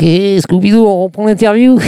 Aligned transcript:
Ok, 0.00 0.06
Scooby-Doo, 0.40 0.86
on 0.86 1.04
reprend 1.04 1.26
l'interview. 1.26 1.78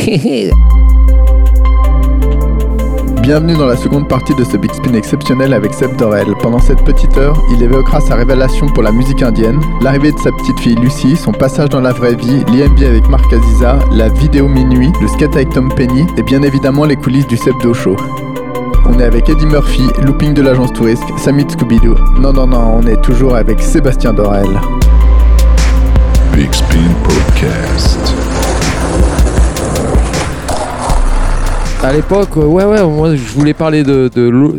Bienvenue 3.22 3.54
dans 3.54 3.64
la 3.64 3.76
seconde 3.76 4.06
partie 4.06 4.34
de 4.34 4.44
ce 4.44 4.58
Big 4.58 4.70
Spin 4.70 4.92
exceptionnel 4.92 5.54
avec 5.54 5.72
Seb 5.72 5.96
Dorel. 5.96 6.26
Pendant 6.42 6.58
cette 6.58 6.84
petite 6.84 7.16
heure, 7.16 7.42
il 7.52 7.62
évoquera 7.62 8.02
sa 8.02 8.16
révélation 8.16 8.66
pour 8.66 8.82
la 8.82 8.92
musique 8.92 9.22
indienne, 9.22 9.62
l'arrivée 9.80 10.12
de 10.12 10.18
sa 10.18 10.30
petite 10.30 10.60
fille 10.60 10.74
Lucy, 10.74 11.16
son 11.16 11.32
passage 11.32 11.70
dans 11.70 11.80
la 11.80 11.94
vraie 11.94 12.14
vie, 12.14 12.44
l'IMB 12.52 12.82
avec 12.82 13.08
Marc 13.08 13.32
Aziza, 13.32 13.78
la 13.92 14.10
vidéo 14.10 14.46
Minuit, 14.46 14.92
le 15.00 15.08
skate 15.08 15.34
avec 15.34 15.48
Tom 15.48 15.72
Penny 15.74 16.04
et 16.18 16.22
bien 16.22 16.42
évidemment 16.42 16.84
les 16.84 16.96
coulisses 16.96 17.26
du 17.26 17.38
Sebdo 17.38 17.72
Show. 17.72 17.96
On 18.84 18.98
est 18.98 19.04
avec 19.04 19.30
Eddie 19.30 19.46
Murphy, 19.46 19.84
looping 20.02 20.34
de 20.34 20.42
l'agence 20.42 20.74
touriste, 20.74 21.02
Samit 21.16 21.46
Scooby-Doo. 21.48 21.94
Non, 22.20 22.34
non, 22.34 22.46
non, 22.46 22.74
on 22.76 22.86
est 22.86 23.00
toujours 23.00 23.36
avec 23.36 23.62
Sébastien 23.62 24.12
Dorel. 24.12 24.60
Spin 26.50 26.90
Podcast. 27.04 27.98
À 31.84 31.92
l'époque, 31.92 32.30
euh, 32.36 32.44
ouais, 32.44 32.64
ouais, 32.64 32.82
moi 32.82 33.14
je 33.14 33.22
voulais 33.22 33.54
parler 33.54 33.84
de, 33.84 34.10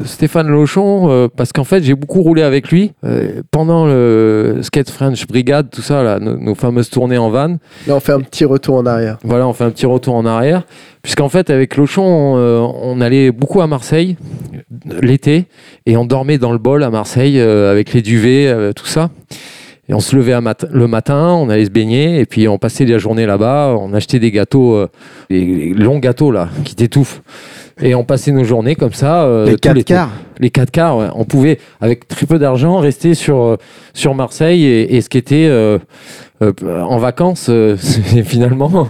Stéphane 0.06 0.48
Lochon 0.48 1.10
euh, 1.10 1.28
parce 1.36 1.52
qu'en 1.52 1.64
fait 1.64 1.84
j'ai 1.84 1.96
beaucoup 1.96 2.22
roulé 2.22 2.42
avec 2.42 2.70
lui 2.70 2.94
euh, 3.04 3.42
pendant 3.52 3.86
le 3.86 4.60
Skate 4.62 4.90
French 4.90 5.28
Brigade, 5.28 5.70
tout 5.70 5.82
ça, 5.82 6.04
là, 6.04 6.20
nos, 6.20 6.38
nos 6.38 6.56
fameuses 6.56 6.90
tournées 6.90 7.18
en 7.18 7.30
van. 7.30 7.58
Là, 7.88 7.96
on 7.96 8.00
fait 8.00 8.14
un 8.14 8.22
petit 8.22 8.46
retour 8.46 8.76
en 8.76 8.86
arrière. 8.86 9.18
Voilà, 9.24 9.46
on 9.48 9.54
fait 9.54 9.66
un 9.66 9.72
petit 9.72 9.86
retour 9.86 10.16
en 10.16 10.26
arrière. 10.26 10.64
Puisqu'en 11.04 11.28
fait, 11.28 11.50
avec 11.50 11.76
Lochon, 11.76 12.02
on, 12.02 12.38
euh, 12.38 12.60
on 12.60 13.02
allait 13.02 13.32
beaucoup 13.32 13.60
à 13.60 13.68
Marseille 13.68 14.16
l'été 15.02 15.48
et 15.86 15.98
on 15.98 16.06
dormait 16.06 16.38
dans 16.38 16.54
le 16.54 16.58
bol 16.58 16.82
à 16.84 16.90
Marseille 16.90 17.40
euh, 17.40 17.70
avec 17.70 17.94
les 17.94 18.02
duvets, 18.02 18.48
euh, 18.48 18.72
tout 18.72 18.86
ça. 18.86 19.10
Et 19.90 19.94
on 19.94 20.00
se 20.00 20.16
levait 20.16 20.40
mat- 20.40 20.66
le 20.72 20.88
matin, 20.88 21.34
on 21.34 21.50
allait 21.50 21.66
se 21.66 21.70
baigner 21.70 22.20
et 22.20 22.26
puis 22.26 22.48
on 22.48 22.58
passait 22.58 22.86
la 22.86 22.98
journée 23.00 23.26
là-bas. 23.26 23.76
On 23.78 23.94
achetait 23.94 24.20
des 24.20 24.32
gâteaux, 24.32 24.76
euh, 24.76 24.88
les, 25.30 25.44
les 25.46 25.74
longs 25.74 26.00
gâteaux 26.00 26.32
là, 26.32 26.48
qui 26.64 26.74
t'étouffent. 26.74 27.22
Et 27.82 27.94
on 27.96 28.06
passait 28.06 28.32
nos 28.32 28.46
journées 28.46 28.76
comme 28.76 28.94
ça. 28.94 29.24
euh, 29.24 29.46
Les 29.46 29.52
tout 29.54 29.58
4 29.62 29.76
l'été. 29.76 29.94
quarts. 29.96 30.12
Les 30.40 30.50
4 30.52 30.72
quarts, 30.72 30.98
ouais. 30.98 31.08
On 31.16 31.26
pouvait, 31.26 31.60
avec 31.82 32.08
très 32.08 32.26
peu 32.26 32.40
d'argent, 32.40 32.78
rester 32.78 33.14
sur, 33.14 33.42
euh, 33.42 33.58
sur 33.94 34.16
Marseille 34.16 34.64
et, 34.64 34.96
et 34.96 35.02
ce 35.02 35.10
qui 35.10 35.18
était 35.18 35.48
euh, 35.50 35.80
en 36.42 36.98
vacances, 36.98 37.50
finalement. 38.24 38.88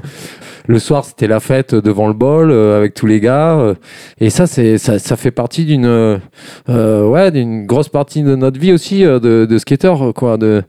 Le 0.67 0.79
soir, 0.79 1.03
c'était 1.03 1.27
la 1.27 1.39
fête 1.41 1.75
devant 1.75 2.07
le 2.07 2.13
bol 2.13 2.49
euh, 2.49 2.77
avec 2.77 2.93
tous 2.93 3.05
les 3.05 3.19
gars. 3.19 3.57
euh, 3.59 3.73
et 4.19 4.29
ça, 4.29 4.47
c'est 4.47 4.77
ça, 4.77 4.97
ça 4.97 5.15
fait 5.17 5.31
partie 5.31 5.65
d'une 5.65 5.85
euh, 5.85 7.07
ouais, 7.07 7.31
d'une 7.31 7.65
grosse 7.65 7.89
partie 7.89 8.23
de 8.23 8.35
notre 8.35 8.59
vie 8.59 8.71
aussi 8.71 9.03
euh, 9.03 9.19
de, 9.19 9.45
de 9.45 9.57
skater, 9.57 9.93
quoi, 10.15 10.37
de, 10.37 10.63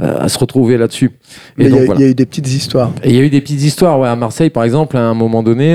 euh, 0.00 0.18
à 0.18 0.28
se 0.28 0.38
retrouver 0.38 0.78
là-dessus. 0.78 1.10
Il 1.58 1.68
y, 1.68 1.78
a- 1.78 1.84
voilà. 1.84 2.00
il 2.00 2.04
y 2.04 2.06
a 2.06 2.10
eu 2.10 2.14
des 2.14 2.26
petites 2.26 2.48
histoires. 2.48 2.90
Il 3.04 3.14
y 3.14 3.18
a 3.18 3.22
eu 3.22 3.28
des 3.30 3.40
petites 3.42 3.62
histoires, 3.62 3.98
ouais, 4.00 4.08
à 4.08 4.16
Marseille 4.16 4.50
par 4.50 4.64
exemple, 4.64 4.96
à 4.96 5.00
un 5.02 5.14
moment 5.14 5.42
donné, 5.42 5.74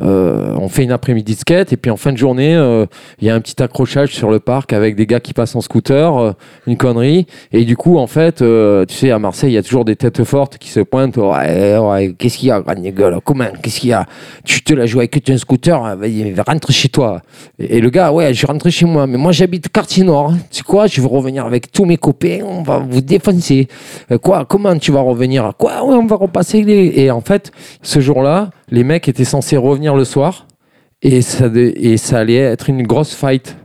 euh, 0.00 0.56
on 0.58 0.68
fait 0.68 0.82
une 0.82 0.90
après-midi 0.90 1.34
de 1.34 1.38
skate 1.38 1.72
et 1.72 1.76
puis 1.76 1.90
en 1.90 1.96
fin 1.96 2.12
de 2.12 2.18
journée, 2.18 2.54
euh, 2.54 2.86
il 3.20 3.28
y 3.28 3.30
a 3.30 3.34
un 3.34 3.40
petit 3.40 3.62
accrochage 3.62 4.12
sur 4.12 4.30
le 4.30 4.40
parc 4.40 4.72
avec 4.72 4.96
des 4.96 5.06
gars 5.06 5.20
qui 5.20 5.32
passent 5.32 5.54
en 5.54 5.60
scooter, 5.60 6.16
euh, 6.16 6.32
une 6.66 6.76
connerie. 6.76 7.26
Et 7.52 7.64
du 7.64 7.76
coup, 7.76 7.98
en 7.98 8.06
fait, 8.06 8.36
tu 8.36 8.94
sais, 8.94 9.10
à 9.10 9.18
Marseille, 9.18 9.52
il 9.52 9.54
y 9.54 9.58
a 9.58 9.62
toujours 9.62 9.84
des 9.84 9.96
têtes 9.96 10.24
fortes 10.24 10.58
qui 10.58 10.68
se 10.68 10.80
pointent. 10.80 11.16
Ouais, 11.16 11.78
ouais, 11.78 12.14
qu'est-ce 12.18 12.38
qu'il 12.38 12.48
y 12.48 12.50
a, 12.50 12.60
grande 12.60 12.82
gueule 12.84 13.18
Comment 13.24 13.46
Qu'est-ce 13.62 13.80
qu'il 13.80 13.90
y 13.90 13.92
a? 13.92 14.06
Tu 14.44 14.62
te 14.62 14.74
la 14.74 14.86
joues 14.86 14.98
avec 14.98 15.30
un 15.30 15.36
scooter 15.36 15.96
Vas-y, 15.96 16.34
rentre 16.46 16.72
chez 16.72 16.88
toi. 16.88 17.20
Et, 17.58 17.80
le 17.80 17.90
gars, 17.90 18.12
ouais, 18.12 18.32
je 18.32 18.38
suis 18.38 18.46
rentré 18.46 18.70
chez 18.70 18.86
moi, 18.86 19.06
mais 19.06 19.18
moi 19.18 19.32
j'habite 19.32 19.68
quartier 19.68 20.04
nord. 20.04 20.30
hein. 20.30 20.38
Tu 20.50 20.58
sais 20.58 20.62
quoi 20.62 20.86
Je 20.86 21.00
vais 21.00 21.06
revenir 21.06 21.46
avec 21.46 21.70
tous 21.70 21.84
mes 21.84 21.96
copains, 21.96 22.40
on 22.44 22.62
va 22.62 22.78
vous 22.78 23.00
défoncer. 23.00 23.68
Quoi 24.22 24.44
Comment 24.44 24.76
tu 24.76 24.90
vas 24.92 25.00
revenir? 25.00 25.52
Quoi 25.56 25.84
Ouais, 25.84 25.94
on 25.94 26.06
va 26.06 26.16
repasser 26.16 26.62
les. 26.62 26.92
Et 26.96 27.10
en 27.10 27.20
fait, 27.20 27.52
ce 27.82 28.00
jour-là, 28.00 28.50
les 28.70 28.84
mecs 28.84 29.08
étaient 29.08 29.24
censés 29.24 29.56
revenir 29.56 29.94
le 29.94 30.04
soir 30.04 30.46
et 31.02 31.22
ça, 31.22 31.48
et 31.54 31.96
ça 31.96 32.18
allait 32.18 32.36
être 32.36 32.68
une 32.70 32.86
grosse 32.86 33.14
fight 33.14 33.56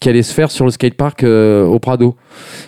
qui 0.00 0.08
allait 0.08 0.22
se 0.22 0.32
faire 0.32 0.50
sur 0.50 0.64
le 0.64 0.70
skatepark 0.70 1.24
euh, 1.24 1.64
au 1.64 1.78
Prado. 1.78 2.14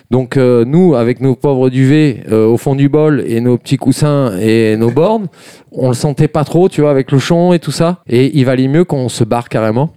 Donc 0.09 0.35
euh, 0.35 0.65
nous, 0.65 0.95
avec 0.95 1.21
nos 1.21 1.35
pauvres 1.35 1.69
duvets 1.69 2.23
euh, 2.29 2.45
au 2.45 2.57
fond 2.57 2.75
du 2.75 2.89
bol 2.89 3.23
et 3.25 3.39
nos 3.39 3.57
petits 3.57 3.77
coussins 3.77 4.37
et 4.37 4.75
nos 4.77 4.91
bornes, 4.91 5.27
on 5.71 5.87
le 5.87 5.93
sentait 5.93 6.27
pas 6.27 6.43
trop, 6.43 6.67
tu 6.67 6.81
vois, 6.81 6.91
avec 6.91 7.11
le 7.11 7.19
chon 7.19 7.53
et 7.53 7.59
tout 7.59 7.71
ça. 7.71 7.99
Et 8.07 8.37
il 8.37 8.45
valait 8.45 8.67
mieux 8.67 8.83
qu'on 8.83 9.07
se 9.07 9.23
barre 9.23 9.47
carrément. 9.47 9.93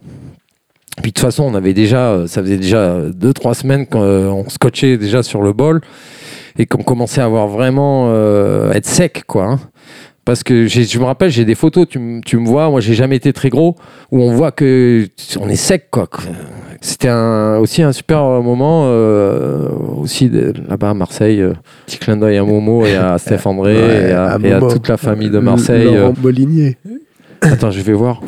Puis 1.02 1.10
de 1.10 1.14
toute 1.14 1.24
façon, 1.24 1.42
on 1.42 1.54
avait 1.54 1.74
déjà, 1.74 2.12
euh, 2.12 2.26
ça 2.28 2.40
faisait 2.40 2.56
déjà 2.56 3.00
deux 3.12 3.32
trois 3.32 3.54
semaines 3.54 3.86
qu'on 3.86 4.44
scotchait 4.48 4.96
déjà 4.96 5.24
sur 5.24 5.42
le 5.42 5.52
bol 5.52 5.80
et 6.56 6.66
qu'on 6.66 6.84
commençait 6.84 7.20
à 7.20 7.24
avoir 7.24 7.48
vraiment 7.48 8.14
être 8.72 8.86
sec, 8.86 9.24
quoi. 9.26 9.44
hein. 9.44 9.60
Parce 10.24 10.42
que 10.42 10.66
je 10.66 10.98
me 10.98 11.04
rappelle, 11.04 11.30
j'ai 11.30 11.44
des 11.44 11.54
photos, 11.54 11.86
tu, 11.88 11.98
me 11.98 12.46
vois, 12.46 12.70
moi 12.70 12.80
j'ai 12.80 12.94
jamais 12.94 13.16
été 13.16 13.32
très 13.34 13.50
gros, 13.50 13.76
où 14.10 14.22
on 14.22 14.32
voit 14.32 14.52
que 14.52 15.06
on 15.38 15.48
est 15.48 15.56
sec, 15.56 15.88
quoi. 15.90 16.08
C'était 16.80 17.08
un, 17.08 17.56
aussi 17.58 17.82
un 17.82 17.92
super 17.92 18.22
moment, 18.42 18.84
euh, 18.86 19.68
aussi 19.98 20.30
là-bas 20.68 20.90
à 20.90 20.94
Marseille. 20.94 21.40
euh, 21.40 21.52
petit 21.86 21.98
clin 21.98 22.16
d'œil 22.16 22.38
à 22.38 22.44
Momo 22.44 22.84
et 22.86 22.94
à 22.94 23.18
Steph 23.18 23.46
André 23.46 23.74
Ouais, 23.76 24.10
et, 24.10 24.12
à, 24.12 24.32
à 24.32 24.38
et 24.38 24.52
à 24.52 24.60
Momo. 24.60 24.72
toute 24.72 24.88
la 24.88 24.96
famille 24.96 25.30
de 25.30 25.38
Marseille. 25.38 25.84
Laurent 25.84 26.10
euh. 26.10 26.22
Molinier. 26.22 26.76
Attends, 27.42 27.70
je 27.70 27.80
vais 27.80 27.92
voir. 27.92 28.20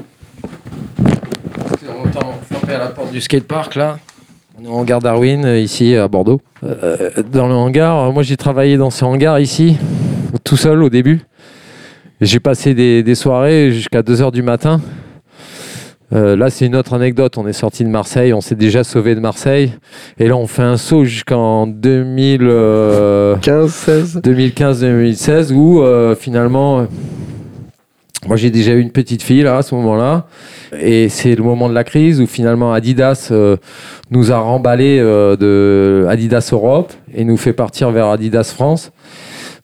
On 1.03 2.09
entend 2.09 2.35
frapper 2.51 2.75
à 2.75 2.79
la 2.79 2.87
porte 2.87 3.13
du 3.13 3.21
skatepark 3.21 3.75
là. 3.75 3.99
On 4.59 4.65
est 4.65 4.69
en 4.69 4.73
hangar 4.81 5.01
Darwin, 5.01 5.47
ici 5.47 5.95
à 5.95 6.09
Bordeaux. 6.09 6.41
Euh, 6.65 7.11
dans 7.31 7.47
le 7.49 7.55
hangar, 7.55 8.11
moi 8.13 8.23
j'ai 8.23 8.37
travaillé 8.39 8.77
dans 8.79 8.91
ce 8.91 9.05
hangar 9.05 9.39
ici, 9.39 9.77
tout 10.45 10.57
seul 10.57 10.83
au 10.83 10.89
début. 10.89 11.21
J'ai 12.21 12.41
passé 12.41 12.73
des, 12.73 13.03
des 13.03 13.15
soirées 13.15 13.73
jusqu'à 13.73 14.01
2h 14.01 14.33
du 14.33 14.43
matin. 14.43 14.81
Euh, 16.15 16.35
là, 16.37 16.49
c'est 16.51 16.65
une 16.67 16.77
autre 16.77 16.95
anecdote. 16.95 17.37
On 17.37 17.47
est 17.47 17.53
sorti 17.53 17.85
de 17.85 17.91
Marseille, 17.91 18.33
on 18.33 18.41
s'est 18.41 18.55
déjà 18.55 18.85
sauvé 18.85 19.15
de 19.15 19.21
Marseille. 19.21 19.73
Et 20.19 20.29
là, 20.29 20.37
on 20.37 20.47
fait 20.47 20.63
un 20.63 20.79
saut 20.79 21.05
jusqu'en 21.05 21.67
2000. 21.67 22.41
euh, 22.43 23.37
15, 23.37 23.71
16. 23.71 24.21
2015-2016 24.25 25.53
où 25.53 25.83
euh, 25.83 26.15
finalement, 26.15 26.87
moi 28.27 28.37
j'ai 28.37 28.51
déjà 28.51 28.73
eu 28.73 28.81
une 28.81 28.93
petite 28.93 29.23
fille 29.23 29.43
là 29.43 29.59
à 29.59 29.63
ce 29.63 29.75
moment-là, 29.75 30.27
et 30.81 31.09
c'est 31.11 31.35
le 31.35 31.43
moment 31.43 31.69
de 31.69 31.75
la 31.75 31.85
crise 31.85 32.21
où 32.21 32.27
finalement 32.27 32.73
Adidas 32.73 33.31
nous 34.11 34.33
a 34.33 34.39
remballé 34.39 34.99
de 34.99 36.07
Adidas 36.09 36.49
Europe 36.51 36.93
et 37.15 37.25
nous 37.25 37.37
fait 37.37 37.53
partir 37.53 37.91
vers 37.91 38.07
Adidas 38.07 38.53
France. 38.55 38.91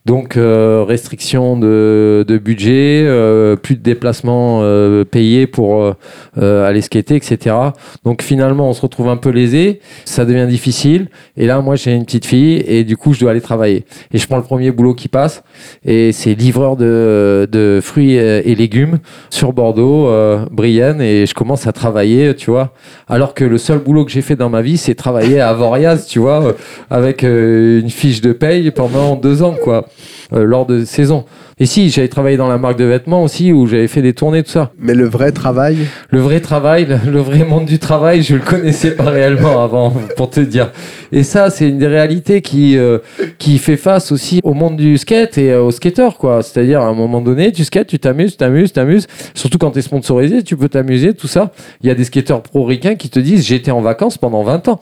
Donc 0.05 0.35
euh, 0.35 0.83
restriction 0.85 1.57
de, 1.57 2.25
de 2.27 2.37
budget, 2.37 3.03
euh, 3.05 3.55
plus 3.55 3.75
de 3.75 3.81
déplacements 3.81 4.59
euh, 4.61 5.05
payés 5.05 5.47
pour 5.47 5.81
euh, 5.81 5.93
euh, 6.37 6.67
aller 6.67 6.81
skater, 6.81 7.15
etc. 7.15 7.55
Donc 8.03 8.21
finalement 8.21 8.69
on 8.69 8.73
se 8.73 8.81
retrouve 8.81 9.07
un 9.07 9.15
peu 9.15 9.29
lésé, 9.29 9.79
ça 10.03 10.25
devient 10.25 10.47
difficile. 10.49 11.07
Et 11.37 11.45
là 11.45 11.61
moi 11.61 11.77
j'ai 11.77 11.93
une 11.93 12.03
petite 12.03 12.25
fille 12.25 12.63
et 12.67 12.83
du 12.83 12.97
coup 12.97 13.13
je 13.13 13.21
dois 13.21 13.31
aller 13.31 13.39
travailler. 13.39 13.85
Et 14.13 14.17
je 14.17 14.27
prends 14.27 14.37
le 14.37 14.43
premier 14.43 14.71
boulot 14.71 14.93
qui 14.93 15.07
passe 15.07 15.41
et 15.85 16.11
c'est 16.11 16.33
livreur 16.33 16.75
de, 16.75 17.47
de 17.49 17.79
fruits 17.81 18.15
et 18.15 18.55
légumes 18.55 18.99
sur 19.29 19.53
Bordeaux, 19.53 20.07
euh, 20.07 20.45
Brienne, 20.51 21.01
et 21.01 21.25
je 21.25 21.33
commence 21.33 21.65
à 21.67 21.71
travailler, 21.71 22.35
tu 22.35 22.51
vois. 22.51 22.73
Alors 23.07 23.33
que 23.33 23.43
le 23.45 23.57
seul 23.57 23.79
boulot 23.79 24.05
que 24.05 24.11
j'ai 24.11 24.21
fait 24.21 24.35
dans 24.35 24.49
ma 24.49 24.61
vie, 24.61 24.77
c'est 24.77 24.95
travailler 24.95 25.39
à 25.39 25.53
Voriaz, 25.53 26.07
tu 26.07 26.19
vois, 26.19 26.55
avec 26.89 27.23
une 27.23 27.89
fiche 27.89 28.21
de 28.21 28.33
paye 28.33 28.71
pendant 28.71 29.15
deux 29.15 29.43
ans, 29.43 29.55
quoi, 29.61 29.85
euh, 30.33 30.43
lors 30.43 30.65
de 30.65 30.85
saison. 30.85 31.25
Et 31.59 31.65
si, 31.65 31.89
j'avais 31.89 32.07
travaillé 32.07 32.35
dans 32.35 32.47
la 32.47 32.57
marque 32.57 32.77
de 32.77 32.85
vêtements 32.85 33.23
aussi, 33.23 33.53
où 33.53 33.67
j'avais 33.67 33.87
fait 33.87 34.01
des 34.01 34.13
tournées, 34.13 34.41
tout 34.43 34.51
ça. 34.51 34.71
Mais 34.79 34.95
le 34.95 35.07
vrai 35.07 35.31
travail, 35.31 35.77
Le 36.09 36.19
vrai 36.19 36.39
travail, 36.39 36.85
le, 36.85 37.11
le 37.11 37.19
vrai 37.19 37.45
monde 37.45 37.65
du 37.65 37.77
travail, 37.77 38.23
je 38.23 38.35
le 38.35 38.41
connaissais 38.41 38.91
pas 38.91 39.09
réellement 39.09 39.63
avant, 39.63 39.93
pour 40.17 40.29
te 40.29 40.39
dire. 40.39 40.71
Et 41.11 41.21
ça, 41.21 41.51
c'est 41.51 41.69
une 41.69 41.77
des 41.77 41.87
réalités 41.87 42.41
qui, 42.41 42.75
euh, 42.75 42.97
qui 43.37 43.59
fait 43.59 43.77
face 43.77 44.11
aussi 44.11 44.39
au 44.43 44.55
monde 44.55 44.77
du 44.77 44.97
skate 44.97 45.37
et 45.37 45.51
euh, 45.51 45.61
aux 45.61 45.71
skateurs, 45.71 46.17
quoi. 46.17 46.41
C'est-à-dire, 46.41 46.81
à 46.81 46.85
un 46.85 46.93
moment 46.93 47.21
donné, 47.21 47.51
tu 47.51 47.63
skates, 47.63 47.87
tu 47.87 47.99
t'amuses, 47.99 48.31
tu 48.31 48.37
t'amuses, 48.37 48.69
tu 48.69 48.73
t'amuses. 48.73 49.07
Surtout 49.35 49.59
quand 49.59 49.71
tu 49.71 49.79
es 49.79 49.83
sponsorisé, 49.83 50.41
tu 50.41 50.57
peux 50.57 50.69
t'amuser, 50.69 51.13
tout 51.13 51.27
ça. 51.27 51.51
Il 51.81 51.87
y 51.87 51.91
a 51.91 51.95
des 51.95 52.03
skateurs 52.03 52.41
pro-ricains 52.41 52.95
qui 52.95 53.09
te 53.09 53.19
disent, 53.19 53.45
j'étais 53.45 53.71
en 53.71 53.81
vacances 53.81 54.17
pendant 54.17 54.41
20 54.41 54.69
ans. 54.69 54.79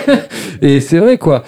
et 0.62 0.80
c'est 0.80 0.98
vrai, 0.98 1.18
quoi. 1.18 1.44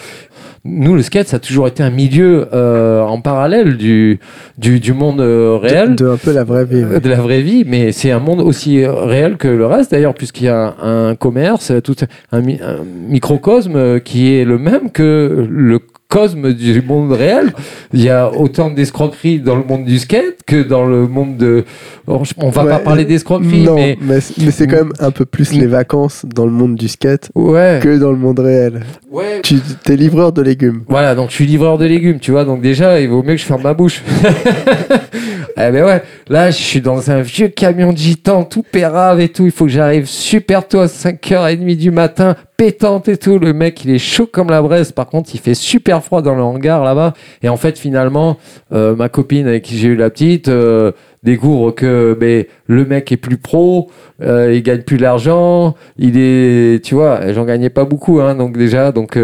Nous, 0.64 0.94
le 0.94 1.03
skate, 1.03 1.26
ça 1.26 1.38
a 1.38 1.41
toujours 1.41 1.67
été 1.67 1.82
un 1.82 1.91
milieu 1.91 2.47
euh, 2.53 3.00
en 3.03 3.20
parallèle 3.20 3.76
du, 3.76 4.20
du, 4.59 4.79
du 4.79 4.93
monde 4.93 5.20
euh, 5.20 5.59
réel 5.61 5.97
de, 5.97 6.05
de 6.05 6.11
un 6.11 6.17
peu 6.17 6.32
la 6.32 6.44
vraie 6.44 6.64
vie. 6.64 6.85
ouais. 6.85 7.00
de 7.00 7.09
la 7.09 7.20
vraie 7.20 7.43
vie, 7.43 7.64
mais 7.67 7.91
c'est 7.91 8.12
un 8.12 8.20
monde 8.20 8.41
aussi 8.41 8.87
réel 8.87 9.38
que 9.38 9.49
le 9.49 9.67
reste 9.67 9.91
d'ailleurs, 9.91 10.14
puisqu'il 10.14 10.44
y 10.44 10.49
a 10.49 10.76
un 10.81 11.17
commerce, 11.17 11.73
tout 11.82 11.97
un, 12.31 12.41
mi- 12.41 12.61
un 12.62 12.79
microcosme 13.09 13.99
qui 14.00 14.35
est 14.35 14.44
le 14.44 14.56
même 14.59 14.91
que 14.93 15.47
le 15.50 15.81
microcosme 16.12 16.53
du 16.53 16.82
monde 16.82 17.12
réel. 17.12 17.53
Il 17.93 18.03
y 18.03 18.11
a 18.11 18.31
autant 18.31 18.70
d'escroqueries 18.70 19.41
dans 19.41 19.56
le 19.56 19.64
monde 19.64 19.85
du 19.85 19.99
skate 19.99 20.41
que 20.47 20.62
dans 20.62 20.85
le 20.85 21.06
monde 21.09 21.37
de. 21.37 21.64
On 22.06 22.23
on 22.38 22.50
va 22.50 22.64
pas 22.64 22.79
parler 22.79 23.05
d'escroquerie, 23.05 23.67
mais. 23.75 23.97
mais, 24.00 24.19
mais 24.38 24.50
c'est 24.50 24.67
quand 24.67 24.76
même 24.76 24.93
un 25.00 25.11
peu 25.11 25.25
plus 25.25 25.53
les 25.53 25.67
vacances 25.67 26.25
dans 26.26 26.44
le 26.44 26.53
monde 26.53 26.75
du 26.75 26.88
skate 26.88 27.31
Ouais. 27.35 27.81
que 27.82 27.99
dans 27.99 28.11
le 28.11 28.19
monde 28.19 28.38
réel. 28.41 28.81
ouais. 29.11 29.41
Tu 29.43 29.56
es 29.88 29.97
livreur 29.97 30.32
de 30.32 30.43
légumes. 30.43 30.82
Voilà, 30.88 31.14
donc 31.14 31.31
je 31.31 31.35
suis 31.37 31.47
livreur 31.47 31.79
de 31.79 31.87
légumes, 31.87 32.19
tu 32.19 32.31
vois, 32.32 32.44
donc 32.44 32.61
déjà, 32.61 33.00
il 33.00 33.09
vaut 33.09 33.23
mieux 33.23 33.35
que 33.35 33.41
je 33.41 33.44
ferme 33.44 33.62
ma 33.62 33.75
bouche. 33.75 34.03
eh 35.56 35.70
ben 35.70 35.85
ouais, 35.85 36.03
là, 36.29 36.50
je 36.50 36.56
suis 36.56 36.81
dans 36.81 37.11
un 37.11 37.20
vieux 37.20 37.49
camion 37.49 37.93
de 37.93 37.99
gitan, 37.99 38.44
tout 38.44 38.62
pérave 38.62 39.20
et 39.20 39.29
tout, 39.29 39.44
il 39.44 39.50
faut 39.50 39.64
que 39.67 39.70
j'arrive 39.70 40.06
super 40.06 40.67
tôt 40.67 40.81
à 40.81 40.87
5h30 40.87 41.76
du 41.76 41.91
matin, 41.91 42.37
pétante 42.62 43.09
et 43.09 43.17
tout, 43.17 43.41
le 43.41 43.53
mec, 43.53 43.85
il 43.85 43.91
est 43.91 43.99
chaud 43.99 44.29
comme 44.31 44.49
la 44.49 44.62
braise, 44.62 44.93
par 44.93 45.06
contre, 45.06 45.35
il 45.35 45.41
fait 45.41 45.55
super 45.55 46.05
froid 46.05 46.23
dans 46.23 46.37
le 46.37 46.43
hangar 46.43 46.85
là-bas, 46.85 47.12
et 47.43 47.49
en 47.49 47.56
fait, 47.56 47.76
finalement, 47.76 48.37
euh, 48.73 48.94
ma 48.94 49.09
copine 49.09 49.49
avec 49.49 49.64
qui 49.64 49.76
j'ai 49.76 49.88
eu 49.88 49.97
la 49.97 50.11
petite... 50.11 50.47
euh, 50.47 50.93
découvre 51.25 51.73
que 51.73 52.17
ben, 52.19 52.44
le 52.67 52.85
mec 52.85 53.11
est 53.11 53.17
plus 53.17 53.37
pro, 53.37 53.91
euh, 54.23 54.53
il 54.55 54.62
gagne 54.62 54.82
plus 54.82 54.97
d'argent, 54.97 55.75
il 55.99 56.17
est, 56.17 56.85
tu 56.85 56.94
vois, 56.94 57.32
j'en 57.32 57.44
gagnais 57.44 57.70
pas 57.70 57.85
beaucoup, 57.85 58.20
hein, 58.20 58.37
donc 58.37 58.56
déjà, 58.56 58.93
donc 58.93 59.19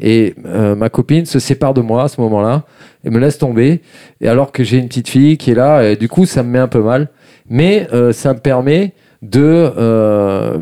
et 0.00 0.34
ma 0.44 0.88
copine 0.90 1.24
se 1.24 1.38
sépare 1.38 1.72
de 1.72 1.80
moi 1.80 2.04
à 2.04 2.08
ce 2.08 2.20
moment-là 2.20 2.64
et 3.04 3.10
me 3.10 3.18
laisse 3.18 3.38
tomber. 3.38 3.80
Et 4.20 4.28
alors 4.28 4.52
que 4.52 4.64
j'ai 4.64 4.76
une 4.76 4.88
petite 4.88 5.08
fille 5.08 5.38
qui 5.38 5.50
est 5.50 5.54
là, 5.54 5.82
et 5.82 5.96
du 5.96 6.08
coup, 6.08 6.26
ça 6.26 6.42
me 6.42 6.50
met 6.50 6.58
un 6.58 6.68
peu 6.68 6.82
mal. 6.82 7.08
Mais 7.48 7.88
ça 8.12 8.34
me 8.34 8.38
permet 8.38 8.92
de 9.24 9.72
euh, 9.76 10.58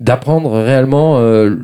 d'apprendre 0.00 0.50
réellement 0.50 1.18
euh, 1.18 1.54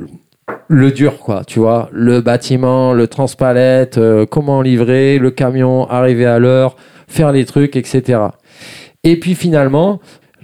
le 0.68 0.92
dur, 0.92 1.18
quoi. 1.18 1.42
Tu 1.44 1.58
vois, 1.58 1.88
le 1.92 2.20
bâtiment, 2.20 2.92
le 2.92 3.08
transpalette, 3.08 3.98
euh, 3.98 4.26
comment 4.26 4.62
livrer, 4.62 5.18
le 5.18 5.30
camion, 5.30 5.88
arriver 5.88 6.26
à 6.26 6.38
l'heure, 6.38 6.76
faire 7.08 7.32
les 7.32 7.44
trucs, 7.44 7.74
etc. 7.76 8.20
Et 9.02 9.18
puis 9.18 9.34
finalement, 9.34 10.00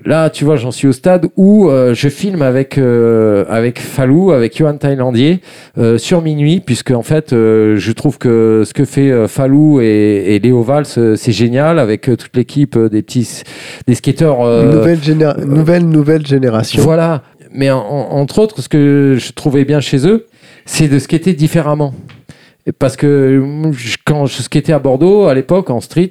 Là, 0.06 0.30
tu 0.30 0.44
vois, 0.44 0.54
j'en 0.56 0.70
suis 0.70 0.86
au 0.86 0.92
stade 0.92 1.26
où 1.36 1.68
euh, 1.68 1.92
je 1.92 2.08
filme 2.08 2.40
avec 2.42 2.78
euh, 2.78 3.44
avec 3.48 3.80
Falou, 3.80 4.30
avec 4.30 4.56
Johan 4.56 4.76
Thaïlandier 4.76 5.40
euh, 5.78 5.98
sur 5.98 6.22
minuit, 6.22 6.60
puisque 6.64 6.92
en 6.92 7.02
fait, 7.02 7.30
je 7.32 7.92
trouve 7.92 8.16
que 8.16 8.62
ce 8.64 8.72
que 8.72 8.84
fait 8.84 9.26
Falou 9.26 9.80
et, 9.80 9.86
et 10.34 10.38
Léo 10.38 10.62
Valls, 10.62 10.86
c'est 10.86 11.32
génial 11.32 11.80
avec 11.80 12.02
toute 12.02 12.36
l'équipe 12.36 12.78
des 12.78 13.02
petits 13.02 13.42
des 13.88 13.94
skateurs. 13.96 14.38
nouvelle, 14.64 14.98
nouvelle, 15.44 15.84
nouvelle 15.88 16.24
génération. 16.26 16.82
voilà. 16.82 17.22
Mais 17.52 17.70
en- 17.70 17.78
en- 17.78 18.10
entre 18.20 18.38
autres, 18.38 18.60
ce 18.62 18.68
que 18.68 19.16
je 19.18 19.32
trouvais 19.32 19.64
bien 19.64 19.80
chez 19.80 20.06
eux, 20.06 20.26
c'est 20.66 20.86
de 20.88 20.98
skater 21.00 21.32
différemment. 21.32 21.94
Parce 22.78 22.96
que 22.96 23.42
quand 24.04 24.26
je 24.26 24.42
skatais 24.42 24.72
à 24.72 24.78
Bordeaux, 24.78 25.24
à 25.26 25.34
l'époque, 25.34 25.70
en 25.70 25.80
street, 25.80 26.10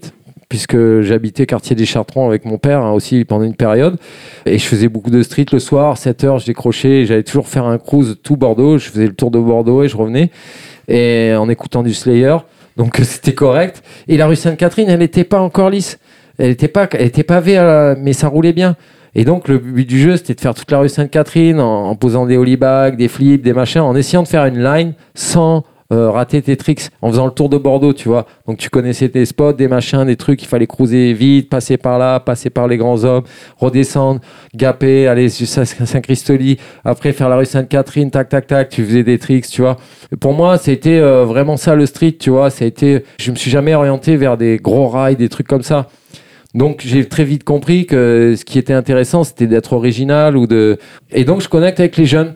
puisque 0.55 1.01
j'habitais 1.01 1.45
quartier 1.45 1.75
des 1.75 1.85
Chartrons 1.85 2.29
avec 2.29 2.45
mon 2.45 2.57
père 2.57 2.81
hein, 2.81 2.93
aussi 2.93 3.25
pendant 3.25 3.43
une 3.43 3.55
période, 3.55 3.97
et 4.45 4.57
je 4.57 4.63
faisais 4.65 4.87
beaucoup 4.87 5.09
de 5.09 5.21
street 5.21 5.47
le 5.51 5.59
soir, 5.59 5.97
7 5.97 6.23
heures, 6.23 6.39
je 6.39 6.45
décrochais, 6.45 7.05
j'allais 7.05 7.23
toujours 7.23 7.49
faire 7.49 7.65
un 7.65 7.77
cruise 7.77 8.15
tout 8.23 8.37
Bordeaux, 8.37 8.77
je 8.77 8.89
faisais 8.89 9.05
le 9.07 9.13
tour 9.13 9.31
de 9.31 9.39
Bordeaux 9.39 9.83
et 9.83 9.89
je 9.89 9.97
revenais, 9.97 10.31
et 10.87 11.33
en 11.37 11.49
écoutant 11.49 11.83
du 11.83 11.93
Slayer, 11.93 12.37
donc 12.77 12.95
c'était 13.03 13.33
correct. 13.33 13.83
Et 14.07 14.15
la 14.15 14.27
rue 14.27 14.37
Sainte-Catherine, 14.37 14.87
elle 14.87 14.99
n'était 14.99 15.25
pas 15.25 15.41
encore 15.41 15.69
lisse, 15.69 15.99
elle 16.37 16.51
était 16.51 16.69
pas, 16.69 16.87
elle 16.93 17.07
était 17.07 17.23
pavée, 17.23 17.55
la- 17.55 17.95
mais 17.99 18.13
ça 18.13 18.29
roulait 18.29 18.53
bien. 18.53 18.77
Et 19.13 19.25
donc, 19.25 19.49
le 19.49 19.57
but 19.57 19.85
du 19.85 19.99
jeu, 19.99 20.15
c'était 20.15 20.35
de 20.35 20.41
faire 20.41 20.53
toute 20.53 20.71
la 20.71 20.79
rue 20.79 20.87
Sainte-Catherine 20.89 21.59
en, 21.59 21.95
posant 21.95 22.25
des 22.25 22.37
holybags, 22.37 22.95
des 22.95 23.09
flips, 23.09 23.41
des 23.41 23.53
machins, 23.53 23.81
en 23.81 23.93
essayant 23.95 24.23
de 24.23 24.27
faire 24.29 24.45
une 24.45 24.63
line 24.63 24.93
sans 25.15 25.65
euh, 25.93 26.09
rater 26.09 26.41
tes 26.41 26.57
tricks, 26.57 26.89
en 27.01 27.11
faisant 27.11 27.25
le 27.25 27.31
tour 27.31 27.47
de 27.49 27.57
Bordeaux, 27.57 27.93
tu 27.93 28.09
vois. 28.09 28.25
Donc, 28.47 28.57
tu 28.57 28.69
connaissais 28.69 29.09
tes 29.09 29.25
spots, 29.25 29.53
des 29.53 29.67
machins, 29.67 30.03
des 30.05 30.15
trucs, 30.15 30.41
il 30.41 30.47
fallait 30.47 30.67
cruiser 30.67 31.13
vite, 31.13 31.49
passer 31.49 31.77
par 31.77 31.99
là, 31.99 32.19
passer 32.19 32.49
par 32.49 32.67
les 32.67 32.77
grands 32.77 33.03
hommes, 33.03 33.23
redescendre, 33.57 34.19
gaper, 34.55 35.07
aller 35.07 35.29
sur 35.29 35.47
Saint- 35.47 35.65
Saint-Christoli, 35.65 36.57
après 36.83 37.11
faire 37.13 37.29
la 37.29 37.37
rue 37.37 37.45
Sainte-Catherine, 37.45 38.09
tac, 38.11 38.29
tac, 38.29 38.47
tac, 38.47 38.69
tu 38.69 38.83
faisais 38.83 39.03
des 39.03 39.19
tricks, 39.19 39.47
tu 39.47 39.61
vois. 39.61 39.77
Pour 40.19 40.33
moi, 40.33 40.57
c'était 40.57 40.99
euh, 40.99 41.23
vraiment 41.25 41.57
ça 41.57 41.75
le 41.75 41.85
street, 41.85 42.13
tu 42.19 42.29
vois. 42.31 42.49
Ça 42.49 42.65
a 42.65 42.67
été, 42.67 43.03
je 43.19 43.31
me 43.31 43.35
suis 43.35 43.51
jamais 43.51 43.75
orienté 43.75 44.15
vers 44.17 44.37
des 44.37 44.57
gros 44.57 44.87
rails, 44.87 45.15
des 45.15 45.29
trucs 45.29 45.47
comme 45.47 45.63
ça. 45.63 45.87
Donc 46.53 46.81
j'ai 46.85 47.05
très 47.05 47.25
vite 47.25 47.43
compris 47.43 47.85
que 47.85 48.33
ce 48.37 48.45
qui 48.45 48.57
était 48.57 48.71
intéressant, 48.71 49.25
c'était 49.25 49.45
d'être 49.45 49.73
original 49.73 50.37
ou 50.37 50.47
de. 50.47 50.77
Et 51.11 51.25
donc 51.25 51.41
je 51.41 51.49
connecte 51.49 51.81
avec 51.81 51.97
les 51.97 52.05
jeunes. 52.05 52.33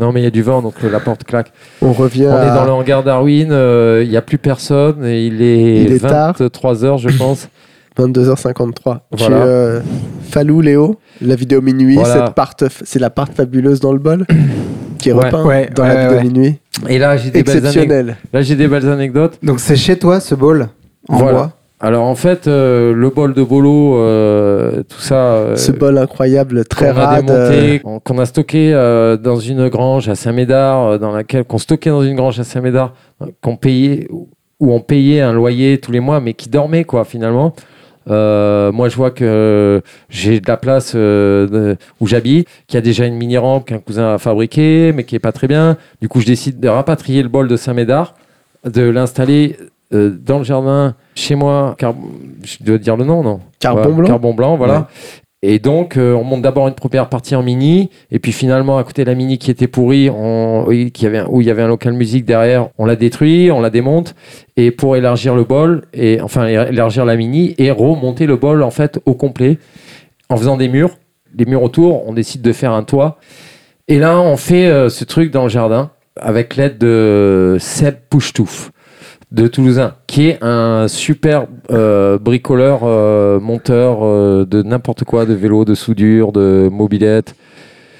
Non 0.00 0.10
mais 0.12 0.20
il 0.20 0.24
y 0.24 0.26
a 0.26 0.30
du 0.30 0.42
vent, 0.42 0.60
donc 0.60 0.74
euh, 0.82 0.90
la 0.90 0.98
porte 1.00 1.24
claque. 1.24 1.52
On 1.80 1.92
revient 1.92 2.26
On 2.28 2.42
est 2.42 2.54
dans 2.54 2.64
le 2.64 2.72
hangar 2.72 3.02
Darwin, 3.04 3.52
euh, 3.52 4.02
il 4.04 4.10
n'y 4.10 4.16
a 4.16 4.22
plus 4.22 4.38
personne 4.38 5.04
et 5.04 5.26
il 5.26 5.40
est, 5.40 5.82
Il 5.84 5.92
est 5.92 6.00
tard. 6.00 6.34
23 6.38 6.84
heures, 6.84 6.98
je 6.98 7.10
pense. 7.16 7.48
22h53. 7.98 8.72
Tu, 8.72 9.00
Voilà. 9.18 9.36
euh, 9.44 9.80
Falou, 10.28 10.60
Léo, 10.60 10.98
la 11.20 11.36
vidéo 11.36 11.60
minuit, 11.62 11.94
Voilà. 11.94 12.26
cette 12.26 12.34
part, 12.34 12.54
c'est 12.84 12.98
la 12.98 13.10
part 13.10 13.28
fabuleuse 13.28 13.78
dans 13.78 13.92
le 13.92 14.00
bol 14.00 14.26
qui 14.98 15.10
est 15.10 15.12
Ouais. 15.12 15.26
repeint 15.26 15.44
Ouais, 15.44 15.70
dans 15.74 15.84
ouais, 15.84 15.88
la 15.94 16.02
vidéo 16.08 16.16
ouais. 16.18 16.24
minuit. 16.24 16.58
Et 16.88 16.98
là 16.98 17.16
j'ai 17.16 17.30
des 17.30 17.42
belles 17.44 17.50
anecdotes. 17.58 17.66
Exceptionnel. 17.76 18.16
Là 18.32 18.42
j'ai 18.42 18.56
des 18.56 18.66
belles 18.66 18.88
anecdotes. 18.88 19.38
Donc 19.44 19.60
c'est 19.60 19.76
chez 19.76 19.96
toi 19.96 20.18
ce 20.18 20.34
bol 20.34 20.68
en 21.08 21.16
Voilà. 21.18 21.32
bois 21.38 21.52
Alors 21.84 22.04
en 22.04 22.14
fait, 22.14 22.46
euh, 22.46 22.94
le 22.94 23.10
bol 23.10 23.34
de 23.34 23.42
bolo, 23.42 23.96
euh, 23.98 24.82
tout 24.88 25.00
ça. 25.00 25.16
euh, 25.34 25.56
Ce 25.56 25.70
bol 25.70 25.98
incroyable, 25.98 26.64
très 26.64 26.92
qu'on 26.92 26.98
a 27.00 27.06
rade. 27.06 27.26
démonté, 27.26 27.80
qu'on- 28.02 28.18
a 28.18 28.24
stocké 28.24 28.72
dans 29.22 29.36
une 29.36 29.68
grange 29.68 30.08
à 30.08 30.14
Saint-Médard, 30.14 30.98
dans 30.98 31.12
laquelle 31.12 31.44
qu'on 31.44 31.58
stockait 31.58 31.90
dans 31.90 32.02
une 32.02 32.16
grange 32.16 32.40
à 32.40 32.44
Saint-Médard, 32.44 32.94
qu'on 33.42 33.56
payait 33.56 34.08
où 34.60 34.72
on 34.72 34.80
payait 34.80 35.20
un 35.20 35.32
loyer 35.34 35.78
tous 35.78 35.92
les 35.92 36.00
mois, 36.00 36.20
mais 36.20 36.32
qui 36.32 36.48
dormait 36.48 36.84
quoi 36.84 37.04
finalement. 37.04 37.52
Euh, 38.08 38.70
moi, 38.72 38.88
je 38.88 38.96
vois 38.96 39.10
que 39.10 39.82
j'ai 40.08 40.40
de 40.40 40.46
la 40.48 40.56
place 40.56 40.92
euh, 40.94 41.46
de- 41.48 41.76
où 42.00 42.06
j'habite, 42.06 42.48
qui 42.66 42.76
a 42.76 42.80
déjà 42.80 43.04
une 43.04 43.16
mini 43.16 43.36
rampe 43.36 43.66
qu'un 43.66 43.78
cousin 43.78 44.14
a 44.14 44.18
fabriquée, 44.18 44.92
mais 44.94 45.04
qui 45.04 45.16
est 45.16 45.20
pas 45.20 45.32
très 45.32 45.48
bien. 45.48 45.76
Du 46.00 46.08
coup, 46.08 46.20
je 46.20 46.26
décide 46.26 46.60
de 46.60 46.68
rapatrier 46.68 47.22
le 47.22 47.28
bol 47.28 47.48
de 47.48 47.56
Saint-Médard, 47.56 48.14
de 48.64 48.82
l'installer 48.88 49.56
euh, 49.94 50.10
dans 50.10 50.38
le 50.38 50.44
jardin 50.44 50.94
chez 51.14 51.34
moi. 51.34 51.74
Car 51.78 51.94
je 52.44 52.62
dois 52.64 52.78
dire 52.78 52.96
le 52.96 53.04
nom, 53.04 53.22
non 53.22 53.40
Carbon 53.60 53.92
blanc. 53.94 54.06
Carbon 54.08 54.34
blanc, 54.34 54.56
voilà. 54.56 54.88
Et 55.46 55.58
donc, 55.58 55.98
euh, 55.98 56.14
on 56.14 56.24
monte 56.24 56.40
d'abord 56.40 56.68
une 56.68 56.74
première 56.74 57.10
partie 57.10 57.36
en 57.36 57.42
mini, 57.42 57.90
et 58.10 58.18
puis 58.18 58.32
finalement, 58.32 58.78
à 58.78 58.82
côté 58.84 59.04
de 59.04 59.10
la 59.10 59.14
mini 59.14 59.36
qui 59.36 59.50
était 59.50 59.66
pourrie, 59.66 60.08
on, 60.08 60.64
oui, 60.66 60.90
qui 60.90 61.06
avait 61.06 61.18
un- 61.18 61.26
où 61.28 61.42
il 61.42 61.46
y 61.46 61.50
avait 61.50 61.60
un 61.60 61.68
local 61.68 61.92
musique 61.92 62.24
derrière, 62.24 62.68
on 62.78 62.86
la 62.86 62.96
détruit, 62.96 63.50
on 63.50 63.60
la 63.60 63.68
démonte, 63.68 64.14
et 64.56 64.70
pour 64.70 64.96
élargir 64.96 65.34
le 65.34 65.44
bol, 65.44 65.82
et 65.92 66.18
enfin 66.22 66.46
élargir 66.46 67.04
la 67.04 67.16
mini, 67.16 67.54
et 67.58 67.70
remonter 67.70 68.24
le 68.24 68.36
bol 68.36 68.62
en 68.62 68.70
fait 68.70 69.00
au 69.04 69.12
complet, 69.12 69.58
en 70.30 70.38
faisant 70.38 70.56
des 70.56 70.68
murs, 70.68 70.96
des 71.34 71.44
murs 71.44 71.62
autour, 71.62 72.08
on 72.08 72.14
décide 72.14 72.40
de 72.40 72.52
faire 72.52 72.72
un 72.72 72.82
toit. 72.82 73.18
Et 73.86 73.98
là, 73.98 74.18
on 74.22 74.38
fait 74.38 74.66
euh, 74.66 74.88
ce 74.88 75.04
truc 75.04 75.30
dans 75.30 75.42
le 75.42 75.50
jardin, 75.50 75.90
avec 76.18 76.56
l'aide 76.56 76.78
de 76.78 77.58
Seb 77.60 77.96
Pouchetouf 78.08 78.70
de 79.34 79.48
Toulousain, 79.48 79.94
qui 80.06 80.28
est 80.28 80.38
un 80.42 80.86
super 80.86 81.46
euh, 81.72 82.18
bricoleur, 82.18 82.80
euh, 82.84 83.40
monteur 83.40 83.98
euh, 84.02 84.44
de 84.44 84.62
n'importe 84.62 85.02
quoi, 85.02 85.26
de 85.26 85.34
vélo, 85.34 85.64
de 85.64 85.74
soudure, 85.74 86.30
de 86.30 86.68
mobilette. 86.70 87.34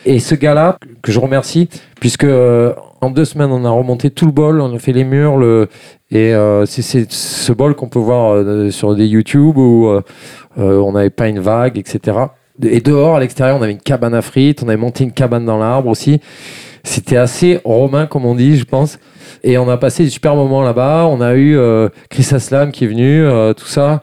Et 0.06 0.20
ce 0.20 0.36
gars-là, 0.36 0.78
que 1.02 1.10
je 1.10 1.18
remercie, 1.18 1.68
puisque 1.98 2.26
en 3.00 3.10
deux 3.10 3.24
semaines, 3.24 3.50
on 3.50 3.64
a 3.64 3.70
remonté 3.70 4.10
tout 4.10 4.26
le 4.26 4.32
bol, 4.32 4.60
on 4.60 4.76
a 4.76 4.78
fait 4.78 4.92
les 4.92 5.02
murs, 5.02 5.36
le... 5.38 5.68
et 6.10 6.34
c'est 6.66 7.10
ce 7.10 7.52
bol 7.52 7.74
qu'on 7.74 7.88
peut 7.88 7.98
voir 7.98 8.44
sur 8.70 8.94
des 8.94 9.06
YouTube 9.06 9.56
où 9.56 9.88
on 10.58 10.92
n'avait 10.92 11.08
pas 11.08 11.28
une 11.28 11.40
vague, 11.40 11.78
etc. 11.78 12.18
Et 12.62 12.80
dehors, 12.80 13.16
à 13.16 13.20
l'extérieur, 13.20 13.56
on 13.58 13.62
avait 13.62 13.72
une 13.72 13.78
cabane 13.78 14.12
à 14.12 14.20
frites, 14.20 14.62
on 14.62 14.68
avait 14.68 14.76
monté 14.76 15.04
une 15.04 15.12
cabane 15.12 15.46
dans 15.46 15.56
l'arbre 15.56 15.88
aussi. 15.88 16.20
C'était 16.84 17.16
assez 17.16 17.60
romain, 17.64 18.06
comme 18.06 18.24
on 18.26 18.34
dit, 18.34 18.56
je 18.56 18.64
pense. 18.64 18.98
Et 19.42 19.58
on 19.58 19.68
a 19.68 19.76
passé 19.76 20.04
des 20.04 20.10
super 20.10 20.36
moments 20.36 20.62
là-bas. 20.62 21.06
On 21.10 21.20
a 21.20 21.34
eu 21.34 21.56
euh, 21.56 21.88
Chris 22.10 22.28
Aslam 22.32 22.70
qui 22.72 22.84
est 22.84 22.88
venu, 22.88 23.24
euh, 23.24 23.52
tout 23.54 23.66
ça, 23.66 24.02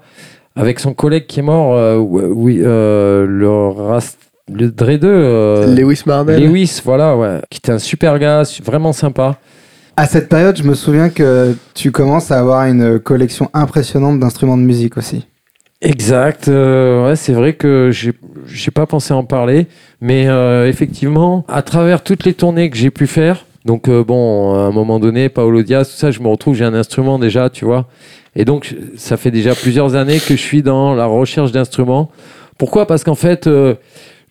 avec 0.56 0.80
son 0.80 0.94
collègue 0.94 1.28
qui 1.28 1.40
est 1.40 1.44
mort, 1.44 1.76
euh, 1.76 1.98
oui, 1.98 2.58
le, 2.58 3.48
Rast- 3.48 4.18
le 4.52 4.70
Dre 4.72 4.98
2. 4.98 5.08
euh, 5.08 5.76
Lewis 5.76 6.02
Marnell. 6.06 6.44
Lewis, 6.44 6.82
voilà, 6.84 7.16
ouais, 7.16 7.40
qui 7.50 7.60
était 7.60 7.72
un 7.72 7.80
super 7.80 8.18
gars, 8.20 8.44
vraiment 8.64 8.94
sympa. 8.94 9.38
À 9.96 10.08
cette 10.08 10.28
période, 10.30 10.58
je 10.58 10.64
me 10.64 10.74
souviens 10.74 11.10
que 11.10 11.56
tu 11.76 11.92
commences 11.92 12.32
à 12.32 12.40
avoir 12.40 12.66
une 12.66 12.98
collection 13.00 13.50
impressionnante 13.54 14.20
d'instruments 14.20 14.58
de 14.58 14.64
musique 14.64 14.98
aussi. 14.98 15.28
Exact. 15.82 16.48
euh, 16.48 17.08
ouais, 17.08 17.16
c'est 17.16 17.34
vrai 17.34 17.54
que 17.54 17.90
j'ai 17.92 18.14
j'ai 18.48 18.72
pas 18.72 18.86
pensé 18.86 19.14
en 19.14 19.24
parler, 19.24 19.68
mais 20.00 20.28
euh, 20.28 20.68
effectivement, 20.68 21.44
à 21.48 21.62
travers 21.64 22.04
toutes 22.04 22.24
les 22.26 22.34
tournées 22.34 22.70
que 22.70 22.78
j'ai 22.78 22.92
pu 22.92 23.08
faire, 23.08 23.46
donc 23.66 23.88
euh, 23.88 24.04
bon, 24.04 24.54
à 24.54 24.60
un 24.68 24.72
moment 24.72 25.00
donné, 25.00 25.30
Paolo 25.30 25.64
Diaz, 25.64 25.90
tout 25.90 25.96
ça, 25.96 26.12
je 26.12 26.20
me 26.20 26.28
retrouve, 26.28 26.56
j'ai 26.56 26.66
un 26.66 26.74
instrument 26.76 27.18
déjà, 27.18 27.50
tu 27.50 27.66
vois, 27.66 27.88
et 28.36 28.46
donc 28.46 28.76
ça 28.96 29.18
fait 29.18 29.32
déjà 29.32 29.56
plusieurs 29.56 29.96
années 29.96 30.20
que 30.20 30.36
je 30.36 30.42
suis 30.42 30.62
dans 30.62 30.94
la 30.94 31.06
recherche 31.06 31.52
d'instruments. 31.52 32.12
Pourquoi? 32.60 32.86
Parce 32.86 33.04
qu'en 33.04 33.16
fait, 33.16 33.48
euh, 33.48 33.74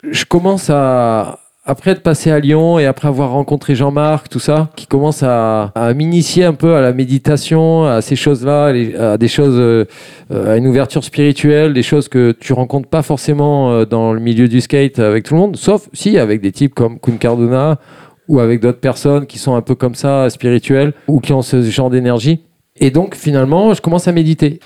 je 0.08 0.24
commence 0.24 0.70
à, 0.70 1.40
après 1.70 1.92
être 1.92 2.02
passé 2.02 2.32
à 2.32 2.40
Lyon 2.40 2.80
et 2.80 2.86
après 2.86 3.06
avoir 3.06 3.30
rencontré 3.30 3.76
Jean-Marc, 3.76 4.28
tout 4.28 4.40
ça, 4.40 4.70
qui 4.74 4.88
commence 4.88 5.22
à, 5.22 5.72
m'initier 5.94 6.44
un 6.44 6.52
peu 6.52 6.74
à 6.74 6.80
la 6.80 6.92
méditation, 6.92 7.84
à 7.84 8.02
ces 8.02 8.16
choses-là, 8.16 8.72
à 8.98 9.16
des 9.16 9.28
choses, 9.28 9.54
euh, 9.56 9.84
euh, 10.32 10.54
à 10.54 10.56
une 10.56 10.66
ouverture 10.66 11.04
spirituelle, 11.04 11.72
des 11.72 11.84
choses 11.84 12.08
que 12.08 12.32
tu 12.32 12.52
rencontres 12.54 12.88
pas 12.88 13.02
forcément 13.02 13.70
euh, 13.70 13.84
dans 13.84 14.12
le 14.12 14.18
milieu 14.18 14.48
du 14.48 14.60
skate 14.60 14.98
avec 14.98 15.22
tout 15.22 15.34
le 15.34 15.40
monde, 15.40 15.56
sauf 15.56 15.88
si 15.92 16.18
avec 16.18 16.40
des 16.40 16.50
types 16.50 16.74
comme 16.74 16.98
Kun 16.98 17.18
Cardona 17.18 17.78
ou 18.26 18.40
avec 18.40 18.58
d'autres 18.60 18.80
personnes 18.80 19.26
qui 19.26 19.38
sont 19.38 19.54
un 19.54 19.62
peu 19.62 19.76
comme 19.76 19.94
ça, 19.94 20.28
spirituelles, 20.28 20.92
ou 21.06 21.20
qui 21.20 21.32
ont 21.32 21.42
ce 21.42 21.62
genre 21.62 21.90
d'énergie. 21.90 22.40
Et 22.80 22.90
donc, 22.90 23.14
finalement, 23.14 23.74
je 23.74 23.80
commence 23.80 24.08
à 24.08 24.12
méditer. 24.12 24.58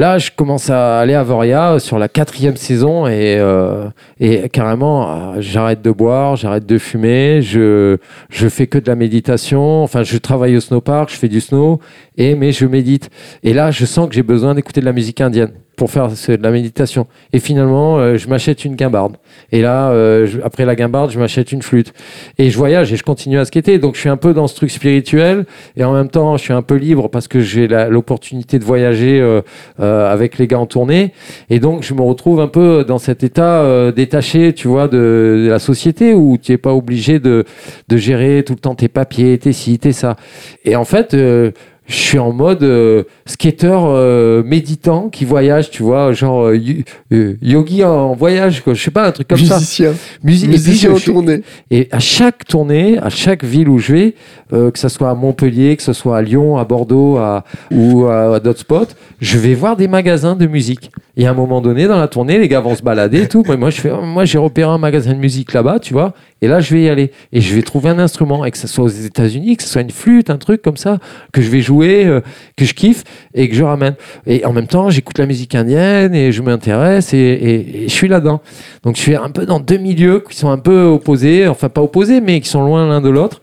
Là, 0.00 0.16
je 0.16 0.30
commence 0.34 0.70
à 0.70 0.98
aller 0.98 1.12
à 1.12 1.22
Voria 1.22 1.78
sur 1.78 1.98
la 1.98 2.08
quatrième 2.08 2.56
saison 2.56 3.06
et, 3.06 3.36
euh, 3.38 3.84
et 4.18 4.48
carrément, 4.48 5.34
euh, 5.34 5.40
j'arrête 5.40 5.82
de 5.82 5.90
boire, 5.90 6.36
j'arrête 6.36 6.64
de 6.64 6.78
fumer, 6.78 7.42
je, 7.42 7.98
je 8.30 8.48
fais 8.48 8.66
que 8.66 8.78
de 8.78 8.88
la 8.88 8.96
méditation. 8.96 9.82
Enfin, 9.82 10.02
je 10.02 10.16
travaille 10.16 10.56
au 10.56 10.60
snowpark, 10.60 11.10
je 11.10 11.16
fais 11.16 11.28
du 11.28 11.42
snow, 11.42 11.80
et, 12.16 12.34
mais 12.34 12.50
je 12.50 12.64
médite. 12.64 13.10
Et 13.42 13.52
là, 13.52 13.70
je 13.70 13.84
sens 13.84 14.08
que 14.08 14.14
j'ai 14.14 14.22
besoin 14.22 14.54
d'écouter 14.54 14.80
de 14.80 14.86
la 14.86 14.94
musique 14.94 15.20
indienne 15.20 15.52
pour 15.80 15.90
faire 15.90 16.08
de 16.08 16.42
la 16.42 16.50
méditation. 16.50 17.06
Et 17.32 17.38
finalement, 17.38 17.96
euh, 17.96 18.18
je 18.18 18.28
m'achète 18.28 18.66
une 18.66 18.76
guimbarde. 18.76 19.16
Et 19.50 19.62
là, 19.62 19.92
euh, 19.92 20.26
après 20.44 20.66
la 20.66 20.76
guimbarde, 20.76 21.10
je 21.10 21.18
m'achète 21.18 21.52
une 21.52 21.62
flûte. 21.62 21.94
Et 22.36 22.50
je 22.50 22.58
voyage 22.58 22.92
et 22.92 22.96
je 22.96 23.02
continue 23.02 23.38
à 23.38 23.46
skater. 23.46 23.78
Donc, 23.78 23.94
je 23.94 24.00
suis 24.00 24.10
un 24.10 24.18
peu 24.18 24.34
dans 24.34 24.46
ce 24.46 24.54
truc 24.54 24.70
spirituel. 24.70 25.46
Et 25.78 25.84
en 25.84 25.94
même 25.94 26.10
temps, 26.10 26.36
je 26.36 26.42
suis 26.42 26.52
un 26.52 26.60
peu 26.60 26.74
libre 26.74 27.08
parce 27.08 27.28
que 27.28 27.40
j'ai 27.40 27.66
l'opportunité 27.66 28.58
de 28.58 28.64
voyager 28.64 29.22
euh, 29.22 30.12
avec 30.12 30.36
les 30.36 30.46
gars 30.46 30.58
en 30.58 30.66
tournée. 30.66 31.14
Et 31.48 31.60
donc, 31.60 31.82
je 31.82 31.94
me 31.94 32.02
retrouve 32.02 32.40
un 32.40 32.48
peu 32.48 32.84
dans 32.86 32.98
cet 32.98 33.24
état 33.24 33.90
détaché, 33.92 34.52
tu 34.52 34.68
vois, 34.68 34.86
de, 34.86 35.46
la 35.48 35.58
société 35.58 36.12
où 36.12 36.36
tu 36.36 36.52
n'es 36.52 36.58
pas 36.58 36.74
obligé 36.74 37.20
de, 37.20 37.46
de 37.88 37.96
gérer 37.96 38.42
tout 38.44 38.52
le 38.52 38.58
temps 38.58 38.74
tes 38.74 38.88
papiers, 38.88 39.38
tes 39.38 39.54
ci, 39.54 39.78
tes 39.78 39.92
ça. 39.92 40.16
Et 40.66 40.76
en 40.76 40.84
fait, 40.84 41.16
je 41.90 41.96
suis 41.96 42.18
en 42.18 42.32
mode 42.32 42.62
euh, 42.62 43.02
skater 43.26 43.66
euh, 43.84 44.42
méditant 44.44 45.08
qui 45.08 45.24
voyage, 45.24 45.70
tu 45.70 45.82
vois, 45.82 46.12
genre 46.12 46.46
euh, 46.46 46.58
euh, 47.12 47.34
yogi 47.42 47.82
en 47.84 48.14
voyage, 48.14 48.62
quoi. 48.62 48.74
Je 48.74 48.82
sais 48.82 48.90
pas, 48.92 49.08
un 49.08 49.12
truc 49.12 49.26
comme 49.28 49.38
ça. 49.38 49.56
Musicien. 49.56 49.92
Musi- 50.24 50.40
puis, 50.42 50.48
Musicien 50.52 50.90
je- 50.90 51.10
en 51.10 51.12
tournée. 51.14 51.42
et 51.72 51.88
à 51.90 51.98
chaque 51.98 52.44
tournée, 52.46 52.96
à 52.98 53.10
chaque 53.10 53.42
ville 53.44 53.68
où 53.68 53.78
je 53.78 53.92
vais, 53.92 54.14
que 54.50 54.78
ce 54.78 54.88
soit 54.88 55.10
à 55.10 55.14
Montpellier, 55.14 55.76
que 55.76 55.82
ce 55.82 55.92
soit 55.92 56.16
à 56.18 56.22
Lyon, 56.22 56.56
à 56.58 56.64
Bordeaux 56.64 57.16
à, 57.18 57.44
ou 57.72 58.06
à, 58.06 58.36
à 58.36 58.40
d'autres 58.40 58.60
spots, 58.60 58.94
je 59.20 59.38
vais 59.38 59.54
voir 59.54 59.76
des 59.76 59.88
magasins 59.88 60.36
de 60.36 60.46
musique. 60.46 60.90
Et 61.16 61.26
à 61.26 61.30
un 61.30 61.34
moment 61.34 61.60
donné, 61.60 61.86
dans 61.86 61.98
la 61.98 62.08
tournée, 62.08 62.38
les 62.38 62.48
gars 62.48 62.60
vont 62.60 62.74
se 62.74 62.82
balader 62.82 63.22
et 63.22 63.28
tout. 63.28 63.42
Mais 63.48 63.56
moi, 63.56 63.70
je 63.70 63.80
fais, 63.80 63.90
moi, 63.90 64.24
j'ai 64.24 64.38
repéré 64.38 64.70
un 64.70 64.78
magasin 64.78 65.12
de 65.12 65.18
musique 65.18 65.52
là-bas, 65.52 65.78
tu 65.80 65.92
vois. 65.92 66.14
Et 66.40 66.48
là, 66.48 66.60
je 66.60 66.74
vais 66.74 66.82
y 66.84 66.88
aller. 66.88 67.10
Et 67.32 67.40
je 67.42 67.54
vais 67.54 67.62
trouver 67.62 67.90
un 67.90 67.98
instrument, 67.98 68.44
et 68.46 68.50
que 68.50 68.56
ce 68.56 68.66
soit 68.68 68.84
aux 68.84 68.88
États-Unis, 68.88 69.56
que 69.56 69.62
ce 69.62 69.68
soit 69.68 69.82
une 69.82 69.90
flûte, 69.90 70.30
un 70.30 70.38
truc 70.38 70.62
comme 70.62 70.78
ça, 70.78 70.98
que 71.32 71.42
je 71.42 71.50
vais 71.50 71.60
jouer, 71.60 71.79
euh, 71.88 72.20
que 72.56 72.64
je 72.64 72.74
kiffe 72.74 73.04
et 73.34 73.48
que 73.48 73.54
je 73.54 73.62
ramène. 73.62 73.94
Et 74.26 74.44
en 74.44 74.52
même 74.52 74.66
temps, 74.66 74.90
j'écoute 74.90 75.18
la 75.18 75.26
musique 75.26 75.54
indienne 75.54 76.14
et 76.14 76.32
je 76.32 76.42
m'intéresse 76.42 77.12
et, 77.14 77.84
je 77.86 77.92
suis 77.92 78.08
là-dedans. 78.08 78.40
Donc, 78.82 78.96
je 78.96 79.00
suis 79.00 79.16
un 79.16 79.30
peu 79.30 79.46
dans 79.46 79.60
deux 79.60 79.78
milieux 79.78 80.22
qui 80.28 80.36
sont 80.36 80.50
un 80.50 80.58
peu 80.58 80.82
opposés, 80.84 81.48
enfin 81.48 81.68
pas 81.68 81.82
opposés, 81.82 82.20
mais 82.20 82.40
qui 82.40 82.48
sont 82.48 82.64
loin 82.64 82.86
l'un 82.86 83.00
de 83.00 83.08
l'autre. 83.08 83.40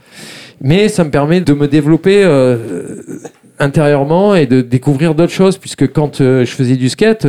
Mais 0.62 0.90
ça 0.90 1.04
me 1.04 1.12
permet 1.12 1.42
de 1.42 1.54
me 1.54 1.68
développer 1.68 2.24
euh, 2.24 2.58
intérieurement 3.60 4.36
et 4.36 4.48
de 4.48 4.62
découvrir 4.62 5.14
d'autres 5.14 5.34
choses, 5.34 5.58
puisque 5.58 5.92
quand 5.92 6.22
euh, 6.22 6.46
je 6.46 6.52
faisais 6.52 6.76
du 6.76 6.90
skate, 6.90 7.24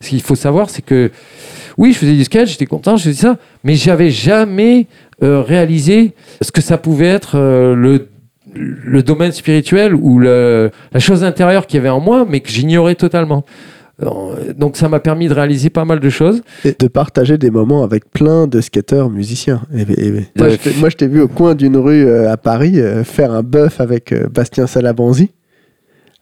ce 0.00 0.08
qu'il 0.08 0.22
faut 0.22 0.34
savoir, 0.34 0.70
c'est 0.70 0.82
que 0.82 1.10
oui, 1.78 1.92
je 1.92 1.98
faisais 1.98 2.14
du 2.14 2.24
skate, 2.24 2.48
j'étais 2.48 2.66
content, 2.66 2.96
je 2.96 3.04
faisais 3.04 3.22
ça, 3.22 3.38
mais 3.64 3.74
j'avais 3.74 4.10
jamais 4.10 4.86
réalisé 5.20 6.14
ce 6.40 6.50
que 6.50 6.60
ça 6.60 6.78
pouvait 6.78 7.06
être 7.06 7.38
le 7.38 8.08
le 8.54 9.02
domaine 9.02 9.32
spirituel 9.32 9.94
ou 9.94 10.18
le- 10.18 10.70
la 10.92 11.00
chose 11.00 11.24
intérieure 11.24 11.66
qu'il 11.66 11.78
y 11.78 11.80
avait 11.80 11.88
en 11.88 12.00
moi, 12.00 12.26
mais 12.28 12.40
que 12.40 12.50
j'ignorais 12.50 12.94
totalement. 12.94 13.44
Euh, 14.02 14.52
Donc 14.56 14.76
ça 14.76 14.88
m'a 14.88 15.00
permis 15.00 15.28
de 15.28 15.34
réaliser 15.34 15.70
pas 15.70 15.84
mal 15.84 16.00
de 16.00 16.10
choses. 16.10 16.42
Et 16.64 16.74
de 16.78 16.88
partager 16.88 17.38
des 17.38 17.50
moments 17.50 17.84
avec 17.84 18.10
plein 18.10 18.46
de 18.46 18.60
skateurs 18.60 19.10
musiciens. 19.10 19.62
Et- 19.74 19.82
et- 19.82 20.06
et- 20.08 20.26
moi, 20.36 20.48
je 20.48 20.56
t'ai- 20.56 20.74
moi, 20.80 20.88
je 20.88 20.96
t'ai 20.96 21.06
vu 21.08 21.20
au 21.20 21.28
coin 21.28 21.54
d'une 21.54 21.76
rue 21.76 22.06
euh, 22.06 22.30
à 22.32 22.36
Paris 22.36 22.80
euh, 22.80 23.04
faire 23.04 23.30
un 23.32 23.42
bœuf 23.42 23.80
avec 23.80 24.12
euh, 24.12 24.26
Bastien 24.28 24.66
Salabanzi 24.66 25.30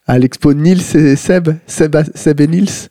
à 0.07 0.19
l'expo 0.19 0.53
Nils 0.53 0.81
et 0.95 1.15
Seb, 1.15 1.49
Seb, 1.67 1.95
Seb 2.13 2.41
et 2.41 2.47
Nils. 2.47 2.89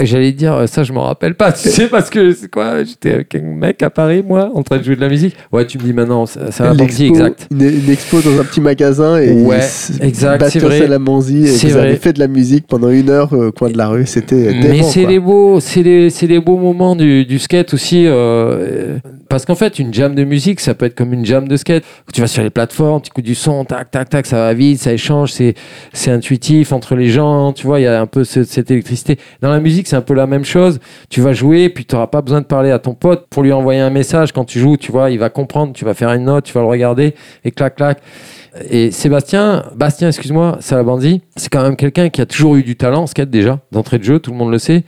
J'allais 0.00 0.32
dire, 0.32 0.54
euh, 0.54 0.66
ça 0.66 0.82
je 0.82 0.92
m'en 0.92 1.02
rappelle 1.04 1.34
pas, 1.34 1.52
tu 1.52 1.68
sais, 1.68 1.86
parce 1.88 2.10
que 2.10 2.32
c'est 2.32 2.50
quoi 2.50 2.82
J'étais 2.84 3.12
avec 3.12 3.34
un 3.34 3.40
mec 3.42 3.82
à 3.82 3.90
Paris, 3.90 4.22
moi, 4.26 4.50
en 4.54 4.62
train 4.62 4.78
de 4.78 4.82
jouer 4.82 4.96
de 4.96 5.00
la 5.00 5.08
musique. 5.08 5.34
Ouais, 5.52 5.66
tu 5.66 5.78
me 5.78 5.82
dis 5.84 5.92
maintenant, 5.92 6.26
ça, 6.26 6.50
ça 6.50 6.72
va 6.72 6.84
exact. 6.84 7.46
Une, 7.50 7.62
une 7.62 7.90
expo 7.90 8.20
dans 8.20 8.40
un 8.40 8.44
petit 8.44 8.60
magasin 8.60 9.18
et 9.18 9.32
Ouais, 9.32 9.60
exact, 10.00 10.48
c'est 10.50 10.58
vrai. 10.60 10.78
Salamanzi 10.80 11.44
et 11.44 11.46
C'est 11.48 11.68
vous 11.68 11.76
avez 11.76 11.88
vrai. 11.90 11.96
fait 11.96 12.12
de 12.12 12.18
la 12.20 12.28
musique 12.28 12.66
pendant 12.66 12.90
une 12.90 13.10
heure 13.10 13.32
euh, 13.34 13.48
au 13.48 13.52
coin 13.52 13.70
de 13.70 13.76
la 13.78 13.88
rue. 13.88 14.06
C'était 14.06 14.52
Mais 14.62 14.82
c'est 14.82 15.06
les 15.06 15.18
beaux, 15.20 15.60
c'est 15.60 15.82
les, 15.82 16.10
c'est 16.10 16.26
les 16.26 16.40
beaux 16.40 16.56
moments 16.58 16.96
du, 16.96 17.24
du 17.24 17.38
skate 17.38 17.74
aussi, 17.74 18.04
euh, 18.06 18.98
parce 19.28 19.44
qu'en 19.44 19.54
fait, 19.54 19.78
une 19.78 19.92
jam 19.94 20.14
de 20.14 20.24
musique, 20.24 20.60
ça 20.60 20.74
peut 20.74 20.86
être 20.86 20.94
comme 20.94 21.12
une 21.12 21.24
jam 21.24 21.46
de 21.48 21.56
skate. 21.56 21.84
Tu 22.12 22.20
vas 22.20 22.26
sur 22.26 22.42
les 22.42 22.50
plateformes, 22.50 23.00
tu 23.02 23.08
écoutes 23.08 23.24
du 23.24 23.34
son, 23.34 23.64
tac, 23.64 23.90
tac, 23.90 24.08
tac, 24.08 24.26
ça 24.26 24.36
va 24.36 24.54
vite, 24.54 24.80
ça 24.80 24.92
échange, 24.92 25.32
c'est, 25.32 25.54
c'est 25.92 26.10
intuitif 26.10 26.72
entre 26.72 26.94
les 26.96 27.08
gens, 27.10 27.52
tu 27.52 27.66
vois, 27.66 27.80
il 27.80 27.84
y 27.84 27.86
a 27.86 28.00
un 28.00 28.06
peu 28.06 28.24
ce- 28.24 28.44
cette 28.44 28.70
électricité. 28.70 29.18
Dans 29.40 29.50
la 29.50 29.60
musique, 29.60 29.86
c'est 29.90 29.96
un 29.96 30.00
peu 30.00 30.14
la 30.14 30.26
même 30.26 30.44
chose. 30.44 30.78
Tu 31.08 31.20
vas 31.20 31.32
jouer, 31.32 31.68
puis 31.68 31.84
tu 31.84 31.94
n'auras 31.94 32.06
pas 32.06 32.22
besoin 32.22 32.40
de 32.40 32.46
parler 32.46 32.70
à 32.70 32.78
ton 32.78 32.94
pote 32.94 33.26
pour 33.28 33.42
lui 33.42 33.52
envoyer 33.52 33.80
un 33.80 33.90
message 33.90 34.32
quand 34.32 34.44
tu 34.44 34.58
joues, 34.58 34.76
tu 34.76 34.92
vois, 34.92 35.10
il 35.10 35.18
va 35.18 35.30
comprendre, 35.30 35.72
tu 35.72 35.84
vas 35.84 35.94
faire 35.94 36.12
une 36.12 36.24
note, 36.24 36.44
tu 36.44 36.52
vas 36.52 36.60
le 36.60 36.66
regarder, 36.68 37.14
et 37.44 37.50
clac, 37.50 37.74
clac. 37.76 38.00
Et 38.68 38.90
Sébastien, 38.90 39.64
Bastien, 39.76 40.08
excuse-moi, 40.08 40.56
Salabandi, 40.60 41.22
c'est 41.36 41.48
quand 41.48 41.62
même 41.62 41.76
quelqu'un 41.76 42.08
qui 42.08 42.20
a 42.20 42.26
toujours 42.26 42.56
eu 42.56 42.64
du 42.64 42.74
talent 42.74 43.02
en 43.02 43.06
skate 43.06 43.30
déjà, 43.30 43.60
d'entrée 43.70 43.98
de 43.98 44.04
jeu, 44.04 44.18
tout 44.18 44.32
le 44.32 44.36
monde 44.36 44.50
le 44.50 44.58
sait, 44.58 44.82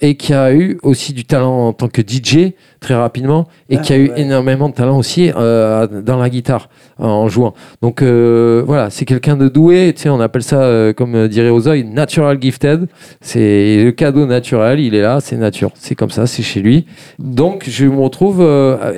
et 0.00 0.16
qui 0.16 0.32
a 0.32 0.54
eu 0.54 0.78
aussi 0.84 1.12
du 1.12 1.24
talent 1.24 1.68
en 1.68 1.72
tant 1.72 1.88
que 1.88 2.00
DJ 2.00 2.52
très 2.78 2.94
rapidement, 2.94 3.48
et 3.70 3.78
qui 3.78 3.92
a 3.92 3.98
eu 3.98 4.12
énormément 4.16 4.68
de 4.68 4.74
talent 4.74 4.98
aussi 4.98 5.32
euh, 5.34 5.86
dans 6.02 6.16
la 6.16 6.30
guitare 6.30 6.68
en 6.98 7.28
jouant. 7.28 7.54
Donc 7.82 8.02
euh, 8.02 8.62
voilà, 8.64 8.88
c'est 8.90 9.04
quelqu'un 9.04 9.36
de 9.36 9.48
doué, 9.48 9.92
tu 9.96 10.02
sais, 10.02 10.08
on 10.08 10.20
appelle 10.20 10.44
ça, 10.44 10.62
euh, 10.62 10.92
comme 10.92 11.26
dirait 11.26 11.50
Ozoï, 11.50 11.84
natural 11.84 12.38
gifted. 12.40 12.86
C'est 13.20 13.82
le 13.82 13.90
cadeau 13.90 14.26
naturel, 14.26 14.78
il 14.78 14.94
est 14.94 15.02
là, 15.02 15.18
c'est 15.20 15.36
nature, 15.36 15.72
c'est 15.74 15.96
comme 15.96 16.10
ça, 16.10 16.28
c'est 16.28 16.42
chez 16.42 16.60
lui. 16.60 16.86
Donc 17.18 17.64
je 17.68 17.86
me 17.86 18.00
retrouve, 18.00 18.46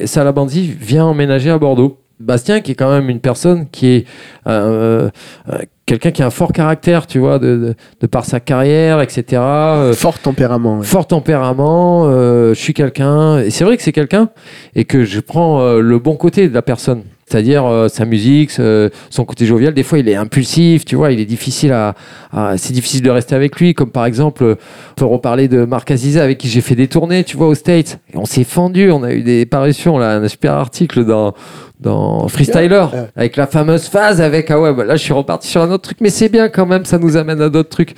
Salabandi 0.04 0.74
vient 0.78 1.06
emménager 1.06 1.48
à 1.48 1.58
Bordeaux. 1.58 2.03
Bastien, 2.20 2.60
qui 2.60 2.72
est 2.72 2.74
quand 2.74 2.90
même 2.90 3.10
une 3.10 3.20
personne 3.20 3.66
qui 3.70 3.86
est 3.88 4.04
euh, 4.46 5.08
euh, 5.48 5.58
quelqu'un 5.86 6.10
qui 6.10 6.22
a 6.22 6.26
un 6.26 6.30
fort 6.30 6.52
caractère, 6.52 7.06
tu 7.06 7.18
vois, 7.18 7.38
de, 7.38 7.56
de, 7.56 7.74
de 8.00 8.06
par 8.06 8.24
sa 8.24 8.40
carrière, 8.40 9.00
etc. 9.00 9.24
euh, 9.42 9.92
Fort 9.92 10.18
tempérament. 10.18 10.78
ouais. 10.78 10.84
fort 10.86 11.06
tempérament, 11.06 12.04
je 12.10 12.54
suis 12.54 12.72
quelqu'un, 12.74 13.38
et 13.40 13.50
c'est 13.50 13.64
vrai 13.64 13.76
que 13.76 13.82
c'est 13.82 13.92
quelqu'un, 13.92 14.30
et 14.74 14.84
que 14.84 15.04
je 15.04 15.20
prends 15.20 15.74
le 15.74 15.98
bon 15.98 16.16
côté 16.16 16.48
de 16.48 16.54
la 16.54 16.62
personne. 16.62 17.02
C'est-à-dire 17.26 17.86
sa 17.88 18.04
musique, 18.04 18.50
son 18.50 19.24
côté 19.24 19.46
jovial. 19.46 19.72
Des 19.72 19.82
fois, 19.82 19.98
il 19.98 20.08
est 20.10 20.14
impulsif, 20.14 20.84
tu 20.84 20.94
vois, 20.94 21.10
il 21.10 21.18
est 21.20 21.24
difficile 21.24 21.72
à. 21.72 21.94
à- 22.32 22.58
c'est 22.58 22.74
difficile 22.74 23.00
de 23.02 23.08
rester 23.10 23.34
avec 23.34 23.58
lui. 23.58 23.72
Comme 23.72 23.90
par 23.90 24.04
exemple, 24.04 24.44
on 24.44 24.94
peut 24.94 25.04
reparler 25.06 25.48
de 25.48 25.64
Marc 25.64 25.90
Aziza 25.90 26.22
avec 26.22 26.36
qui 26.36 26.48
j'ai 26.48 26.60
fait 26.60 26.74
des 26.74 26.86
tournées, 26.86 27.24
tu 27.24 27.38
vois, 27.38 27.48
aux 27.48 27.54
States. 27.54 27.98
Et 28.12 28.18
on 28.18 28.26
s'est 28.26 28.44
fendu, 28.44 28.90
on 28.90 29.02
a 29.02 29.12
eu 29.14 29.22
des 29.22 29.46
parutions, 29.46 29.96
là, 29.96 30.16
un 30.16 30.28
super 30.28 30.52
article 30.52 31.06
dans, 31.06 31.32
dans 31.80 32.28
Freestyler, 32.28 32.86
Ouais. 32.92 33.08
avec 33.16 33.36
la 33.36 33.46
fameuse 33.46 33.88
phase 33.88 34.20
avec. 34.20 34.50
Ah 34.50 34.60
ouais, 34.60 34.72
bah 34.72 34.84
là, 34.84 34.96
je 34.96 35.02
suis 35.02 35.12
reparti 35.12 35.48
sur 35.48 35.60
un 35.62 35.70
autre 35.70 35.82
truc, 35.82 35.98
mais 36.00 36.10
c'est 36.10 36.28
bien 36.28 36.48
quand 36.48 36.66
même, 36.66 36.84
ça 36.84 36.98
nous 36.98 37.16
amène 37.16 37.40
à 37.42 37.48
d'autres 37.48 37.68
trucs. 37.68 37.94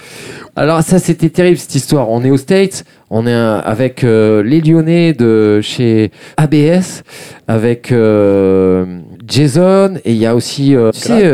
Alors, 0.56 0.82
ça, 0.82 0.98
c'était 0.98 1.28
terrible 1.28 1.58
cette 1.58 1.74
histoire. 1.74 2.08
On 2.10 2.24
est 2.24 2.30
aux 2.30 2.38
States, 2.38 2.84
on 3.10 3.26
est 3.26 3.34
avec 3.34 4.02
euh, 4.04 4.42
les 4.42 4.60
Lyonnais 4.62 5.12
de 5.12 5.60
chez 5.60 6.10
ABS, 6.38 7.02
avec 7.46 7.92
euh, 7.92 8.98
Jason, 9.28 9.96
et 10.04 10.12
il 10.12 10.18
y 10.18 10.24
a 10.26 10.34
aussi, 10.34 10.74
euh, 10.74 10.90
tu 10.92 11.00
sais, 11.00 11.30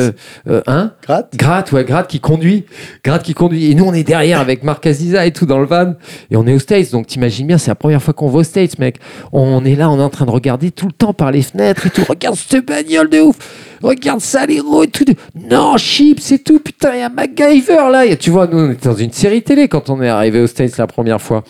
euh, 0.48 0.60
hein? 0.66 0.90
Gratte 1.04 1.36
Gratte, 1.36 1.72
ouais, 1.72 1.84
Gratte 1.84 2.08
qui 2.08 2.18
conduit. 2.18 2.64
Gratte 3.04 3.22
qui 3.22 3.32
conduit. 3.34 3.70
Et 3.70 3.74
nous, 3.76 3.84
on 3.84 3.94
est 3.94 4.02
derrière 4.02 4.40
avec 4.40 4.64
Marc 4.64 4.84
Aziza 4.86 5.24
et 5.24 5.30
tout 5.30 5.46
dans 5.46 5.58
le 5.60 5.66
van. 5.66 5.94
Et 6.32 6.36
on 6.36 6.46
est 6.48 6.54
aux 6.54 6.58
States. 6.58 6.90
Donc, 6.90 7.06
t'imagines 7.06 7.46
bien, 7.46 7.58
c'est 7.58 7.70
la 7.70 7.76
première 7.76 8.02
fois 8.02 8.12
qu'on 8.14 8.28
va 8.28 8.40
aux 8.40 8.42
States, 8.44 8.78
mec. 8.80 8.96
On 9.32 9.64
est 9.64 9.76
là, 9.76 9.88
on 9.88 9.98
est 10.00 10.02
en 10.02 10.10
train 10.10 10.26
de 10.26 10.30
regarder 10.32 10.72
tout 10.72 10.86
le 10.86 10.92
temps 10.92 11.12
par 11.14 11.30
les 11.30 11.42
fenêtres 11.42 11.86
et 11.86 11.90
tout. 11.90 12.02
Regarde 12.08 12.31
cette 12.34 12.66
bagnole 12.66 13.08
de 13.08 13.20
ouf. 13.20 13.36
Regarde 13.82 14.20
ça, 14.20 14.46
les 14.46 14.60
roues 14.60 14.84
et 14.84 14.88
tout. 14.88 15.04
Non, 15.50 15.76
chips 15.76 16.30
et 16.32 16.38
tout. 16.38 16.60
Putain, 16.60 16.94
il 16.94 17.00
y 17.00 17.02
a 17.02 17.08
MacGyver 17.08 17.90
là. 17.90 18.16
Tu 18.16 18.30
vois, 18.30 18.46
nous, 18.46 18.58
on 18.58 18.70
était 18.70 18.88
dans 18.88 18.94
une 18.94 19.12
série 19.12 19.42
télé 19.42 19.68
quand 19.68 19.90
on 19.90 20.00
est 20.00 20.08
arrivé 20.08 20.40
aux 20.40 20.46
States 20.46 20.76
la 20.78 20.86
première 20.86 21.20
fois. 21.20 21.42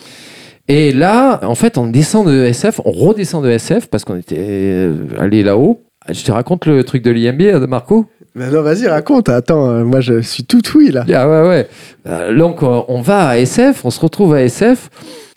Et 0.67 0.91
là, 0.91 1.39
en 1.43 1.55
fait, 1.55 1.77
on 1.77 1.87
descend 1.87 2.27
de 2.27 2.45
SF, 2.45 2.79
on 2.85 2.91
redescend 2.91 3.43
de 3.43 3.49
SF 3.49 3.87
parce 3.87 4.05
qu'on 4.05 4.15
était 4.15 4.37
euh, 4.39 4.95
allé 5.19 5.43
là-haut. 5.43 5.81
Je 6.09 6.23
te 6.23 6.31
raconte 6.31 6.65
le 6.65 6.83
truc 6.83 7.01
de 7.03 7.11
l'IMB, 7.11 7.37
de 7.37 7.65
Marco 7.65 8.05
Mais 8.35 8.49
non, 8.49 8.61
vas-y, 8.61 8.87
raconte. 8.87 9.29
Attends, 9.29 9.69
euh, 9.69 9.83
moi, 9.83 10.01
je 10.01 10.21
suis 10.21 10.43
tout 10.43 10.61
oui, 10.75 10.91
là. 10.91 11.05
ah 11.13 11.29
ouais, 11.29 11.47
ouais. 11.47 11.67
Euh, 12.07 12.35
donc, 12.37 12.63
euh, 12.63 12.81
on 12.87 13.01
va 13.01 13.27
à 13.29 13.37
SF, 13.37 13.85
on 13.85 13.89
se 13.89 13.99
retrouve 13.99 14.33
à 14.33 14.41
SF 14.41 14.89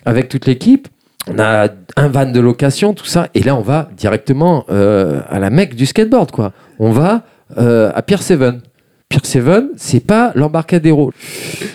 avec 0.05 0.29
toute 0.29 0.45
l'équipe. 0.45 0.87
On 1.29 1.39
a 1.39 1.67
un 1.95 2.07
van 2.07 2.31
de 2.31 2.39
location, 2.39 2.93
tout 2.93 3.05
ça. 3.05 3.27
Et 3.33 3.43
là, 3.43 3.55
on 3.55 3.61
va 3.61 3.89
directement 3.97 4.65
euh, 4.69 5.21
à 5.29 5.39
la 5.39 5.49
mecque 5.49 5.75
du 5.75 5.85
skateboard, 5.85 6.31
quoi. 6.31 6.53
On 6.79 6.91
va 6.91 7.23
euh, 7.57 7.91
à 7.93 8.01
Pier 8.01 8.17
7. 8.17 8.39
Pier 9.09 9.21
7, 9.23 9.45
c'est 9.77 10.05
pas 10.05 10.33
l'embarcadero. 10.35 11.11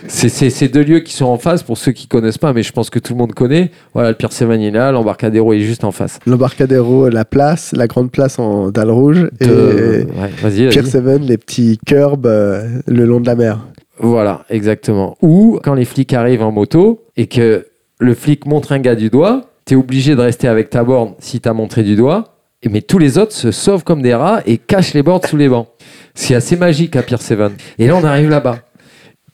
C'est 0.06 0.28
ces 0.28 0.68
deux 0.68 0.82
lieux 0.82 1.00
qui 1.00 1.14
sont 1.14 1.24
en 1.24 1.38
face, 1.38 1.62
pour 1.62 1.78
ceux 1.78 1.92
qui 1.92 2.06
connaissent 2.06 2.38
pas, 2.38 2.52
mais 2.52 2.62
je 2.62 2.72
pense 2.72 2.90
que 2.90 2.98
tout 2.98 3.14
le 3.14 3.18
monde 3.18 3.32
connaît. 3.32 3.70
Voilà, 3.94 4.10
le 4.10 4.14
Pier 4.14 4.28
7 4.30 4.48
il 4.52 4.64
est 4.66 4.70
là, 4.70 4.92
l'embarcadero 4.92 5.54
est 5.54 5.60
juste 5.60 5.84
en 5.84 5.92
face. 5.92 6.18
L'embarcadero, 6.26 7.08
la 7.08 7.24
place, 7.24 7.72
la 7.72 7.86
grande 7.86 8.10
place 8.10 8.38
en 8.38 8.70
dalle 8.70 8.90
rouge 8.90 9.30
et 9.40 9.46
ouais, 9.46 10.06
Pier 10.50 10.66
vas-y. 10.66 10.84
7, 10.84 11.22
les 11.22 11.38
petits 11.38 11.78
curbs 11.86 12.26
euh, 12.26 12.80
le 12.86 13.06
long 13.06 13.20
de 13.20 13.26
la 13.26 13.34
mer. 13.34 13.60
Voilà, 13.98 14.44
exactement. 14.50 15.16
Ou 15.22 15.58
quand 15.62 15.74
les 15.74 15.84
flics 15.84 16.12
arrivent 16.12 16.42
en 16.42 16.52
moto 16.52 17.04
et 17.16 17.28
que 17.28 17.66
le 18.02 18.14
flic 18.14 18.46
montre 18.46 18.72
un 18.72 18.78
gars 18.80 18.94
du 18.94 19.10
doigt, 19.10 19.50
t'es 19.64 19.74
obligé 19.76 20.14
de 20.14 20.20
rester 20.20 20.48
avec 20.48 20.70
ta 20.70 20.84
borne 20.84 21.14
si 21.18 21.40
t'as 21.40 21.52
montré 21.52 21.82
du 21.82 21.96
doigt, 21.96 22.36
mais 22.68 22.82
tous 22.82 22.98
les 22.98 23.18
autres 23.18 23.32
se 23.32 23.50
sauvent 23.50 23.84
comme 23.84 24.02
des 24.02 24.14
rats 24.14 24.40
et 24.46 24.58
cachent 24.58 24.94
les 24.94 25.02
bords 25.02 25.24
sous 25.26 25.36
les 25.36 25.48
bancs. 25.48 25.68
C'est 26.14 26.34
assez 26.34 26.56
magique 26.56 26.96
à 26.96 27.02
Pier 27.02 27.16
7. 27.16 27.38
Et 27.78 27.86
là, 27.86 27.96
on 27.96 28.04
arrive 28.04 28.28
là-bas. 28.28 28.58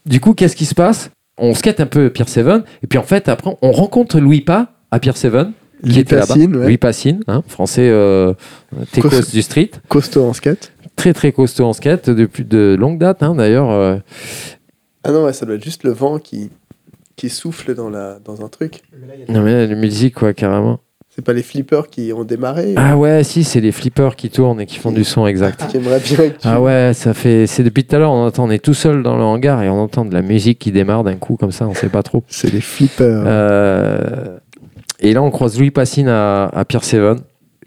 Du 0.06 0.20
coup, 0.20 0.34
qu'est-ce 0.34 0.56
qui 0.56 0.64
se 0.66 0.74
passe? 0.74 1.10
On 1.38 1.54
skate 1.54 1.80
un 1.80 1.86
peu 1.86 2.10
Pier 2.10 2.26
7, 2.26 2.46
et 2.82 2.86
puis 2.86 2.98
en 2.98 3.02
fait, 3.02 3.28
après, 3.28 3.56
on 3.62 3.72
rencontre 3.72 4.18
Louis 4.20 4.40
Pa 4.40 4.72
à 4.90 4.98
Pier 4.98 5.12
7, 5.14 5.32
qui 5.32 5.88
Louis 5.90 5.98
était 6.00 6.16
là-bas. 6.16 6.26
Passine, 6.34 6.56
ouais. 6.56 6.64
Louis 6.64 6.78
Passine, 6.78 7.20
hein, 7.28 7.42
français 7.46 7.88
euh, 7.88 8.34
techos 8.92 9.30
du 9.32 9.42
street 9.42 9.70
Costaud 9.88 10.24
en 10.24 10.32
skate. 10.32 10.72
très 10.96 11.12
très 11.12 11.30
costaud 11.32 11.64
en 11.66 11.72
skate 11.72 12.10
depuis 12.10 12.44
de 12.44 12.76
longue 12.78 12.98
date 12.98 13.22
hein, 13.22 13.34
d'ailleurs. 13.36 13.70
euh, 13.70 13.96
Ah 15.04 15.12
non, 15.12 15.24
ouais, 15.24 15.32
ça 15.32 15.46
doit 15.46 15.54
être 15.54 15.64
juste 15.64 15.84
le 15.84 15.92
vent 15.92 16.18
qui, 16.18 16.50
qui 17.18 17.28
souffle 17.28 17.74
dans, 17.74 17.90
la, 17.90 18.18
dans 18.24 18.42
un 18.44 18.48
truc. 18.48 18.80
non 19.28 19.42
mais 19.42 19.66
la 19.66 19.74
musique 19.74 20.14
quoi 20.14 20.32
carrément. 20.32 20.80
C'est 21.10 21.24
pas 21.24 21.32
les 21.32 21.42
flippers 21.42 21.88
qui 21.88 22.12
ont 22.12 22.22
démarré 22.22 22.74
Ah 22.76 22.96
ouais 22.96 23.24
si 23.24 23.42
c'est 23.42 23.60
les 23.60 23.72
flippers 23.72 24.14
qui 24.14 24.30
tournent 24.30 24.60
et 24.60 24.66
qui 24.66 24.78
font 24.78 24.92
du 24.92 25.02
son 25.02 25.26
exact. 25.26 25.66
qui 25.70 25.76
aimeraient 25.78 25.98
bien 25.98 26.16
que 26.30 26.40
tu- 26.40 26.46
Ah 26.48 26.60
ouais 26.60 26.92
ça 26.94 27.12
fait 27.12 27.48
c'est 27.48 27.64
depuis 27.64 27.84
tout 27.84 27.96
à 27.96 27.98
l'heure 27.98 28.12
on 28.12 28.24
entend 28.26 28.44
on 28.44 28.50
est 28.50 28.64
tout 28.64 28.72
seul 28.74 29.02
dans 29.02 29.16
le 29.16 29.24
hangar 29.24 29.62
et 29.64 29.68
on 29.68 29.80
entend 29.82 30.04
de 30.04 30.14
la 30.14 30.22
musique 30.22 30.60
qui 30.60 30.70
démarre 30.70 31.02
d'un 31.02 31.16
coup 31.16 31.36
comme 31.36 31.50
ça 31.50 31.66
on 31.66 31.74
sait 31.74 31.88
pas 31.88 32.04
trop. 32.04 32.22
C'est 32.28 32.52
les 32.52 32.60
flippers. 32.60 33.24
Euh, 33.26 34.38
et 35.00 35.12
là 35.12 35.22
on 35.22 35.30
croise 35.30 35.58
Louis 35.58 35.72
Passine 35.72 36.08
à, 36.08 36.44
à 36.46 36.64
Pier 36.64 36.80
7. 36.82 37.18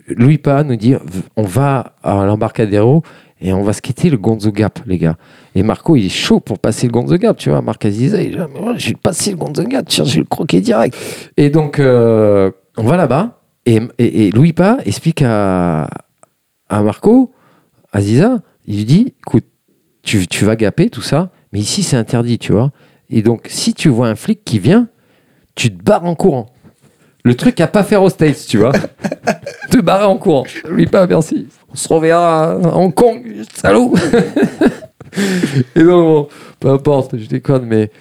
Louis 0.08 0.38
Pa 0.38 0.64
nous 0.64 0.76
dit 0.78 0.96
on 1.36 1.44
va 1.44 1.94
à 2.04 2.26
l'embarcadero 2.26 3.04
et 3.42 3.54
on 3.54 3.64
va 3.64 3.74
skater 3.74 4.10
le 4.10 4.18
Gonzo 4.18 4.52
Gap 4.52 4.80
les 4.86 4.98
gars. 4.98 5.18
Et 5.56 5.64
Marco 5.64 5.96
il 5.96 6.06
est 6.06 6.10
chaud 6.10 6.40
pour 6.40 6.60
passer 6.60 6.88
le 6.88 6.92
Gonzo 6.92 7.18
Gap 7.18 7.38
tu 7.38 7.50
vois. 7.50 7.62
Marc 7.62 7.86
Aziza 7.86 8.22
il 8.22 8.32
dit 8.32 8.38
Mais 8.38 8.60
ouais, 8.60 8.78
je 8.78 8.90
vais 8.90 8.96
passer 8.96 9.32
le 9.32 9.38
Gonzo 9.38 9.64
Gap 9.64 9.86
tiens 9.88 10.06
je 10.06 10.14
vais 10.14 10.20
le 10.20 10.26
croquer 10.26 10.62
direct. 10.62 10.96
Et 11.38 11.50
donc 11.50 11.80
euh, 11.80 12.52
on 12.78 12.84
va 12.84 12.98
là-bas 12.98 13.42
et, 13.66 13.82
et, 13.98 14.28
et 14.28 14.32
Louis 14.32 14.54
Pa 14.54 14.78
explique 14.86 15.22
à, 15.22 15.90
à 16.70 16.82
Marco 16.82 17.32
Aziza 17.92 18.40
il 18.66 18.78
lui 18.78 18.86
dit 18.86 19.14
écoute 19.20 19.46
tu, 20.04 20.28
tu 20.28 20.46
vas 20.46 20.56
gaper 20.56 20.90
tout 20.90 21.02
ça 21.02 21.32
mais 21.54 21.60
ici 21.60 21.84
c'est 21.84 21.98
interdit 21.98 22.40
tu 22.40 22.52
vois. 22.52 22.72
Et 23.10 23.22
donc 23.22 23.48
si 23.50 23.74
tu 23.74 23.90
vois 23.90 24.08
un 24.08 24.16
flic 24.16 24.44
qui 24.44 24.60
vient 24.60 24.88
tu 25.56 25.76
te 25.76 25.84
barres 25.84 26.06
en 26.06 26.16
courant. 26.16 26.52
Le 27.24 27.36
truc 27.36 27.60
à 27.62 27.68
pas 27.68 27.84
faire 27.84 28.02
aux 28.02 28.10
States, 28.10 28.46
tu 28.48 28.58
vois. 28.58 28.72
te 29.70 29.80
barrer 29.80 30.06
en 30.06 30.18
courant. 30.18 30.46
Lui 30.68 30.88
pas, 30.88 31.06
merci. 31.06 31.48
On 31.74 31.76
se 31.76 31.88
reverra 31.94 32.52
à 32.52 32.56
Hong 32.76 32.94
Kong, 32.94 33.24
salaud. 33.54 33.94
Et 35.76 35.84
donc, 35.84 35.88
bon, 36.06 36.28
peu 36.60 36.70
importe, 36.70 37.18
je 37.18 37.28
déconne, 37.28 37.66
mais 37.66 37.92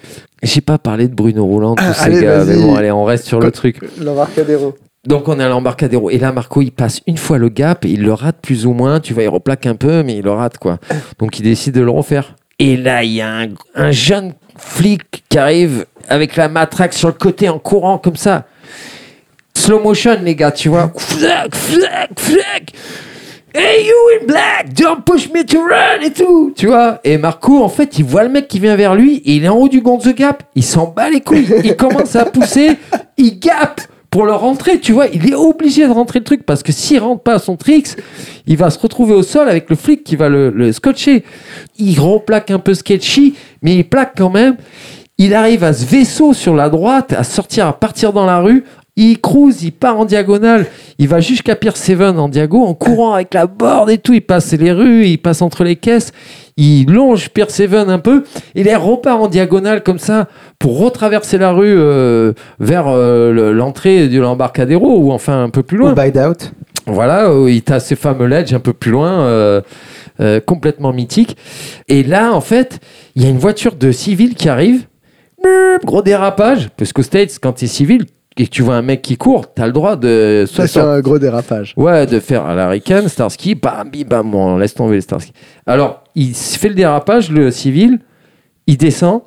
j'ai 0.43 0.61
pas 0.61 0.77
parlé 0.77 1.07
de 1.07 1.13
Bruno 1.15 1.45
Roland, 1.45 1.75
tous 1.75 1.83
Ah, 1.85 1.93
ces 1.93 2.03
allez, 2.03 2.21
gars. 2.21 2.45
Mais 2.45 2.55
bon, 2.55 2.75
allez, 2.75 2.91
on 2.91 3.03
reste 3.03 3.25
sur 3.25 3.39
le 3.39 3.51
truc. 3.51 3.79
L'embarcadero. 3.99 4.75
Donc 5.05 5.27
on 5.27 5.39
est 5.39 5.43
à 5.43 5.49
l'embarcadero. 5.49 6.09
Et 6.11 6.19
là, 6.19 6.31
Marco, 6.31 6.61
il 6.61 6.71
passe 6.71 7.01
une 7.07 7.17
fois 7.17 7.37
le 7.39 7.49
gap 7.49 7.85
il 7.85 8.03
le 8.03 8.13
rate 8.13 8.37
plus 8.41 8.65
ou 8.67 8.73
moins. 8.73 8.99
Tu 8.99 9.13
vois, 9.13 9.23
il 9.23 9.29
replaque 9.29 9.65
un 9.65 9.75
peu, 9.75 10.03
mais 10.03 10.17
il 10.17 10.23
le 10.23 10.31
rate, 10.31 10.57
quoi. 10.59 10.77
Donc 11.17 11.39
il 11.39 11.43
décide 11.43 11.73
de 11.73 11.81
le 11.81 11.89
refaire. 11.89 12.35
Et 12.59 12.77
là, 12.77 13.03
il 13.03 13.11
y 13.13 13.21
a 13.21 13.27
un, 13.29 13.47
un 13.73 13.91
jeune 13.91 14.33
flic 14.57 15.23
qui 15.27 15.37
arrive 15.39 15.85
avec 16.07 16.35
la 16.35 16.49
matraque 16.49 16.93
sur 16.93 17.07
le 17.07 17.15
côté 17.15 17.49
en 17.49 17.57
courant 17.57 17.97
comme 17.97 18.15
ça. 18.15 18.45
Slow 19.57 19.79
motion, 19.81 20.17
les 20.21 20.35
gars, 20.35 20.51
tu 20.51 20.69
vois. 20.69 20.91
Flac, 20.95 21.55
flac, 21.55 22.09
flac. 22.19 22.71
Hey, 23.53 23.85
you 23.85 23.95
in 24.21 24.27
black, 24.27 24.73
don't 24.73 25.03
push 25.03 25.29
me 25.29 25.43
to 25.43 25.59
run 25.59 26.01
et 26.05 26.11
tout, 26.11 26.53
tu 26.55 26.67
vois? 26.67 26.99
Et 27.03 27.17
Marco, 27.17 27.61
en 27.61 27.67
fait, 27.67 27.99
il 27.99 28.05
voit 28.05 28.23
le 28.23 28.29
mec 28.29 28.47
qui 28.47 28.59
vient 28.59 28.77
vers 28.77 28.95
lui 28.95 29.17
et 29.25 29.35
il 29.35 29.43
est 29.43 29.49
en 29.49 29.57
haut 29.57 29.67
du 29.67 29.81
Gonzo 29.81 30.13
Gap. 30.13 30.43
Il 30.55 30.63
s'en 30.63 30.87
bat 30.87 31.09
les 31.09 31.19
couilles. 31.19 31.47
Il 31.63 31.75
commence 31.75 32.15
à 32.15 32.23
pousser, 32.23 32.77
il 33.17 33.39
gape 33.39 33.81
pour 34.09 34.25
le 34.25 34.31
rentrer, 34.31 34.79
tu 34.79 34.93
vois? 34.93 35.07
Il 35.07 35.29
est 35.29 35.35
obligé 35.35 35.85
de 35.85 35.91
rentrer 35.91 36.19
le 36.19 36.25
truc 36.25 36.45
parce 36.45 36.63
que 36.63 36.71
s'il 36.71 36.99
rentre 36.99 37.23
pas 37.23 37.33
à 37.35 37.39
son 37.39 37.57
tricks, 37.57 37.97
il 38.47 38.55
va 38.55 38.69
se 38.69 38.79
retrouver 38.79 39.13
au 39.13 39.23
sol 39.23 39.49
avec 39.49 39.69
le 39.69 39.75
flic 39.75 40.05
qui 40.05 40.15
va 40.15 40.29
le, 40.29 40.49
le 40.49 40.71
scotcher. 40.71 41.25
Il 41.77 41.99
replaque 41.99 42.51
un 42.51 42.59
peu 42.59 42.73
sketchy, 42.73 43.35
mais 43.61 43.75
il 43.75 43.83
plaque 43.83 44.13
quand 44.17 44.29
même. 44.29 44.55
Il 45.17 45.35
arrive 45.35 45.63
à 45.63 45.73
ce 45.73 45.85
vaisseau 45.85 46.33
sur 46.33 46.55
la 46.55 46.69
droite, 46.69 47.13
à 47.13 47.23
sortir, 47.23 47.67
à 47.67 47.73
partir 47.73 48.11
dans 48.11 48.25
la 48.25 48.39
rue. 48.39 48.63
Il 48.97 49.21
cruise, 49.21 49.63
il 49.63 49.71
part 49.71 49.97
en 49.99 50.05
diagonale. 50.05 50.65
Il 50.99 51.07
va 51.07 51.21
jusqu'à 51.21 51.55
Pier 51.55 51.71
7 51.73 52.01
en 52.01 52.27
diago, 52.27 52.61
en 52.65 52.73
courant 52.73 53.13
avec 53.13 53.33
la 53.33 53.47
board 53.47 53.89
et 53.89 53.97
tout. 53.97 54.13
Il 54.13 54.21
passe 54.21 54.51
les 54.53 54.71
rues, 54.71 55.05
il 55.07 55.17
passe 55.17 55.41
entre 55.41 55.63
les 55.63 55.77
caisses. 55.77 56.11
Il 56.57 56.91
longe 56.91 57.29
Pier 57.29 57.45
7 57.47 57.73
un 57.73 57.99
peu. 57.99 58.23
Et 58.53 58.61
il 58.61 58.75
repart 58.75 59.21
en 59.21 59.27
diagonale 59.27 59.81
comme 59.81 59.97
ça 59.97 60.27
pour 60.59 60.77
retraverser 60.79 61.37
la 61.37 61.51
rue 61.53 61.73
euh, 61.73 62.33
vers 62.59 62.87
euh, 62.89 63.31
le- 63.31 63.53
l'entrée 63.53 64.09
de 64.09 64.19
l'embarcadero 64.19 64.97
ou 64.99 65.11
enfin 65.13 65.41
un 65.43 65.49
peu 65.49 65.63
plus 65.63 65.77
loin. 65.77 65.93
Ou 65.93 65.95
Bide 65.95 66.17
Out. 66.17 66.51
Voilà, 66.85 67.33
où 67.33 67.47
il 67.47 67.61
t'a 67.61 67.79
ces 67.79 67.95
fameux 67.95 68.25
ledges 68.25 68.53
un 68.53 68.59
peu 68.59 68.73
plus 68.73 68.91
loin, 68.91 69.21
euh, 69.21 69.61
complètement 70.45 70.91
mythiques. 70.91 71.37
Et 71.87 72.03
là, 72.03 72.33
en 72.33 72.41
fait, 72.41 72.79
il 73.15 73.23
y 73.23 73.25
a 73.25 73.29
une 73.29 73.37
voiture 73.37 73.75
de 73.75 73.91
civil 73.91 74.35
qui 74.35 74.49
arrive. 74.49 74.85
Gros 75.85 76.01
dérapage, 76.01 76.69
parce 76.77 76.91
qu'aux 76.91 77.01
States, 77.03 77.37
quand 77.41 77.53
tu 77.53 77.65
es 77.65 77.67
civil 77.67 78.05
et 78.37 78.45
que 78.45 78.49
tu 78.49 78.61
vois 78.61 78.75
un 78.75 78.81
mec 78.81 79.01
qui 79.01 79.17
court, 79.17 79.53
tu 79.53 79.61
as 79.61 79.67
le 79.67 79.73
droit 79.73 79.95
de 79.95 80.45
Ça 80.47 80.67
soit 80.67 80.81
fait 80.81 80.87
un 80.87 81.01
gros 81.01 81.19
dérapage. 81.19 81.73
Ouais, 81.75 82.05
de 82.05 82.19
faire 82.19 82.45
à 82.45 82.55
l'American, 82.55 83.07
Starsky, 83.07 83.55
bam, 83.55 83.89
bim, 83.89 84.03
bam, 84.07 84.31
bon, 84.31 84.57
laisse 84.57 84.73
tomber 84.73 84.95
les 84.95 85.01
Starsky. 85.01 85.33
Alors, 85.65 86.03
il 86.15 86.33
fait 86.33 86.69
le 86.69 86.75
dérapage, 86.75 87.29
le 87.29 87.51
civil, 87.51 87.99
il 88.67 88.77
descend, 88.77 89.21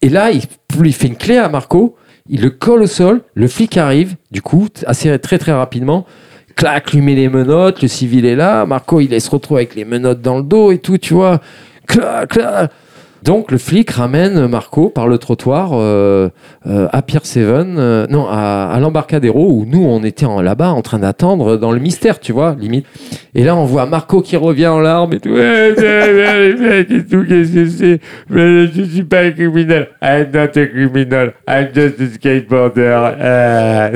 et 0.00 0.08
là, 0.08 0.30
il, 0.30 0.42
il 0.84 0.92
fait 0.92 1.08
une 1.08 1.16
clé 1.16 1.38
à 1.38 1.48
Marco, 1.48 1.96
il 2.28 2.40
le 2.40 2.50
colle 2.50 2.82
au 2.82 2.86
sol, 2.86 3.22
le 3.34 3.48
flic 3.48 3.76
arrive, 3.76 4.16
du 4.30 4.42
coup, 4.42 4.68
assez 4.86 5.18
très 5.18 5.38
très 5.38 5.52
rapidement, 5.52 6.06
clac, 6.54 6.92
lui 6.92 7.00
met 7.00 7.14
les 7.14 7.28
menottes, 7.28 7.82
le 7.82 7.88
civil 7.88 8.24
est 8.26 8.36
là, 8.36 8.64
Marco, 8.64 9.00
il 9.00 9.20
se 9.20 9.30
retrouve 9.30 9.56
avec 9.56 9.74
les 9.74 9.84
menottes 9.84 10.22
dans 10.22 10.36
le 10.36 10.44
dos 10.44 10.70
et 10.70 10.78
tout, 10.78 10.98
tu 10.98 11.14
vois, 11.14 11.40
clac, 11.86 12.28
clac. 12.28 12.70
Donc 13.26 13.50
le 13.50 13.58
flic 13.58 13.90
ramène 13.90 14.46
Marco 14.46 14.88
par 14.88 15.08
le 15.08 15.18
trottoir 15.18 15.70
euh, 15.72 16.28
euh, 16.68 16.86
à 16.92 17.02
Pier 17.02 17.18
7, 17.24 17.42
euh, 17.44 18.06
non, 18.08 18.28
à, 18.30 18.70
à 18.72 18.78
l'embarcadero 18.78 19.50
où 19.50 19.66
nous 19.66 19.84
on 19.84 20.04
était 20.04 20.26
là-bas 20.40 20.70
en 20.70 20.80
train 20.80 21.00
d'attendre 21.00 21.56
dans 21.56 21.72
le 21.72 21.80
mystère, 21.80 22.20
tu 22.20 22.30
vois, 22.30 22.56
limite. 22.56 22.86
Et 23.34 23.42
là 23.42 23.56
on 23.56 23.64
voit 23.64 23.84
Marco 23.86 24.22
qui 24.22 24.36
revient 24.36 24.68
en 24.68 24.78
larmes 24.78 25.12
et 25.14 25.18
tout. 25.18 25.34
Qu'est-ce 25.34 25.74
que 27.52 27.66
c'est? 27.66 28.00
Je 28.30 28.82
suis 28.84 29.02
pas 29.02 29.22
un 29.22 29.32
criminel. 29.32 29.88
I'm 30.00 30.30
not 30.32 30.56
a 30.56 30.66
criminal. 30.68 31.32
I'm 31.48 31.70
just 31.74 32.00
a 32.00 32.06
skateboarder. 32.14 33.90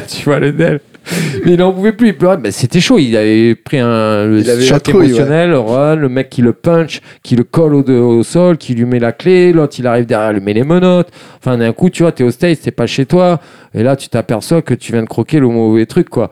Tu 0.08 0.24
vois 0.24 0.40
le 0.40 0.50
Del. 0.50 0.80
Mais 1.44 1.52
il 1.52 1.58
n'en 1.58 1.72
pouvait 1.72 1.92
plus, 1.92 2.08
il 2.08 2.16
pleurait. 2.16 2.36
Ben, 2.36 2.52
c'était 2.52 2.80
chaud, 2.80 2.98
il 2.98 3.16
avait 3.16 3.54
pris 3.54 3.78
un 3.78 4.26
le 4.26 4.40
Il 4.40 4.50
avait 4.50 4.64
choc 4.64 4.82
trouille, 4.82 5.06
émotionnel, 5.06 5.50
le 5.50 6.08
mec 6.08 6.30
qui 6.30 6.42
le 6.42 6.52
punch, 6.52 7.00
qui 7.22 7.36
le 7.36 7.44
colle 7.44 7.74
au, 7.74 7.82
au 7.82 8.22
sol, 8.22 8.58
qui 8.58 8.74
lui 8.74 8.84
met 8.84 8.98
la 8.98 9.12
clé, 9.12 9.52
l'autre 9.52 9.76
il 9.78 9.86
arrive 9.86 10.06
derrière, 10.06 10.32
lui 10.32 10.40
met 10.40 10.52
les 10.52 10.64
menottes. 10.64 11.10
Enfin, 11.38 11.58
d'un 11.58 11.72
coup, 11.72 11.90
tu 11.90 12.02
vois, 12.02 12.12
t'es 12.12 12.24
au 12.24 12.30
States, 12.30 12.60
t'es 12.60 12.70
pas 12.70 12.86
chez 12.86 13.06
toi, 13.06 13.40
et 13.74 13.82
là 13.82 13.96
tu 13.96 14.08
t'aperçois 14.08 14.62
que 14.62 14.74
tu 14.74 14.92
viens 14.92 15.02
de 15.02 15.08
croquer 15.08 15.40
le 15.40 15.48
mauvais 15.48 15.86
truc, 15.86 16.08
quoi. 16.08 16.30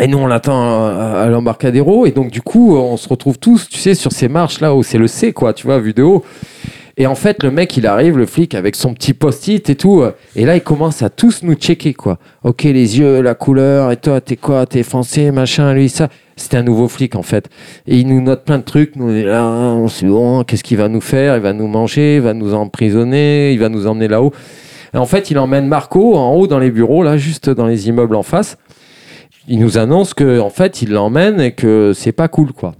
Et 0.00 0.06
nous, 0.06 0.18
on 0.18 0.26
l'attend 0.26 0.86
à, 0.86 1.20
à 1.20 1.26
l'embarcadero, 1.28 2.06
et 2.06 2.12
donc 2.12 2.30
du 2.30 2.40
coup, 2.40 2.76
on 2.76 2.96
se 2.96 3.08
retrouve 3.08 3.38
tous, 3.38 3.68
tu 3.68 3.78
sais, 3.78 3.94
sur 3.94 4.12
ces 4.12 4.28
marches 4.28 4.60
là 4.60 4.74
où 4.74 4.82
c'est 4.82 4.98
le 4.98 5.06
C, 5.06 5.32
quoi, 5.32 5.52
tu 5.52 5.66
vois, 5.66 5.78
vu 5.78 5.92
de 5.92 6.02
haut. 6.02 6.24
Et 6.96 7.06
en 7.06 7.14
fait, 7.14 7.42
le 7.42 7.50
mec, 7.50 7.76
il 7.76 7.86
arrive, 7.86 8.18
le 8.18 8.26
flic, 8.26 8.54
avec 8.54 8.76
son 8.76 8.92
petit 8.92 9.14
post-it 9.14 9.70
et 9.70 9.76
tout. 9.76 10.02
euh, 10.02 10.12
Et 10.36 10.44
là, 10.44 10.56
il 10.56 10.60
commence 10.62 11.02
à 11.02 11.08
tous 11.08 11.42
nous 11.42 11.54
checker, 11.54 11.94
quoi. 11.94 12.18
Ok, 12.44 12.64
les 12.64 12.98
yeux, 12.98 13.22
la 13.22 13.34
couleur, 13.34 13.90
et 13.90 13.96
toi, 13.96 14.20
t'es 14.20 14.36
quoi? 14.36 14.66
T'es 14.66 14.82
foncé, 14.82 15.30
machin, 15.30 15.72
lui, 15.72 15.88
ça. 15.88 16.08
C'était 16.36 16.58
un 16.58 16.62
nouveau 16.62 16.88
flic, 16.88 17.16
en 17.16 17.22
fait. 17.22 17.48
Et 17.86 17.98
il 17.98 18.06
nous 18.08 18.20
note 18.20 18.44
plein 18.44 18.58
de 18.58 18.64
trucs. 18.64 18.96
Nous, 18.96 19.08
on 19.08 19.24
là, 19.24 19.44
on 19.44 20.44
qu'est-ce 20.44 20.64
qu'il 20.64 20.76
va 20.76 20.88
nous 20.88 21.00
faire? 21.00 21.36
Il 21.36 21.42
va 21.42 21.52
nous 21.52 21.66
manger, 21.68 22.16
il 22.16 22.22
va 22.22 22.34
nous 22.34 22.52
emprisonner, 22.54 23.52
il 23.52 23.58
va 23.58 23.68
nous 23.68 23.86
emmener 23.86 24.08
là-haut. 24.08 24.32
En 24.94 25.06
fait, 25.06 25.30
il 25.30 25.38
emmène 25.38 25.66
Marco 25.68 26.16
en 26.16 26.34
haut 26.34 26.46
dans 26.46 26.58
les 26.58 26.70
bureaux, 26.70 27.02
là, 27.02 27.16
juste 27.16 27.48
dans 27.48 27.66
les 27.66 27.88
immeubles 27.88 28.14
en 28.16 28.22
face. 28.22 28.58
Il 29.48 29.58
nous 29.60 29.78
annonce 29.78 30.12
que, 30.12 30.38
en 30.40 30.50
fait, 30.50 30.82
il 30.82 30.90
l'emmène 30.90 31.40
et 31.40 31.52
que 31.52 31.92
c'est 31.94 32.12
pas 32.12 32.28
cool, 32.28 32.52
quoi. 32.52 32.74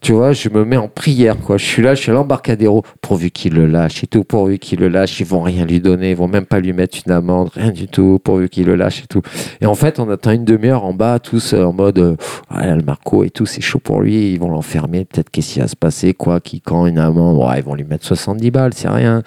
Tu 0.00 0.12
vois, 0.12 0.32
je 0.32 0.48
me 0.48 0.64
mets 0.64 0.76
en 0.76 0.88
prière, 0.88 1.36
quoi. 1.38 1.56
Je 1.56 1.64
suis 1.64 1.82
là, 1.82 1.94
je 1.94 2.02
suis 2.02 2.10
à 2.10 2.14
l'embarcadero, 2.14 2.84
pourvu 3.00 3.30
qu'il 3.30 3.54
le 3.54 3.66
lâche 3.66 4.04
et 4.04 4.06
tout, 4.06 4.22
pourvu 4.22 4.58
qu'il 4.58 4.78
le 4.78 4.88
lâche, 4.88 5.18
ils 5.20 5.26
vont 5.26 5.40
rien 5.40 5.64
lui 5.64 5.80
donner, 5.80 6.10
ils 6.10 6.16
vont 6.16 6.28
même 6.28 6.46
pas 6.46 6.60
lui 6.60 6.72
mettre 6.72 6.98
une 7.04 7.12
amende, 7.12 7.50
rien 7.54 7.72
du 7.72 7.88
tout, 7.88 8.20
pourvu 8.22 8.48
qu'il 8.48 8.66
le 8.66 8.76
lâche 8.76 9.02
et 9.02 9.06
tout. 9.06 9.22
Et 9.60 9.66
en 9.66 9.74
fait, 9.74 9.98
on 9.98 10.08
attend 10.08 10.30
une 10.30 10.44
demi-heure 10.44 10.84
en 10.84 10.94
bas, 10.94 11.18
tous 11.18 11.52
euh, 11.52 11.64
en 11.64 11.72
mode, 11.72 11.98
euh, 11.98 12.16
le 12.50 12.82
Marco 12.82 13.24
et 13.24 13.30
tout, 13.30 13.46
c'est 13.46 13.60
chaud 13.60 13.80
pour 13.80 14.00
lui, 14.00 14.32
ils 14.32 14.38
vont 14.38 14.50
l'enfermer, 14.50 15.04
peut-être 15.04 15.30
qu'est-ce 15.30 15.54
qui 15.54 15.60
va 15.60 15.68
se 15.68 15.76
passer, 15.76 16.14
quoi, 16.14 16.40
qui, 16.40 16.60
quand 16.60 16.86
une 16.86 16.98
amende, 16.98 17.36
ouais, 17.36 17.58
ils 17.58 17.64
vont 17.64 17.74
lui 17.74 17.84
mettre 17.84 18.06
70 18.06 18.50
balles, 18.50 18.74
c'est 18.74 18.88
rien. 18.88 19.22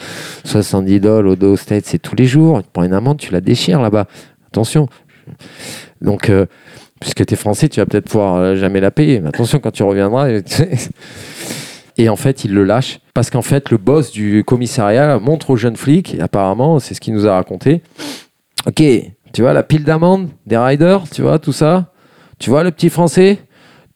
70 0.46 1.00
dollars 1.00 1.32
au 1.32 1.36
dos 1.36 1.58
State, 1.58 1.86
c'est 1.86 2.00
tous 2.00 2.16
les 2.16 2.26
jours. 2.26 2.62
Tu 2.62 2.70
prends 2.72 2.84
une 2.84 2.94
amende, 2.94 3.18
tu 3.18 3.32
la 3.32 3.42
déchires 3.42 3.82
là-bas. 3.82 4.08
Attention. 4.48 4.88
Donc, 6.02 6.30
euh, 6.30 6.46
puisque 7.02 7.26
tu 7.26 7.34
es 7.34 7.38
français, 7.38 7.68
tu 7.68 7.82
vas 7.82 7.86
peut-être 7.86 8.06
pouvoir 8.06 8.36
euh, 8.36 8.56
jamais 8.56 8.80
la 8.80 8.92
payer. 8.92 9.20
Mais 9.20 9.28
attention, 9.28 9.60
quand 9.60 9.72
tu 9.72 9.84
reviendras. 9.84 10.30
Et 11.98 12.08
en 12.08 12.16
fait, 12.16 12.46
il 12.46 12.54
le 12.54 12.64
lâche. 12.64 13.00
Parce 13.14 13.30
qu'en 13.30 13.42
fait, 13.42 13.70
le 13.70 13.78
boss 13.78 14.12
du 14.12 14.44
commissariat 14.46 15.20
montre 15.20 15.50
aux 15.50 15.58
jeunes 15.58 15.76
flics, 15.76 16.16
et 16.16 16.22
apparemment, 16.22 16.80
c'est 16.80 16.94
ce 16.94 17.02
qu'il 17.02 17.14
nous 17.14 17.28
a 17.28 17.34
raconté. 17.34 17.82
Ok, 18.66 18.82
tu 19.34 19.42
vois 19.42 19.52
la 19.54 19.64
pile 19.64 19.84
d'amendes 19.84 20.30
des 20.46 20.58
riders, 20.58 21.04
tu 21.12 21.22
vois 21.22 21.38
tout 21.40 21.52
ça? 21.52 21.92
Tu 22.40 22.50
vois 22.50 22.64
le 22.64 22.72
petit 22.72 22.90
français? 22.90 23.40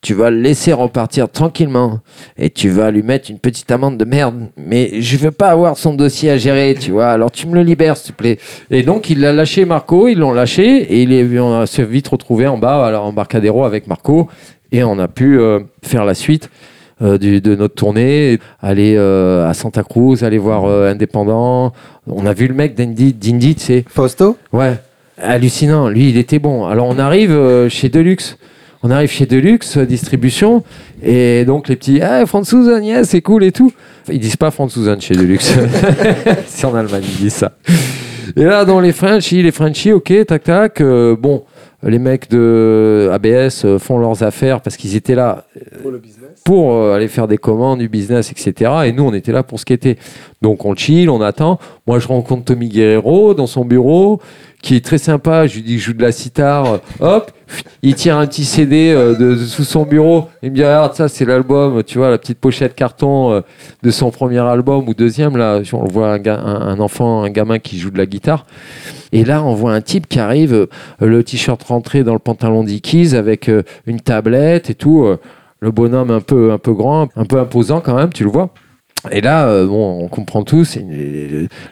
Tu 0.01 0.13
vas 0.13 0.29
le 0.29 0.39
laisser 0.39 0.71
repartir 0.73 1.29
tranquillement 1.29 1.99
et 2.38 2.49
tu 2.49 2.69
vas 2.69 2.91
lui 2.91 3.01
mettre 3.01 3.31
une 3.31 3.39
petite 3.39 3.71
amende 3.71 3.97
de 3.97 4.05
merde. 4.05 4.49
Mais 4.58 5.01
je 5.01 5.17
veux 5.17 5.31
pas 5.31 5.49
avoir 5.49 5.77
son 5.77 5.93
dossier 5.93 6.29
à 6.29 6.38
gérer, 6.38 6.75
tu 6.79 6.91
vois. 6.91 7.08
Alors 7.08 7.31
tu 7.31 7.47
me 7.47 7.55
le 7.55 7.62
libères, 7.63 7.97
s'il 7.97 8.13
te 8.13 8.17
plaît. 8.17 8.38
Et 8.69 8.84
donc 8.84 9.10
il 9.10 9.19
l'a 9.21 9.34
lâché 9.34 9.65
Marco, 9.65 10.08
ils 10.08 10.17
l'ont 10.19 10.31
lâché 10.34 10.63
et 10.81 11.01
il 11.03 11.12
est, 11.12 11.39
on 11.39 11.65
s'est 11.65 11.84
vite 11.86 12.08
retrouvé 12.08 12.45
en 12.47 12.58
bas 12.58 12.86
à 12.86 12.91
l'embarcadero 12.91 13.63
avec 13.65 13.88
Marco 13.88 14.27
et 14.71 14.84
on 14.84 14.99
a 14.99 15.08
pu 15.08 15.39
euh, 15.39 15.60
faire 15.84 16.05
la 16.05 16.13
suite. 16.13 16.49
euh, 17.01 17.17
du- 17.17 17.41
de 17.41 17.55
notre 17.55 17.75
tournée, 17.75 18.39
aller 18.62 18.95
euh, 18.95 19.49
à 19.49 19.53
Santa 19.53 19.84
Cruz, 19.84 20.23
aller 20.23 20.38
voir 20.38 20.65
Indépendant. 20.65 21.73
On 22.08 22.25
a 22.25 22.31
vu 22.34 22.47
le 22.47 22.53
mec 22.53 22.73
d'Indy, 22.73 23.55
tu 23.55 23.62
sais, 23.62 23.84
Fausto? 23.89 24.38
Ouais, 24.53 24.75
hallucinant. 25.21 25.89
Lui, 25.89 26.10
il 26.10 26.17
était 26.17 26.39
bon. 26.39 26.65
Alors, 26.65 26.88
on 26.88 26.97
arrive 26.97 27.67
chez 27.67 27.89
Deluxe. 27.89 28.38
On 28.83 28.91
arrive 28.91 29.09
chez 29.09 29.25
Deluxe 29.25 29.77
Distribution. 29.77 30.63
Et 31.03 31.45
donc, 31.45 31.67
les 31.67 31.75
petits, 31.75 32.01
ah, 32.01 32.25
Franzosen, 32.25 32.83
yes, 32.83 33.09
c'est 33.09 33.21
cool 33.21 33.43
et 33.43 33.51
tout. 33.51 33.71
Ils 34.09 34.19
disent 34.19 34.38
pas 34.38 34.51
Franzosen 34.51 35.01
chez 35.01 35.15
Deluxe. 35.15 35.55
c'est 36.47 36.65
en 36.65 36.75
Allemagne, 36.75 37.03
ils 37.07 37.23
disent 37.23 37.33
ça. 37.33 37.53
Et 38.35 38.43
là, 38.43 38.65
dans 38.65 38.79
les 38.79 38.91
Frenchies, 38.91 39.41
les 39.41 39.51
Frenchies, 39.51 39.91
ok, 39.91 40.25
tac, 40.25 40.43
tac. 40.43 40.81
euh, 40.81 41.15
bon, 41.15 41.43
les 41.83 41.99
mecs 41.99 42.29
de 42.29 43.09
ABS 43.13 43.63
euh, 43.63 43.79
font 43.79 43.99
leurs 43.99 44.23
affaires 44.23 44.61
parce 44.61 44.75
qu'ils 44.75 44.95
étaient 44.95 45.15
là 45.15 45.45
pour 46.43 46.73
euh, 46.73 46.95
aller 46.95 47.07
faire 47.07 47.27
des 47.27 47.38
commandes, 47.38 47.79
du 47.79 47.89
business, 47.89 48.31
etc. 48.31 48.71
Et 48.85 48.91
nous, 48.91 49.03
on 49.03 49.13
était 49.13 49.31
là 49.31 49.43
pour 49.43 49.59
skater. 49.59 49.97
Donc 50.45 50.63
on 50.63 50.75
chill, 50.75 51.10
on 51.10 51.21
attend. 51.21 51.58
Moi, 51.88 51.97
je 51.97 52.08
rencontre 52.08 52.45
Tommy 52.45 52.69
Guerrero 52.69 53.34
dans 53.34 53.47
son 53.47 53.65
bureau, 53.65 54.21
qui 54.62 54.75
est 54.75 54.86
très 54.86 54.99
sympa. 54.99 55.47
Je 55.47 55.55
lui 55.55 55.63
dis 55.63 55.79
je 55.79 55.86
joue 55.86 55.93
de 55.93 56.03
la 56.03 56.12
sitar. 56.12 56.73
Euh, 56.73 56.77
Hop, 56.99 57.31
il 57.81 57.95
tire 57.95 58.15
un 58.15 58.27
petit 58.27 58.45
CD 58.45 58.93
euh, 58.93 59.15
de, 59.15 59.36
sous 59.38 59.63
son 59.63 59.86
bureau. 59.86 60.25
Il 60.43 60.51
me 60.51 60.55
dit, 60.55 60.63
regarde, 60.63 60.93
ça, 60.93 61.08
c'est 61.08 61.25
l'album, 61.25 61.81
tu 61.81 61.97
vois, 61.97 62.12
la 62.12 62.19
petite 62.19 62.38
pochette 62.38 62.75
carton 62.75 63.31
euh, 63.31 63.41
de 63.81 63.89
son 63.89 64.12
premier 64.12 64.38
album 64.38 64.88
ou 64.88 64.93
deuxième. 64.93 65.36
Là, 65.36 65.62
on 65.73 65.86
voit 65.86 66.13
un, 66.13 66.79
enfant, 66.79 67.23
un 67.23 67.31
gamin 67.31 67.58
qui 67.58 67.79
joue 67.79 67.89
de 67.89 67.97
la 67.97 68.05
guitare. 68.05 68.45
Et 69.13 69.25
là, 69.25 69.43
on 69.43 69.55
voit 69.55 69.73
un 69.73 69.81
type 69.81 70.08
qui 70.08 70.19
arrive, 70.19 70.67
le 70.99 71.23
t-shirt 71.23 71.63
rentré 71.63 72.03
dans 72.03 72.13
le 72.13 72.19
pantalon 72.19 72.63
Dickies 72.63 73.15
avec 73.15 73.49
une 73.88 73.99
tablette 73.99 74.69
et 74.69 74.75
tout. 74.75 75.08
le 75.60 75.71
bonhomme 75.71 76.12
un 76.12 76.21
peu, 76.21 76.51
un 76.51 76.60
peu 76.60 76.73
grand, 76.73 77.08
un 77.15 77.25
peu 77.25 77.39
imposant 77.39 77.81
quand 77.81 77.95
même, 77.95 78.13
tu 78.13 78.23
le 78.23 78.29
vois. 78.29 78.51
Et 79.11 79.21
là, 79.21 79.47
euh, 79.47 79.67
bon, 79.67 80.03
on 80.03 80.07
comprend 80.07 80.43
tous. 80.43 80.77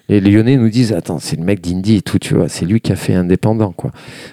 les, 0.09 0.19
Lyonnais 0.19 0.57
nous 0.57 0.69
disent 0.69 0.93
Attends, 0.93 1.19
c'est 1.19 1.37
le 1.37 1.43
mec 1.43 1.61
d'Indy 1.61 1.97
et 1.97 2.01
tout, 2.01 2.19
tu 2.19 2.33
vois. 2.33 2.49
C'est 2.49 2.65
lui 2.65 2.81
qui 2.81 2.91
a 2.91 2.95
fait 2.95 3.13
Indépendant, 3.13 3.71
quoi. 3.71 3.91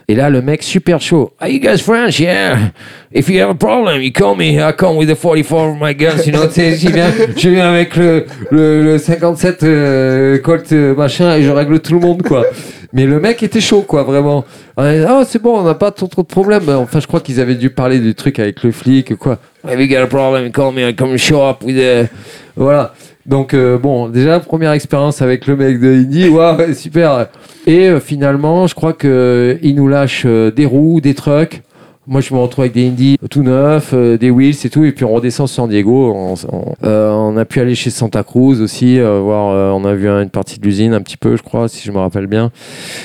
Et 0.08 0.14
là, 0.14 0.30
le 0.30 0.42
mec 0.42 0.62
super 0.62 1.00
chaud. 1.00 1.32
Are 1.40 1.48
you 1.48 1.60
guys 1.60 1.78
French? 1.78 2.18
Yeah. 2.18 2.70
If 3.12 3.28
you 3.28 3.40
have 3.40 3.50
a 3.50 3.54
problem, 3.54 4.00
you 4.00 4.12
call 4.12 4.36
me. 4.36 4.60
I 4.60 4.72
come 4.72 4.96
with 4.96 5.08
the 5.08 5.16
44 5.16 5.70
of 5.70 5.76
my 5.80 5.94
guns. 5.94 6.26
You 6.26 6.32
know, 6.32 6.48
j'y 6.48 6.92
viens, 6.92 7.10
je 7.36 7.48
viens 7.48 7.70
avec 7.70 7.96
le 7.96 8.98
57 8.98 9.62
euh, 9.62 10.38
Colt 10.38 10.72
euh, 10.72 10.94
machin 10.94 11.36
et 11.36 11.42
je 11.42 11.50
règle 11.50 11.80
tout 11.80 11.94
le 11.94 12.00
monde, 12.00 12.22
quoi. 12.22 12.44
Mais 12.92 13.07
le 13.07 13.20
mec 13.20 13.42
était 13.42 13.61
chaud, 13.61 13.83
quoi, 13.83 14.03
vraiment. 14.03 14.44
Ah, 14.76 15.22
c'est 15.26 15.40
bon, 15.40 15.61
on 15.61 15.62
n'a 15.62 15.74
pas 15.74 15.90
trop, 15.92 16.09
trop 16.09 16.22
de 16.22 16.26
problèmes. 16.26 16.68
Enfin, 16.68 16.98
je 17.00 17.07
crois 17.07 17.20
qu'ils 17.20 17.40
avaient 17.40 17.55
dû 17.55 17.70
parler 17.70 18.00
du 18.00 18.14
truc 18.14 18.38
avec 18.38 18.62
le 18.64 18.72
flic, 18.72 19.16
quoi. 19.16 19.38
If 19.64 19.79
you 19.79 19.87
got 19.87 20.03
a 20.03 20.07
problem, 20.07 20.50
call 20.50 20.72
me. 20.72 20.88
I 20.88 20.94
come 20.94 21.16
show 21.16 21.42
up 21.42 21.62
with 21.62 21.79
a... 21.79 22.09
Voilà. 22.57 22.92
Donc, 23.26 23.55
euh, 23.55 23.79
bon, 23.79 24.09
déjà, 24.09 24.40
première 24.40 24.72
expérience 24.72 25.22
avec 25.22 25.46
le 25.46 25.55
mec 25.55 25.79
de 25.79 25.88
Indy. 25.88 26.29
Waouh, 26.29 26.74
super. 26.74 27.29
Et 27.66 27.88
euh, 27.88 28.00
finalement, 28.00 28.66
je 28.66 28.74
crois 28.74 28.92
qu'il 28.92 29.74
nous 29.76 29.87
lâche 29.87 30.22
euh, 30.26 30.50
des 30.50 30.66
roues, 30.66 31.00
des 31.00 31.14
trucks. 31.14 31.62
Moi, 32.11 32.20
je 32.20 32.35
me 32.35 32.40
retrouve 32.40 32.64
avec 32.64 32.75
des 32.75 32.88
Indy 32.88 33.16
tout 33.31 33.44
neufs, 33.44 33.92
euh, 33.94 34.18
des 34.18 34.33
wheels 34.33 34.57
et 34.64 34.68
tout. 34.68 34.83
Et 34.83 34.90
puis, 34.90 35.05
on 35.05 35.14
redescend 35.14 35.46
San 35.46 35.68
Diego. 35.68 36.12
On, 36.12 36.35
euh, 36.83 37.09
on 37.12 37.37
a 37.37 37.44
pu 37.44 37.61
aller 37.61 37.77
chez 37.77 37.90
Santa 37.90 38.25
Cruz 38.25 38.61
aussi, 38.61 38.99
euh, 38.99 39.20
voir. 39.20 39.55
euh, 39.55 39.70
on 39.70 39.85
a 39.85 39.94
vu 39.94 40.09
une 40.09 40.29
partie 40.29 40.59
de 40.59 40.64
l'usine 40.66 40.92
un 40.92 41.03
petit 41.03 41.16
peu, 41.16 41.37
je 41.37 41.42
crois, 41.44 41.68
si 41.68 41.87
je 41.87 41.92
me 41.92 41.99
rappelle 41.99 42.27
bien. 42.27 42.51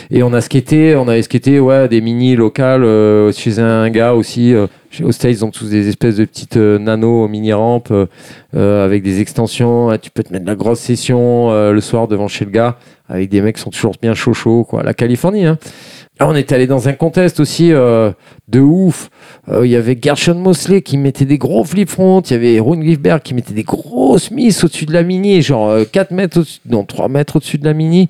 Et 0.09 0.23
on 0.23 0.33
a 0.33 0.41
skaté, 0.41 0.95
on 0.95 1.07
avait 1.07 1.21
skaté, 1.21 1.59
ouais, 1.59 1.87
des 1.87 2.01
mini 2.01 2.35
locales 2.35 2.83
euh, 2.83 3.31
chez 3.31 3.59
un 3.59 3.87
gars 3.91 4.15
aussi. 4.15 4.55
aux 4.55 5.11
States, 5.11 5.33
ils 5.33 5.45
ont 5.45 5.51
tous 5.51 5.69
des 5.69 5.87
espèces 5.87 6.15
de 6.15 6.25
petites 6.25 6.55
nano 6.57 7.27
mini 7.27 7.53
rampes 7.53 7.93
euh, 8.55 8.85
avec 8.85 9.03
des 9.03 9.21
extensions. 9.21 9.95
Tu 10.01 10.09
peux 10.09 10.23
te 10.23 10.31
mettre 10.33 10.45
la 10.45 10.55
grosse 10.55 10.79
session 10.79 11.51
euh, 11.51 11.73
le 11.73 11.81
soir 11.81 12.07
devant 12.07 12.27
chez 12.27 12.45
le 12.45 12.51
gars 12.51 12.77
avec 13.07 13.29
des 13.29 13.41
mecs 13.41 13.57
qui 13.57 13.61
sont 13.61 13.69
toujours 13.69 13.95
bien 14.01 14.13
chaud 14.15 14.33
chaud 14.33 14.63
quoi. 14.63 14.81
La 14.81 14.93
Californie, 14.93 15.45
hein. 15.45 15.57
Là, 16.19 16.29
on 16.29 16.35
est 16.35 16.53
allé 16.53 16.65
dans 16.65 16.87
un 16.87 16.93
contest 16.93 17.41
aussi 17.41 17.73
euh, 17.73 18.11
de 18.47 18.61
ouf. 18.61 19.09
Euh, 19.49 19.65
Il 19.65 19.71
y 19.71 19.75
avait 19.75 19.97
Gershon 20.01 20.35
Mosley 20.35 20.81
qui 20.81 20.97
mettait 20.97 21.25
des 21.25 21.37
gros 21.37 21.65
flip 21.65 21.89
front. 21.89 22.21
Il 22.21 22.31
y 22.31 22.35
avait 22.35 22.59
Rune 22.59 22.83
Gifberg 22.83 23.21
qui 23.21 23.33
mettait 23.33 23.53
des 23.53 23.63
grosses 23.63 24.31
miss 24.31 24.63
au-dessus 24.63 24.85
de 24.85 24.93
la 24.93 25.03
mini, 25.03 25.41
genre 25.41 25.69
euh, 25.69 25.83
4 25.83 26.11
mètres 26.11 26.39
au-dessus, 26.39 26.59
non, 26.69 26.85
3 26.85 27.09
mètres 27.09 27.35
au-dessus 27.35 27.57
de 27.57 27.65
la 27.65 27.73
mini. 27.73 28.07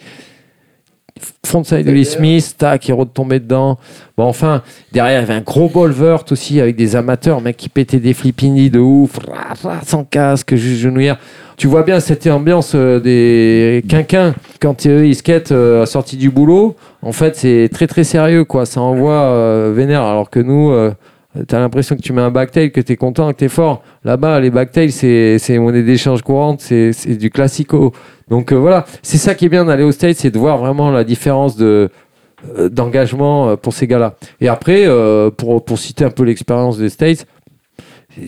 Frontside 1.45 1.87
Lee 1.87 2.03
Smith, 2.03 2.55
tac, 2.57 2.87
il 2.89 2.93
retombait 2.93 3.39
dedans. 3.39 3.77
Bon, 4.17 4.25
enfin, 4.25 4.63
derrière, 4.91 5.19
il 5.19 5.21
y 5.21 5.25
avait 5.25 5.33
un 5.33 5.41
gros 5.41 5.69
bolvert 5.69 6.25
aussi 6.29 6.59
avec 6.59 6.75
des 6.75 6.97
amateurs, 6.97 7.39
mec 7.39 7.55
qui 7.55 7.69
pétaient 7.69 7.99
des 7.99 8.13
flippini 8.13 8.69
de 8.69 8.79
ouf, 8.79 9.19
sans 9.83 10.03
casque, 10.03 10.55
juste 10.55 10.81
genouillère. 10.81 11.17
Tu 11.55 11.67
vois 11.67 11.83
bien 11.83 12.01
cette 12.01 12.27
ambiance 12.27 12.73
euh, 12.75 12.99
des 12.99 13.81
quinquins 13.87 14.35
quand 14.59 14.83
ils 14.83 15.15
skatent 15.15 15.53
à 15.53 15.85
sortie 15.85 16.17
du 16.17 16.29
boulot. 16.29 16.75
En 17.01 17.13
fait, 17.13 17.37
c'est 17.37 17.69
très 17.71 17.87
très 17.87 18.03
sérieux, 18.03 18.43
quoi. 18.43 18.65
Ça 18.65 18.81
envoie 18.81 19.21
euh, 19.21 19.71
vénère, 19.73 20.01
alors 20.01 20.29
que 20.29 20.39
nous, 20.41 20.71
euh, 20.71 20.91
t'as 21.47 21.59
l'impression 21.59 21.95
que 21.95 22.01
tu 22.01 22.13
mets 22.13 22.21
un 22.21 22.31
backtail, 22.31 22.71
que 22.71 22.81
t'es 22.81 22.95
content, 22.95 23.31
que 23.31 23.37
t'es 23.37 23.49
fort. 23.49 23.83
Là-bas, 24.03 24.39
les 24.39 24.49
backtails, 24.49 24.91
c'est 24.91 25.59
monnaie 25.59 25.83
d'échange 25.83 26.21
courante, 26.21 26.61
c'est 26.61 27.17
du 27.17 27.29
classico. 27.29 27.93
Donc 28.29 28.51
euh, 28.51 28.55
voilà, 28.55 28.85
c'est 29.01 29.17
ça 29.17 29.35
qui 29.35 29.45
est 29.45 29.49
bien 29.49 29.65
d'aller 29.65 29.83
au 29.83 29.91
States, 29.91 30.17
c'est 30.17 30.31
de 30.31 30.39
voir 30.39 30.57
vraiment 30.57 30.91
la 30.91 31.03
différence 31.03 31.55
de 31.57 31.89
euh, 32.57 32.69
d'engagement 32.69 33.49
euh, 33.49 33.55
pour 33.55 33.73
ces 33.73 33.87
gars-là. 33.87 34.15
Et 34.41 34.47
après, 34.47 34.87
pour, 35.37 35.63
pour 35.63 35.79
citer 35.79 36.05
un 36.05 36.09
peu 36.09 36.23
l'expérience 36.23 36.77
des 36.77 36.89
States, 36.89 37.27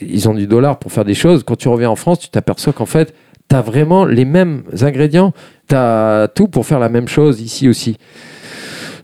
ils 0.01 0.27
ont 0.27 0.33
du 0.33 0.47
dollar 0.47 0.79
pour 0.79 0.91
faire 0.91 1.05
des 1.05 1.13
choses. 1.13 1.43
Quand 1.43 1.55
tu 1.55 1.69
reviens 1.69 1.89
en 1.89 1.95
France, 1.95 2.19
tu 2.19 2.29
t'aperçois 2.29 2.73
qu'en 2.73 2.85
fait, 2.85 3.13
tu 3.49 3.55
as 3.55 3.61
vraiment 3.61 4.05
les 4.05 4.25
mêmes 4.25 4.63
ingrédients, 4.81 5.33
tu 5.69 5.75
as 5.75 6.27
tout 6.33 6.47
pour 6.47 6.65
faire 6.65 6.79
la 6.79 6.89
même 6.89 7.07
chose 7.07 7.41
ici 7.41 7.69
aussi. 7.69 7.97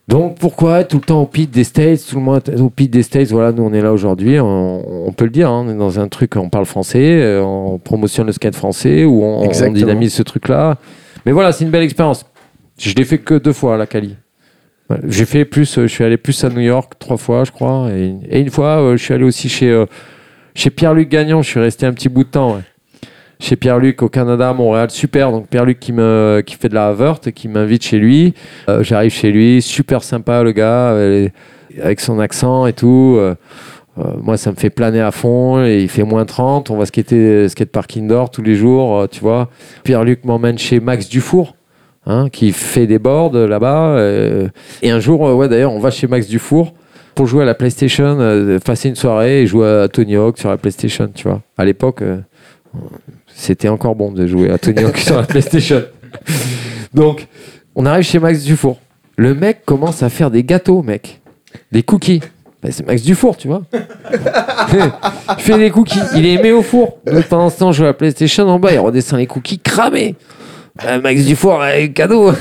Donc 0.08 0.38
pourquoi 0.38 0.84
tout 0.84 0.98
le 0.98 1.04
temps 1.04 1.22
au 1.22 1.26
pit 1.26 1.50
des 1.50 1.64
States, 1.64 2.06
tout 2.10 2.18
le 2.18 2.22
monde 2.22 2.42
au 2.60 2.70
pit 2.70 2.92
des 2.92 3.04
States, 3.04 3.30
voilà, 3.30 3.54
nous 3.54 3.64
on 3.64 3.72
est 3.72 3.82
là 3.82 3.94
aujourd'hui, 3.94 4.38
on, 4.40 5.08
on 5.08 5.12
peut 5.14 5.24
le 5.24 5.32
dire, 5.32 5.50
hein, 5.50 5.64
on 5.66 5.72
est 5.72 5.78
dans 5.78 5.98
un 6.00 6.10
truc, 6.10 6.36
on 6.36 6.50
parle 6.50 6.66
français, 6.66 7.22
euh, 7.22 7.42
on 7.42 7.80
promotionne 7.80 8.28
le 8.28 8.34
skate 8.34 8.56
français, 8.56 9.06
ou 9.06 9.24
on, 9.24 9.48
dynamise 9.72 10.14
ce 10.14 10.24
truc-là. 10.24 10.78
Mais 11.26 11.32
voilà, 11.32 11.54
c'est 11.54 11.64
une 11.64 11.72
belle 11.72 11.84
expérience. 11.84 12.26
Je 12.78 12.94
l'ai 12.96 13.06
fait 13.06 13.20
que 13.20 13.36
deux 13.36 13.54
fois 13.54 13.76
à 13.76 13.78
la 13.78 13.88
Cali. 13.88 14.18
J'ai 15.08 15.26
fait 15.26 15.46
plus, 15.46 15.78
euh, 15.78 15.84
je 15.84 15.88
suis 15.88 16.04
allé 16.04 16.18
plus 16.18 16.44
à 16.44 16.50
New 16.50 16.60
York 16.60 16.94
trois 17.00 17.18
fois, 17.18 17.46
je 17.46 17.52
crois, 17.52 17.90
et, 17.92 18.14
et 18.30 18.42
une 18.42 18.50
fois, 18.50 18.82
euh, 18.82 18.98
je 18.98 19.04
suis 19.04 19.14
allé 19.14 19.24
aussi 19.24 19.48
chez, 19.48 19.86
chez 20.54 20.70
Pierre-Luc 20.70 21.08
Gagnon, 21.08 21.42
je 21.42 21.50
suis 21.50 21.60
resté 21.62 21.86
un 21.86 21.94
petit 21.94 22.10
bout 22.10 22.26
de 22.26 22.30
temps. 22.30 22.56
ouais. 22.56 22.62
Chez 23.44 23.58
Pierre-Luc 23.58 24.02
au 24.02 24.08
Canada, 24.08 24.52
à 24.52 24.54
Montréal, 24.54 24.90
super. 24.90 25.30
Donc 25.30 25.50
Pierre-Luc 25.50 25.78
qui, 25.78 25.92
me, 25.92 26.42
qui 26.46 26.56
fait 26.56 26.70
de 26.70 26.76
la 26.76 26.88
Havert, 26.88 27.20
qui 27.20 27.50
m'invite 27.50 27.84
chez 27.84 28.00
lui. 28.00 28.34
Euh, 28.70 28.84
J'arrive 28.84 29.12
chez 29.12 29.34
lui, 29.34 29.62
super 29.62 30.02
sympa 30.02 30.44
le 30.44 30.54
gars, 30.54 30.92
euh, 30.92 31.28
avec 31.82 32.00
son 32.00 32.20
accent 32.20 32.68
et 32.68 32.72
tout. 32.72 33.18
Euh, 33.20 33.36
moi, 34.22 34.38
ça 34.38 34.52
me 34.52 34.56
fait 34.56 34.70
planer 34.70 35.02
à 35.02 35.12
fond. 35.12 35.62
Et 35.62 35.82
il 35.82 35.90
fait 35.90 36.04
moins 36.04 36.24
30. 36.24 36.70
On 36.70 36.78
va 36.78 36.86
skater 36.86 37.50
skatepark 37.50 37.98
indoor 37.98 38.30
tous 38.30 38.44
les 38.44 38.56
jours, 38.56 39.10
tu 39.12 39.20
vois. 39.20 39.50
Pierre-Luc 39.84 40.24
m'emmène 40.24 40.58
chez 40.58 40.80
Max 40.80 41.10
Dufour. 41.10 41.58
Hein, 42.06 42.30
qui 42.30 42.54
fait 42.54 42.88
des 42.88 42.98
boards 42.98 43.34
là-bas. 43.34 43.98
et 44.82 44.90
un 44.90 45.00
jour, 45.02 45.20
ouais, 45.20 45.50
d'ailleurs, 45.50 45.74
on 45.74 45.80
va 45.80 45.92
chez 45.92 46.08
Max 46.08 46.30
Dufour. 46.30 46.74
pour 47.14 47.28
jouer 47.28 47.44
à 47.44 47.46
la 47.46 47.56
PlayStation, 47.56 48.18
passer 48.64 48.88
une 48.88 48.96
soirée 48.96 49.42
et 49.42 49.48
jouer 49.48 49.68
à 49.68 49.90
Tony 49.90 50.16
Hawk 50.16 50.38
sur 50.38 50.50
la 50.50 50.56
PlayStation, 50.56 51.10
tu 51.14 51.28
vois. 51.28 51.42
À 51.58 51.66
l'époque, 51.66 52.02
c'était 53.36 53.70
encore 53.70 53.96
bon 53.96 54.12
de 54.12 54.28
jouer 54.28 54.52
à 54.52 54.58
Tony 54.58 54.84
Hawk 54.84 54.98
sur 54.98 55.18
la 55.18 55.24
PlayStation. 55.24 55.84
Donc, 56.94 57.28
on 57.76 57.86
arrive 57.86 58.04
chez 58.04 58.20
Max 58.20 58.44
Dufour. 58.44 58.80
Le 59.16 59.34
mec 59.34 59.66
commence 59.66 60.04
à 60.04 60.10
faire 60.10 60.32
des 60.32 60.44
gâteaux, 60.44 60.82
mec. 60.82 61.22
Des 61.72 61.84
cookies. 61.84 62.22
Ben, 62.62 62.72
c'est 62.72 62.86
Max 62.86 63.02
Dufour, 63.02 63.36
tu 63.36 63.48
vois. 63.48 63.64
il 63.74 65.44
fait 65.44 65.58
des 65.58 65.70
cookies. 65.70 66.00
Il 66.16 66.26
est 66.26 66.34
aimé 66.34 66.52
au 66.52 66.62
four. 66.62 67.00
Donc, 67.06 67.26
pendant 67.26 67.50
ce 67.50 67.60
temps, 67.60 67.72
je 67.72 67.80
joue 67.80 67.84
à 67.84 67.88
la 67.88 67.94
PlayStation 67.94 68.48
en 68.48 68.60
bas. 68.60 68.72
Il 68.72 68.80
redescend 68.80 69.20
les 69.20 69.28
cookies 69.28 69.60
cramés. 69.60 70.16
Ben, 70.76 71.02
Max 71.02 71.24
Dufour, 71.24 71.62
euh, 71.62 71.88
cadeau. 71.88 72.32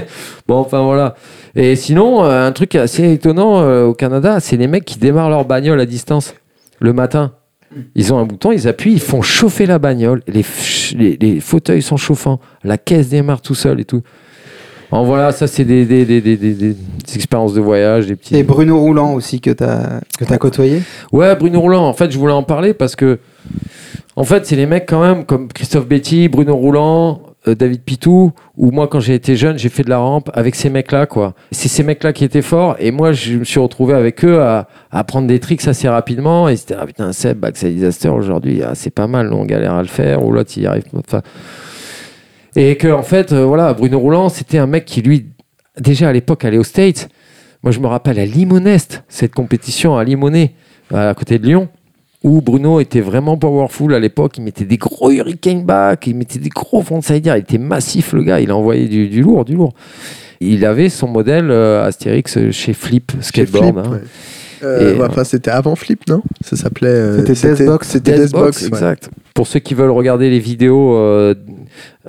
bon, 0.46 0.56
enfin 0.56 0.82
voilà. 0.82 1.14
Et 1.54 1.76
sinon, 1.76 2.24
euh, 2.24 2.46
un 2.46 2.52
truc 2.52 2.74
assez 2.74 3.12
étonnant 3.12 3.60
euh, 3.60 3.84
au 3.84 3.94
Canada, 3.94 4.40
c'est 4.40 4.56
les 4.56 4.66
mecs 4.66 4.84
qui 4.84 4.98
démarrent 4.98 5.30
leur 5.30 5.44
bagnole 5.44 5.80
à 5.80 5.86
distance 5.86 6.34
le 6.80 6.92
matin. 6.92 7.32
Ils 7.94 8.12
ont 8.12 8.18
un 8.18 8.24
bouton, 8.24 8.52
ils 8.52 8.68
appuient, 8.68 8.92
ils 8.92 9.00
font 9.00 9.22
chauffer 9.22 9.66
la 9.66 9.78
bagnole. 9.78 10.22
Les, 10.26 10.42
f- 10.42 10.96
les, 10.96 11.16
les 11.20 11.40
fauteuils 11.40 11.82
sont 11.82 11.96
chauffants. 11.96 12.40
La 12.64 12.78
caisse 12.78 13.08
démarre 13.08 13.40
tout 13.40 13.54
seul 13.54 13.80
et 13.80 13.84
tout. 13.84 14.02
En 14.90 15.04
voilà, 15.04 15.32
ça 15.32 15.46
c'est 15.46 15.64
des, 15.64 15.86
des, 15.86 16.04
des, 16.04 16.20
des, 16.20 16.36
des- 16.36 16.52
des 16.54 16.76
expériences 17.14 17.54
de 17.54 17.60
voyage, 17.62 18.06
des 18.08 18.16
petits. 18.16 18.36
Et 18.36 18.42
Bruno 18.42 18.78
Roulant 18.78 19.14
aussi 19.14 19.40
que 19.40 19.50
tu 19.50 19.64
as, 19.64 20.00
que 20.18 20.30
as 20.30 20.38
côtoyé? 20.38 20.82
Ouais, 21.12 21.34
Bruno 21.34 21.60
Roulant, 21.60 21.86
en 21.86 21.94
fait, 21.94 22.10
je 22.10 22.18
voulais 22.18 22.34
en 22.34 22.42
parler 22.42 22.74
parce 22.74 22.94
que, 22.94 23.18
en 24.16 24.24
fait, 24.24 24.44
c'est 24.44 24.56
les 24.56 24.66
mecs 24.66 24.84
quand 24.86 25.00
même 25.00 25.24
comme 25.24 25.48
Christophe 25.48 25.86
Betty, 25.88 26.28
Bruno 26.28 26.54
Roulant, 26.56 27.22
euh, 27.48 27.54
David 27.56 27.82
Pitou, 27.82 28.32
ou 28.56 28.70
moi, 28.70 28.86
quand 28.86 29.00
j'ai 29.00 29.14
été 29.14 29.34
jeune, 29.34 29.58
j'ai 29.58 29.68
fait 29.68 29.82
de 29.82 29.90
la 29.90 29.98
rampe 29.98 30.30
avec 30.32 30.54
ces 30.54 30.70
mecs-là, 30.70 31.06
quoi. 31.06 31.34
C'est 31.50 31.68
ces 31.68 31.82
mecs-là 31.82 32.12
qui 32.12 32.24
étaient 32.24 32.42
forts, 32.42 32.76
et 32.78 32.92
moi, 32.92 33.12
je 33.12 33.38
me 33.38 33.44
suis 33.44 33.58
retrouvé 33.58 33.94
avec 33.94 34.24
eux 34.24 34.40
à, 34.40 34.66
prendre 35.04 35.26
des 35.26 35.40
tricks 35.40 35.66
assez 35.66 35.88
rapidement, 35.88 36.48
et 36.48 36.56
c'était, 36.56 36.76
ah 36.78 36.86
putain, 36.86 37.12
Seb, 37.12 37.38
Backside 37.38 37.74
Disaster, 37.74 38.10
aujourd'hui, 38.10 38.62
ah, 38.62 38.74
c'est 38.74 38.90
pas 38.90 39.08
mal, 39.08 39.32
on 39.32 39.44
galère 39.44 39.74
à 39.74 39.82
le 39.82 39.88
faire, 39.88 40.24
ou 40.24 40.30
l'autre, 40.30 40.52
il 40.56 40.62
y 40.62 40.66
arrive. 40.66 40.84
Enfin. 40.94 41.22
Et 42.54 42.76
que, 42.76 42.88
en 42.88 43.02
fait, 43.02 43.32
euh, 43.32 43.44
voilà, 43.44 43.74
Bruno 43.74 43.98
Roulant, 43.98 44.28
c'était 44.28 44.58
un 44.58 44.66
mec 44.66 44.84
qui, 44.84 45.02
lui, 45.02 45.30
déjà 45.80 46.10
à 46.10 46.12
l'époque, 46.12 46.44
allait 46.44 46.58
aux 46.58 46.64
States. 46.64 47.08
Moi, 47.64 47.72
je 47.72 47.80
me 47.80 47.88
rappelle 47.88 48.20
à 48.20 48.24
Limonest, 48.24 49.02
cette 49.08 49.34
compétition 49.34 49.96
à 49.96 50.04
Limonest, 50.04 50.52
à 50.94 51.14
côté 51.14 51.38
de 51.38 51.46
Lyon, 51.46 51.68
où 52.24 52.40
Bruno 52.40 52.80
était 52.80 53.00
vraiment 53.00 53.36
powerful 53.36 53.94
à 53.94 53.98
l'époque. 53.98 54.38
Il 54.38 54.44
mettait 54.44 54.64
des 54.64 54.76
gros 54.76 55.10
hurricane 55.10 55.64
back, 55.64 56.06
il 56.06 56.16
mettait 56.16 56.38
des 56.38 56.48
gros 56.48 56.82
frontside 56.82 57.26
air. 57.26 57.36
Il 57.36 57.40
était 57.40 57.58
massif, 57.58 58.12
le 58.12 58.22
gars. 58.22 58.40
Il 58.40 58.52
envoyait 58.52 58.88
du, 58.88 59.08
du 59.08 59.22
lourd, 59.22 59.44
du 59.44 59.54
lourd. 59.54 59.74
Il 60.40 60.64
avait 60.64 60.88
son 60.88 61.08
modèle 61.08 61.50
euh, 61.50 61.84
Astérix 61.84 62.50
chez 62.50 62.72
Flip 62.72 63.12
Chez 63.20 63.46
Skateboard. 63.46 63.64
Flip, 63.64 63.78
hein. 63.78 63.90
ouais. 63.92 64.00
Euh, 64.62 64.96
ouais, 64.96 65.06
enfin, 65.08 65.24
c'était 65.24 65.50
avant 65.50 65.74
Flip, 65.74 66.00
non? 66.08 66.22
Ça 66.44 66.56
s'appelait. 66.56 66.88
euh, 66.88 67.24
C'était 67.26 67.54
Deathbox. 67.54 67.88
C'était 67.88 68.16
Deathbox, 68.18 68.62
ouais. 68.62 68.68
exact. 68.68 69.10
Pour 69.34 69.46
ceux 69.46 69.60
qui 69.60 69.74
veulent 69.74 69.90
regarder 69.90 70.28
les 70.30 70.38
vidéos 70.38 70.94
euh, 70.96 71.34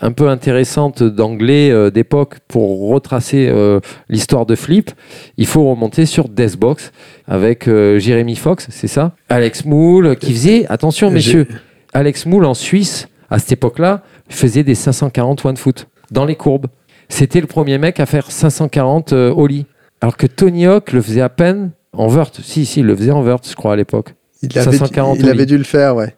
un 0.02 0.12
peu 0.12 0.28
intéressantes 0.30 1.02
d'anglais 1.04 1.72
euh, 1.72 1.90
d'époque 1.90 2.40
pour 2.48 2.90
retracer 2.90 3.48
euh, 3.50 3.80
l'histoire 4.10 4.46
de 4.46 4.56
Flip, 4.56 4.92
il 5.38 5.48
faut 5.48 5.70
remonter 5.70 6.06
sur 6.06 6.28
Deathbox 6.30 6.92
avec 7.28 7.68
euh, 7.68 7.98
Jérémy 8.00 8.36
Fox, 8.36 8.68
c'est 8.70 8.88
ça? 8.88 9.14
Alex 9.30 9.64
Moule 9.66 10.16
qui 10.18 10.34
faisait, 10.34 10.66
attention 10.68 11.10
messieurs, 11.12 11.48
Alex 11.94 12.26
Moule 12.26 12.46
en 12.46 12.54
Suisse, 12.54 13.08
à 13.30 13.40
cette 13.40 13.54
époque-là, 13.54 14.04
faisait 14.30 14.64
des 14.64 14.76
540 14.76 15.46
one 15.46 15.58
foot 15.58 15.88
dans 16.12 16.26
les 16.26 16.36
courbes. 16.36 16.68
C'était 17.10 17.42
le 17.42 17.48
premier 17.48 17.78
mec 17.78 18.00
à 18.00 18.06
faire 18.06 18.30
540 18.32 19.14
euh, 19.14 19.34
ollie. 19.36 19.66
Alors 20.02 20.18
que 20.18 20.28
Tony 20.28 20.66
Hawk 20.68 20.92
le 20.92 21.02
faisait 21.02 21.22
à 21.22 21.30
peine 21.30 21.72
en 21.94 22.08
vert. 22.08 22.32
Si, 22.44 22.66
si, 22.66 22.80
il 22.82 22.86
le 22.86 22.96
faisait 22.96 23.12
en 23.12 23.22
vert, 23.22 23.38
je 23.48 23.56
crois, 23.56 23.74
à 23.74 23.76
l'époque. 23.76 24.16
Il 24.42 24.58
avait, 24.60 24.72
540 24.78 25.18
il 25.20 25.30
avait 25.30 25.46
dû 25.46 25.58
le 25.58 25.64
faire, 25.64 25.96
ouais. 25.96 26.16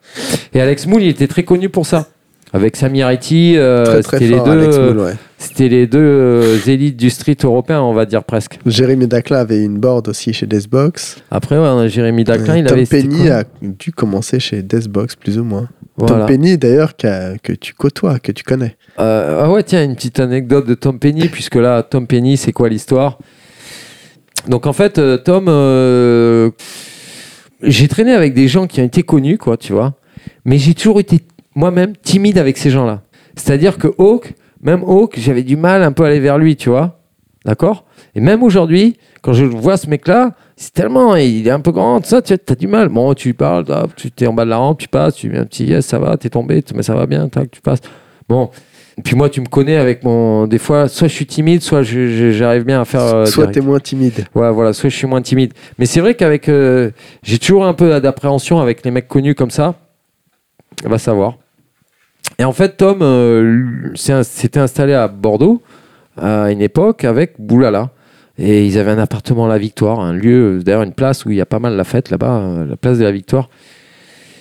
Et 0.53 0.61
Alex 0.61 0.87
Moule, 0.87 1.03
il 1.03 1.09
était 1.09 1.27
très 1.27 1.43
connu 1.43 1.69
pour 1.69 1.85
ça. 1.85 2.07
Avec 2.53 2.75
Samir 2.75 3.09
Eti, 3.09 3.55
euh, 3.57 3.83
Très 3.85 4.01
très 4.01 4.19
c'était 4.19 4.31
les 4.31 4.39
euh, 4.39 4.93
ouais. 4.93 5.13
c'était 5.37 5.67
les 5.67 5.87
deux 5.87 5.99
euh, 5.99 6.57
élites 6.67 6.95
du 6.95 7.09
street 7.09 7.35
européen, 7.43 7.81
on 7.81 7.93
va 7.93 8.05
dire 8.05 8.23
presque. 8.23 8.59
Jérémy 8.65 9.07
Daclin 9.07 9.39
avait 9.39 9.61
une 9.61 9.77
board 9.77 10.07
aussi 10.07 10.31
chez 10.31 10.45
Deathbox. 10.45 11.17
Après, 11.29 11.57
ouais, 11.57 11.89
Jérémy 11.89 12.23
Daclin, 12.23 12.53
Euh, 12.53 12.57
il 12.59 12.65
Tom 12.65 12.77
avait. 12.77 12.85
c'était 12.85 13.07
Penny 13.07 13.29
a 13.29 13.43
dû 13.61 13.91
commencer 13.91 14.39
chez 14.39 14.61
Deathbox, 14.63 15.15
plus 15.17 15.37
ou 15.37 15.43
moins. 15.43 15.67
Voilà. 15.97 16.19
Tom 16.19 16.27
Penny, 16.27 16.57
d'ailleurs, 16.57 16.95
que 16.95 17.53
tu 17.53 17.73
côtoies, 17.73 18.19
que 18.19 18.31
tu 18.31 18.43
connais. 18.43 18.77
Euh, 18.99 19.43
ah 19.43 19.51
ouais, 19.51 19.63
tiens, 19.63 19.83
une 19.83 19.95
petite 19.95 20.19
anecdote 20.19 20.65
de 20.65 20.75
Tom 20.75 20.97
Penny, 20.97 21.27
puisque 21.27 21.55
là, 21.55 21.83
Tom 21.83 22.07
Penny, 22.07 22.37
c'est 22.37 22.53
quoi 22.53 22.69
l'histoire? 22.69 23.17
Donc 24.47 24.67
en 24.67 24.73
fait, 24.73 24.99
euh, 24.99 25.17
Tom, 25.17 25.45
euh, 25.47 26.51
j'ai 27.61 27.87
traîné 27.87 28.13
avec 28.13 28.33
des 28.33 28.47
gens 28.47 28.67
qui 28.67 28.81
ont 28.81 28.85
été 28.85 29.03
connus, 29.03 29.37
quoi, 29.37 29.57
tu 29.57 29.73
vois, 29.73 29.93
mais 30.43 30.57
j'ai 30.57 30.73
toujours 30.73 30.99
été 30.99 31.19
moi-même 31.55 31.93
timide 31.97 32.37
avec 32.37 32.57
ces 32.57 32.69
gens-là. 32.69 33.01
C'est-à-dire 33.35 33.77
que 33.77 33.87
Hawk, 33.97 34.33
même 34.61 34.83
Hawk, 34.83 35.15
j'avais 35.17 35.43
du 35.43 35.57
mal 35.57 35.83
un 35.83 35.91
peu 35.91 36.03
à 36.03 36.07
aller 36.07 36.19
vers 36.19 36.37
lui, 36.37 36.55
tu 36.55 36.69
vois, 36.69 36.99
d'accord? 37.43 37.85
Et 38.13 38.21
même 38.21 38.43
aujourd'hui, 38.43 38.97
quand 39.21 39.33
je 39.33 39.45
vois 39.45 39.77
ce 39.77 39.87
mec-là, 39.89 40.35
c'est 40.55 40.73
tellement, 40.73 41.15
il 41.15 41.47
est 41.47 41.51
un 41.51 41.59
peu 41.59 41.71
grand, 41.71 42.05
ça, 42.05 42.21
tu 42.21 42.33
as 42.33 42.55
du 42.55 42.67
mal. 42.67 42.89
Bon, 42.89 43.13
tu 43.13 43.33
parles, 43.33 43.65
tu 43.95 44.11
es 44.23 44.27
en 44.27 44.33
bas 44.33 44.45
de 44.45 44.49
la 44.51 44.57
rampe, 44.57 44.79
tu 44.79 44.87
passes, 44.87 45.15
tu 45.15 45.29
mets 45.29 45.39
un 45.39 45.45
petit 45.45 45.65
yes, 45.65 45.85
ça 45.85 45.99
va, 45.99 46.15
t'es 46.17 46.29
tombé, 46.29 46.63
mais 46.73 46.83
ça 46.83 46.95
va 46.95 47.05
bien, 47.07 47.27
tac, 47.27 47.51
tu 47.51 47.61
passes. 47.61 47.81
Bon, 48.29 48.49
et 48.97 49.01
puis 49.01 49.15
moi, 49.15 49.29
tu 49.29 49.41
me 49.41 49.45
connais 49.47 49.75
avec 49.75 50.03
mon. 50.03 50.47
Des 50.47 50.57
fois, 50.57 50.87
soit 50.87 51.07
je 51.07 51.13
suis 51.13 51.25
timide, 51.25 51.61
soit 51.61 51.83
j'arrive 51.83 52.63
bien 52.63 52.81
à 52.81 52.85
faire. 52.85 53.01
euh, 53.01 53.25
Soit 53.25 53.47
t'es 53.47 53.59
moins 53.61 53.79
timide. 53.79 54.25
Ouais, 54.33 54.51
voilà, 54.51 54.71
soit 54.73 54.89
je 54.89 54.95
suis 54.95 55.07
moins 55.07 55.21
timide. 55.21 55.53
Mais 55.77 55.85
c'est 55.85 55.99
vrai 55.99 56.15
qu'avec. 56.15 56.47
euh, 56.49 56.91
j'ai 57.23 57.37
toujours 57.37 57.65
un 57.65 57.73
peu 57.73 57.99
d'appréhension 57.99 58.59
avec 58.59 58.85
les 58.85 58.91
mecs 58.91 59.07
connus 59.07 59.35
comme 59.35 59.51
ça. 59.51 59.75
On 60.85 60.89
va 60.89 60.97
savoir. 60.97 61.35
Et 62.39 62.43
en 62.43 62.51
fait, 62.53 62.77
Tom 62.77 62.99
euh, 63.01 63.91
s'était 63.95 64.59
installé 64.59 64.93
à 64.93 65.07
Bordeaux 65.07 65.61
à 66.17 66.51
une 66.51 66.61
époque 66.61 67.03
avec 67.03 67.33
Boulala. 67.39 67.91
Et 68.37 68.65
ils 68.65 68.77
avaient 68.77 68.91
un 68.91 68.97
appartement 68.99 69.45
à 69.45 69.49
la 69.49 69.57
Victoire, 69.57 70.01
un 70.01 70.11
lieu, 70.11 70.61
d'ailleurs 70.61 70.83
une 70.83 70.91
place 70.93 71.23
où 71.23 71.31
il 71.31 71.37
y 71.37 71.41
a 71.41 71.45
pas 71.45 71.59
mal 71.59 71.75
la 71.77 71.85
fête 71.85 72.09
là-bas, 72.09 72.37
euh, 72.39 72.65
la 72.65 72.75
place 72.75 72.97
de 72.97 73.03
la 73.05 73.11
Victoire. 73.11 73.49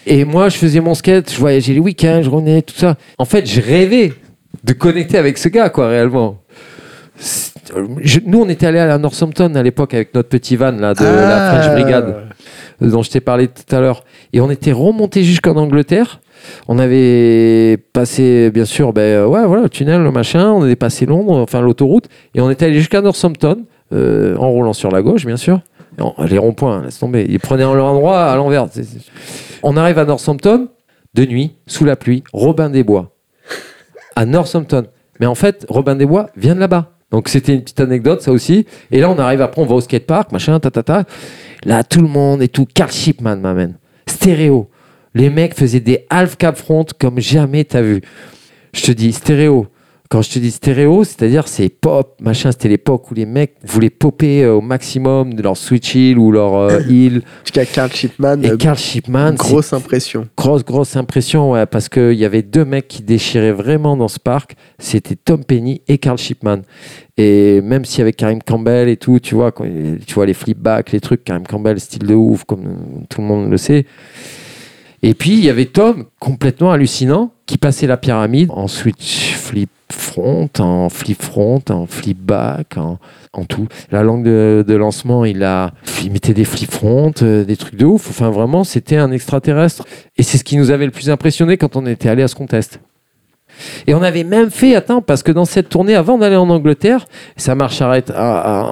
Et 0.07 0.25
moi, 0.25 0.49
je 0.49 0.57
faisais 0.57 0.81
mon 0.81 0.95
skate, 0.95 1.33
je 1.33 1.39
voyageais 1.39 1.73
les 1.75 1.79
week-ends, 1.79 2.21
je 2.23 2.29
revenais, 2.29 2.63
tout 2.63 2.75
ça. 2.75 2.97
En 3.19 3.25
fait, 3.25 3.47
je 3.47 3.61
rêvais 3.61 4.13
de 4.63 4.73
connecter 4.73 5.19
avec 5.19 5.39
ce 5.39 5.49
gars, 5.49 5.69
quoi, 5.71 5.89
réellement. 5.89 6.39
Je- 8.01 8.21
nous, 8.27 8.41
on 8.43 8.49
était 8.49 8.67
allés 8.67 8.79
à 8.81 8.99
Northampton 8.99 9.55
à 9.55 9.63
l'époque 9.63 9.95
avec 9.95 10.15
notre 10.15 10.29
petit 10.29 10.57
van 10.57 10.73
là, 10.73 10.95
de 10.95 11.03
la 11.05 11.51
Ah. 11.51 11.61
French 11.63 11.73
Brigade 11.81 12.15
euh, 12.83 12.91
dont 12.91 13.03
je 13.03 13.11
t'ai 13.11 13.21
parlé 13.21 13.49
tout 13.49 13.75
à 13.75 13.81
l'heure. 13.81 14.05
Et 14.33 14.41
on 14.41 14.51
était 14.51 14.73
remonté 14.73 15.23
jusqu'en 15.25 15.57
Angleterre. 15.57 16.21
On 16.69 16.79
avait 16.79 17.79
passé, 17.93 18.51
bien 18.51 18.65
sûr, 18.65 18.93
ben, 18.93 19.01
euh, 19.03 19.27
ouais, 19.27 19.47
voilà, 19.47 19.63
le 19.63 19.69
tunnel, 19.71 20.03
le 20.03 20.11
machin. 20.11 20.51
On 20.51 20.63
avait 20.63 20.77
passé 20.77 21.07
Londres, 21.07 21.39
enfin 21.39 21.61
l'autoroute. 21.63 22.09
Et 22.35 22.41
on 22.41 22.51
était 22.51 22.67
allé 22.67 22.75
jusqu'à 22.75 23.01
Northampton, 23.01 23.65
euh, 23.93 24.37
en 24.37 24.51
roulant 24.51 24.73
sur 24.73 24.91
la 24.91 25.01
gauche, 25.01 25.25
bien 25.25 25.37
sûr. 25.39 25.61
Non, 25.99 26.13
les 26.29 26.39
ronds-points, 26.39 26.83
laisse 26.83 26.99
tomber. 26.99 27.25
Ils 27.29 27.39
prenaient 27.39 27.63
leur 27.63 27.87
endroit 27.87 28.25
à 28.25 28.37
l'envers. 28.37 28.67
On 29.63 29.77
arrive 29.77 29.99
à 29.99 30.05
Northampton, 30.05 30.69
de 31.15 31.25
nuit, 31.25 31.53
sous 31.69 31.85
la 31.85 31.95
pluie, 31.95 32.25
Robin 32.33 32.69
des 32.69 32.83
Bois. 32.83 33.14
À 34.17 34.27
Northampton. 34.27 34.87
Mais 35.21 35.27
en 35.27 35.35
fait, 35.35 35.67
Robin 35.69 35.97
des 35.97 36.07
Bois 36.07 36.31
vient 36.37 36.55
de 36.55 36.61
là-bas. 36.61 36.91
Donc 37.11 37.29
c'était 37.29 37.55
une 37.55 37.63
petite 37.63 37.81
anecdote, 37.81 38.23
ça 38.23 38.33
aussi. 38.33 38.67
Et 38.91 39.01
là, 39.01 39.09
on 39.11 39.19
arrive 39.19 39.41
après, 39.41 39.63
on 39.63 39.67
va 39.67 39.77
au 39.77 39.81
skatepark, 39.81 40.33
machin, 40.33 40.59
ta, 40.59 40.71
ta, 40.71 40.83
ta. 40.83 41.05
Là, 41.65 41.85
tout 41.85 42.01
le 42.01 42.09
monde 42.09 42.43
et 42.43 42.49
tout. 42.49 42.67
Carl 42.67 42.91
Shipman 42.91 43.37
m'amène. 43.37 43.79
Stéréo. 44.07 44.69
Les 45.15 45.31
mecs 45.31 45.55
faisaient 45.55 45.81
des 45.81 46.07
half 46.11 46.37
cap 46.37 46.57
front 46.57 46.87
comme 46.99 47.21
jamais 47.21 47.65
t'as 47.65 47.83
vu. 47.83 48.03
Je 48.73 48.83
te 48.83 48.93
dis 48.93 49.13
stéréo. 49.13 49.69
Quand 50.11 50.21
je 50.21 50.31
te 50.31 50.39
dis 50.39 50.51
stéréo, 50.51 51.03
c'est-à-dire 51.03 51.49
c'est 51.49 51.69
pop, 51.69 52.21
machin. 52.21 52.53
C'était 52.53 52.69
l'époque 52.69 53.11
où 53.11 53.15
les 53.15 53.27
mecs 53.27 53.55
voulaient 53.65 53.91
popper 53.91 54.45
euh, 54.45 54.55
au 54.55 54.61
maximum 54.61 55.35
de 55.35 55.43
leur 55.43 55.57
switch 55.57 55.97
heel 55.97 56.19
ou 56.19 56.31
leur 56.31 56.55
euh, 56.55 56.79
tout 57.45 57.53
cas, 57.53 57.65
Carl 57.65 57.91
Shipman, 57.91 58.43
Et 58.43 58.51
euh, 58.51 58.57
Carl 58.57 58.77
Shipman, 58.77 59.31
c'est 59.31 59.37
grosse 59.37 59.73
impression. 59.73 60.29
Grosse, 60.37 60.65
grosse 60.65 60.97
impression, 60.97 61.53
ouais, 61.53 61.67
parce 61.67 61.89
qu'il 61.89 62.13
y 62.13 62.25
avait 62.25 62.43
deux 62.43 62.65
mecs 62.65 62.87
qui 62.87 63.03
déchiraient 63.03 63.53
vraiment 63.53 63.97
dans 63.97 64.09
ce 64.09 64.21
parc. 64.21 64.57
C'était 64.79 65.17
Tom 65.17 65.43
Penny 65.43 65.81
et 65.89 65.99
Carl 65.99 66.19
Shipman. 66.19 66.63
Et 67.17 67.61
même 67.61 67.85
s'il 67.85 68.01
y 68.01 68.03
avait 68.03 68.13
Karim 68.13 68.43
Campbell 68.43 68.89
et 68.89 68.97
tout, 68.97 69.21
tu 69.21 69.35
vois, 69.35 69.53
quand, 69.53 69.65
tu 69.65 70.15
vois 70.15 70.27
les 70.27 70.35
flipbacks, 70.35 70.91
les 70.91 71.01
trucs, 71.01 71.23
Karim 71.25 71.47
Campbell, 71.47 71.79
style 71.79 72.07
de 72.07 72.15
ouf, 72.15 72.45
comme 72.45 72.67
euh, 72.67 73.05
tout 73.09 73.21
le 73.21 73.27
monde 73.27 73.51
le 73.51 73.57
sait. 73.57 73.87
Et 75.03 75.15
puis, 75.15 75.33
il 75.33 75.45
y 75.45 75.51
avait 75.51 75.67
Tom, 75.67 76.07
complètement 76.19 76.73
hallucinant, 76.73 77.34
qui 77.47 77.59
passait 77.59 77.87
la 77.87 77.97
pyramide 77.97 78.51
en 78.53 78.69
switch 78.69 79.35
flip 79.35 79.71
front, 79.93 80.49
en 80.59 80.89
flip 80.89 81.21
front, 81.23 81.63
en 81.71 81.87
flip 81.87 82.19
back, 82.19 82.77
en, 82.79 82.99
tout. 83.45 83.69
La 83.91 84.03
langue 84.03 84.25
de, 84.25 84.75
lancement, 84.75 85.25
il, 85.25 85.43
a, 85.45 85.73
il 86.03 86.11
mettait 86.11 86.33
des 86.35 86.45
flip 86.45 86.71
front, 86.71 87.13
euh, 87.23 87.45
des 87.45 87.57
trucs 87.57 87.77
de 87.77 87.85
ouf. 87.85 88.09
Enfin, 88.09 88.31
vraiment, 88.31 88.65
c'était 88.65 88.97
un 88.97 89.13
extraterrestre. 89.13 89.85
Et 90.17 90.23
c'est 90.23 90.39
ce 90.39 90.45
qui 90.45 90.57
nous 90.57 90.71
avait 90.71 90.87
le 90.87 90.91
plus 90.91 91.11
impressionné 91.11 91.57
quand 91.59 91.77
on 91.77 91.85
était 91.87 92.09
allé 92.09 92.23
à 92.23 92.29
ce 92.29 92.35
contest. 92.35 92.81
Et 93.87 93.95
on 93.95 94.03
avait 94.03 94.25
même 94.25 94.51
fait, 94.51 94.75
attends, 94.75 95.03
parce 95.03 95.23
que 95.23 95.31
dans 95.31 95.45
cette 95.45 95.69
tournée, 95.69 95.95
avant 95.95 96.19
d'aller 96.19 96.37
en 96.37 96.49
Angleterre, 96.51 97.05
ça 97.37 97.55
marche 97.55 97.81
à, 97.83 97.93
à- 97.93 98.63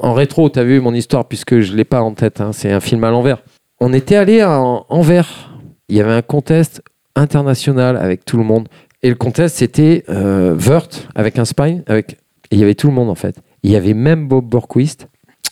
en- 0.00 0.12
rétro, 0.14 0.48
tu 0.48 0.58
as 0.58 0.64
vu 0.64 0.80
mon 0.80 0.94
histoire, 0.94 1.26
puisque 1.26 1.60
je 1.60 1.74
l'ai 1.74 1.84
pas 1.84 2.00
en 2.00 2.12
tête, 2.14 2.40
hein, 2.40 2.52
c'est 2.52 2.72
un 2.72 2.80
film 2.80 3.04
à 3.04 3.10
l'envers. 3.10 3.42
On 3.80 3.92
était 3.92 4.16
allé 4.16 4.42
en 4.42 4.86
Anvers. 4.88 5.50
Il 5.88 5.96
y 5.96 6.00
avait 6.00 6.12
un 6.12 6.22
contest 6.22 6.82
international 7.18 7.96
avec 7.96 8.24
tout 8.24 8.36
le 8.36 8.44
monde. 8.44 8.68
Et 9.02 9.08
le 9.08 9.14
contest, 9.14 9.56
c'était 9.56 10.04
euh, 10.08 10.54
Vert 10.56 10.88
avec 11.14 11.38
un 11.38 11.44
spine. 11.44 11.82
Avec... 11.86 12.18
Il 12.50 12.58
y 12.58 12.62
avait 12.62 12.74
tout 12.74 12.88
le 12.88 12.94
monde, 12.94 13.10
en 13.10 13.14
fait. 13.14 13.36
Il 13.62 13.70
y 13.70 13.76
avait 13.76 13.94
même 13.94 14.28
Bob 14.28 14.46
Borquist. 14.46 15.08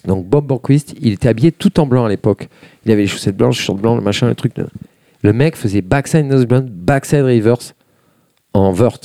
Donc, 0.06 0.26
Bob 0.26 0.46
Borquist, 0.46 0.94
il 1.00 1.12
était 1.12 1.28
habillé 1.28 1.52
tout 1.52 1.78
en 1.80 1.86
blanc 1.86 2.04
à 2.04 2.08
l'époque. 2.08 2.48
Il 2.84 2.92
avait 2.92 3.02
les 3.02 3.08
chaussettes 3.08 3.36
blanches, 3.36 3.60
short 3.60 3.80
blanc, 3.80 3.96
le 3.96 4.02
machin, 4.02 4.28
le 4.28 4.34
truc. 4.34 4.54
Le 5.22 5.32
mec 5.32 5.56
faisait 5.56 5.82
backside 5.82 6.26
nose 6.26 6.46
blunt, 6.46 6.66
backside 6.68 7.24
reverse 7.24 7.74
en 8.54 8.72
Vert. 8.72 8.98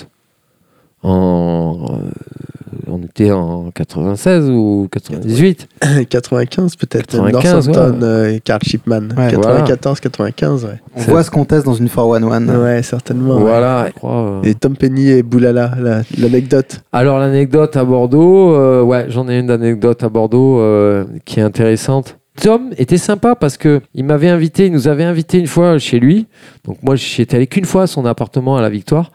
En, 1.04 1.86
euh, 1.90 2.12
on 2.88 3.00
était 3.04 3.32
en 3.32 3.72
96 3.72 4.50
ou 4.50 4.88
98. 4.92 5.68
95 6.10 6.76
peut-être. 6.76 7.08
95, 7.12 7.68
Northampton 7.68 8.00
ouais. 8.02 8.04
euh, 8.04 8.40
Carl 8.44 8.62
Shipman. 8.64 9.10
Ouais, 9.18 9.32
94, 9.32 10.00
95, 10.00 10.66
ouais. 10.66 10.72
On 10.96 11.02
voit 11.02 11.24
ce 11.24 11.32
qu'on 11.32 11.46
teste 11.46 11.66
dans 11.66 11.74
une 11.74 11.90
411. 11.90 12.58
Ouais, 12.58 12.82
certainement. 12.84 13.40
Voilà. 13.40 13.90
crois, 13.96 14.40
euh. 14.40 14.42
Et 14.44 14.56
Tom 14.56 14.76
Penny 14.76 15.10
et 15.10 15.24
Boulala, 15.24 15.72
la- 15.80 16.02
l'anecdote. 16.20 16.82
Alors 16.92 17.20
l'anecdote 17.20 17.76
à 17.78 17.84
Bordeaux, 17.84 18.54
euh, 18.56 18.82
ouais, 18.84 19.06
j'en 19.10 19.28
ai 19.30 19.40
une 19.40 19.50
anecdote 19.52 20.04
à 20.04 20.10
Bordeaux 20.10 20.60
euh, 20.60 21.06
qui 21.26 21.40
est 21.40 21.44
intéressante. 21.44 22.18
Tom 22.42 22.70
était 22.78 22.98
sympa 22.98 23.36
parce 23.36 23.58
que 23.58 23.82
il 23.94 24.06
m'avait 24.06 24.30
invité, 24.30 24.68
il 24.68 24.72
nous 24.72 24.88
avait 24.88 25.04
invité 25.04 25.38
une 25.38 25.48
fois 25.48 25.78
chez 25.80 26.00
lui. 26.00 26.28
Donc 26.66 26.78
moi, 26.82 26.96
j'y 26.96 27.22
étais 27.22 27.36
allé 27.36 27.46
qu'une 27.48 27.66
fois 27.66 27.84
à 27.84 27.88
son 27.88 28.06
appartement 28.06 28.56
à 28.58 28.62
la 28.62 28.70
Victoire, 28.70 29.12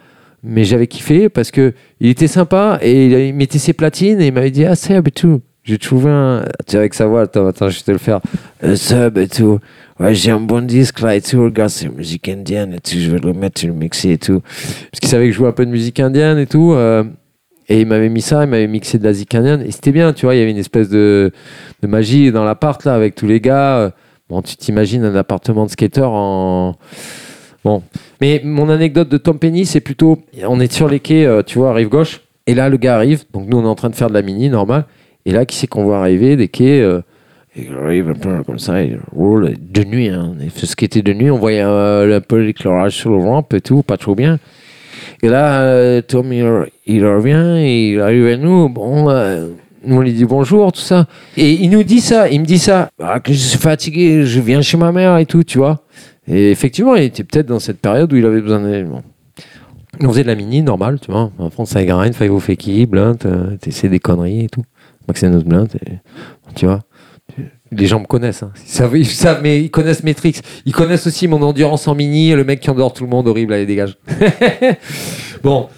mais 0.47 0.65
j'avais 0.65 0.87
kiffé 0.87 1.29
parce 1.29 1.51
que 1.51 1.75
il 2.01 2.09
était 2.09 2.29
sympa 2.29 2.79
et 2.81 3.29
il, 3.29 3.35
mettait 3.35 3.59
ses 3.59 3.73
platines 3.73 4.21
et 4.21 4.29
il 4.29 4.33
m'avait 4.33 4.51
dit 4.51 4.65
ah 4.65 4.77
Seb 4.77 5.09
et 5.09 5.11
tout. 5.11 5.43
J'ai 5.65 5.79
trouvé 5.79 6.11
un, 6.11 6.45
tu 6.69 6.77
avec 6.77 6.95
sa 6.95 7.07
voix, 7.07 7.23
attends, 7.23 7.49
attends, 7.49 7.69
je 7.69 7.79
vais 7.79 7.83
te 7.83 7.91
le 7.91 7.99
faire. 7.99 8.21
Euh, 8.63 8.77
Seb 8.77 9.19
et 9.19 9.27
tout. 9.27 9.59
Ouais, 9.99 10.15
j'ai 10.15 10.31
un 10.31 10.39
bon 10.39 10.65
disque 10.65 11.01
là 11.01 11.17
et 11.17 11.21
tout. 11.21 11.43
Regarde, 11.43 11.71
c'est 11.71 11.89
musique 11.89 12.29
indienne 12.29 12.75
et 12.75 12.79
tout. 12.79 12.97
Je 12.97 13.11
vais 13.11 13.19
le 13.19 13.33
mettre, 13.33 13.67
le 13.67 13.73
mixer 13.73 14.13
et 14.13 14.19
tout. 14.19 14.41
Parce 14.41 15.01
qu'il 15.01 15.09
savait 15.09 15.27
que 15.27 15.33
je 15.33 15.37
jouais 15.37 15.49
un 15.49 15.53
peu 15.53 15.67
de 15.67 15.71
musique 15.73 15.99
indienne 15.99 16.39
et 16.39 16.47
tout. 16.47 16.73
euh, 16.73 17.03
et 17.69 17.81
il 17.81 17.87
m'avait 17.89 18.09
mis 18.09 18.23
ça, 18.23 18.45
il 18.45 18.51
m'avait 18.51 18.69
mixé 18.69 18.97
de 18.97 19.03
la 19.03 19.13
zik 19.13 19.35
indienne. 19.35 19.63
Et 19.67 19.73
c'était 19.73 19.91
bien, 19.91 20.13
tu 20.13 20.27
vois, 20.27 20.37
il 20.37 20.39
y 20.39 20.43
avait 20.43 20.53
une 20.53 20.57
espèce 20.57 20.89
de, 20.89 21.33
de 21.83 21.89
magie 21.89 22.31
dans 22.31 22.45
l'appart, 22.45 22.85
là, 22.85 22.95
avec 22.95 23.17
tous 23.17 23.27
les 23.27 23.41
gars. 23.41 23.93
Bon, 24.29 24.41
tu 24.41 24.57
t'imagines 24.57 25.05
un 25.05 25.17
appartement 25.17 25.67
de 25.67 25.71
skater 25.73 26.05
en. 26.05 26.77
Bon. 27.65 27.83
Mais 28.20 28.40
mon 28.44 28.68
anecdote 28.68 29.09
de 29.09 29.16
Tom 29.16 29.38
Penny, 29.38 29.66
c'est 29.66 29.81
plutôt. 29.81 30.18
On 30.46 30.61
est 30.61 30.72
sur 30.72 30.88
les 30.88 31.00
quais, 31.00 31.26
euh, 31.26 31.42
tu 31.42 31.59
vois, 31.59 31.72
rive 31.72 31.88
gauche. 31.88 32.20
Et 32.46 32.55
là, 32.55 32.68
le 32.68 32.76
gars 32.76 32.96
arrive. 32.96 33.24
Donc, 33.33 33.48
nous, 33.48 33.59
on 33.59 33.64
est 33.64 33.68
en 33.68 33.74
train 33.74 33.90
de 33.90 33.94
faire 33.94 34.09
de 34.09 34.14
la 34.14 34.22
mini, 34.22 34.48
normal. 34.48 34.85
Et 35.24 35.33
là, 35.33 35.44
qui 35.44 35.57
c'est 35.57 35.66
qu'on 35.66 35.85
voit 35.85 35.98
arriver 35.98 36.37
Des 36.37 36.48
quais. 36.48 36.81
euh, 36.81 37.00
il 37.57 37.72
arrive 37.74 38.11
un 38.11 38.14
peu 38.14 38.42
comme 38.44 38.59
ça, 38.59 38.83
il 38.83 38.98
roule 39.12 39.55
de 39.59 39.83
nuit. 39.83 40.09
Hein. 40.09 40.35
Il 40.42 40.50
fait 40.50 40.66
skater 40.66 41.02
de 41.02 41.12
nuit. 41.14 41.31
On 41.31 41.38
voyait 41.38 41.62
euh, 41.62 42.18
un 42.18 42.20
peu 42.20 42.37
l'éclairage 42.40 42.92
sur 42.92 43.11
le 43.11 43.16
ramp 43.16 43.46
et 43.55 43.61
tout, 43.62 43.83
pas 43.83 43.96
trop 43.96 44.14
bien. 44.14 44.38
Et 45.22 45.29
là, 45.29 46.02
Tom, 46.02 46.33
il, 46.33 47.07
revient, 47.07 47.92
il 47.94 48.00
arrive 48.00 48.26
à 48.26 48.37
nous. 48.37 48.68
Bon, 48.68 49.09
nous, 49.87 49.96
on 49.96 50.00
lui 50.00 50.12
dit 50.12 50.24
bonjour, 50.24 50.72
tout 50.72 50.81
ça. 50.81 51.07
Et 51.37 51.52
il 51.52 51.70
nous 51.70 51.85
dit 51.85 52.00
ça, 52.00 52.29
il 52.29 52.40
me 52.40 52.44
dit 52.44 52.59
ça. 52.59 52.90
Ah, 53.00 53.20
que 53.20 53.33
je 53.33 53.38
suis 53.38 53.59
fatigué, 53.59 54.24
je 54.24 54.40
viens 54.40 54.61
chez 54.61 54.76
ma 54.76 54.90
mère 54.90 55.16
et 55.18 55.26
tout, 55.26 55.44
tu 55.44 55.59
vois. 55.59 55.81
Et 56.29 56.51
effectivement, 56.51 56.95
il 56.97 57.05
était 57.05 57.25
peut-être 57.25 57.47
dans 57.47 57.61
cette 57.61 57.81
période 57.81 58.12
où 58.12 58.17
il 58.17 58.25
avait 58.25 58.41
besoin. 58.41 58.83
Bon. 58.85 59.03
On 60.01 60.09
faisait 60.09 60.23
de 60.23 60.29
la 60.29 60.35
mini, 60.35 60.62
normal, 60.62 60.99
tu 61.01 61.11
vois. 61.11 61.31
En 61.39 61.51
France, 61.51 61.71
ça 61.71 61.85
grind, 61.85 62.15
five 62.15 62.33
au 62.33 62.41
feki, 62.41 62.87
blunt, 62.87 63.17
t'essaies 63.61 63.89
des 63.89 64.01
conneries 64.01 64.45
et 64.45 64.49
tout. 64.49 64.65
Maxenus 65.09 65.45
blunt, 65.45 65.69
et, 65.87 65.99
tu 66.55 66.67
vois. 66.67 66.83
Les 67.73 67.87
gens 67.87 68.01
me 68.01 68.07
connaissent, 68.07 68.43
hein. 68.43 68.53
ils, 68.65 68.71
savent, 68.71 68.97
ils 68.97 69.07
savent, 69.07 69.41
mais 69.43 69.61
ils 69.62 69.71
connaissent 69.71 70.03
tricks. 70.17 70.41
Ils 70.65 70.73
connaissent 70.73 71.07
aussi 71.07 71.27
mon 71.27 71.43
endurance 71.43 71.89
en 71.89 71.95
mini, 71.95 72.33
le 72.33 72.45
mec 72.45 72.61
qui 72.61 72.71
endort 72.71 72.93
tout 72.93 73.05
le 73.05 73.11
monde, 73.11 73.27
horrible, 73.27 73.53
allez, 73.53 73.67
dégage. 73.67 73.97
bon, 75.43 75.69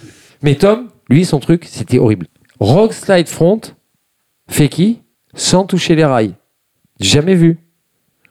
mais 0.42 0.54
Tom, 0.54 0.88
lui, 1.08 1.24
son 1.24 1.40
truc, 1.40 1.64
c'était 1.64 1.98
horrible. 1.98 2.26
Rock 2.60 2.92
slide 2.92 3.28
front, 3.28 3.60
feki, 4.50 5.00
sans 5.34 5.64
toucher 5.64 5.94
les 5.94 6.04
rails. 6.04 6.34
Jamais 7.00 7.34
vu. 7.34 7.58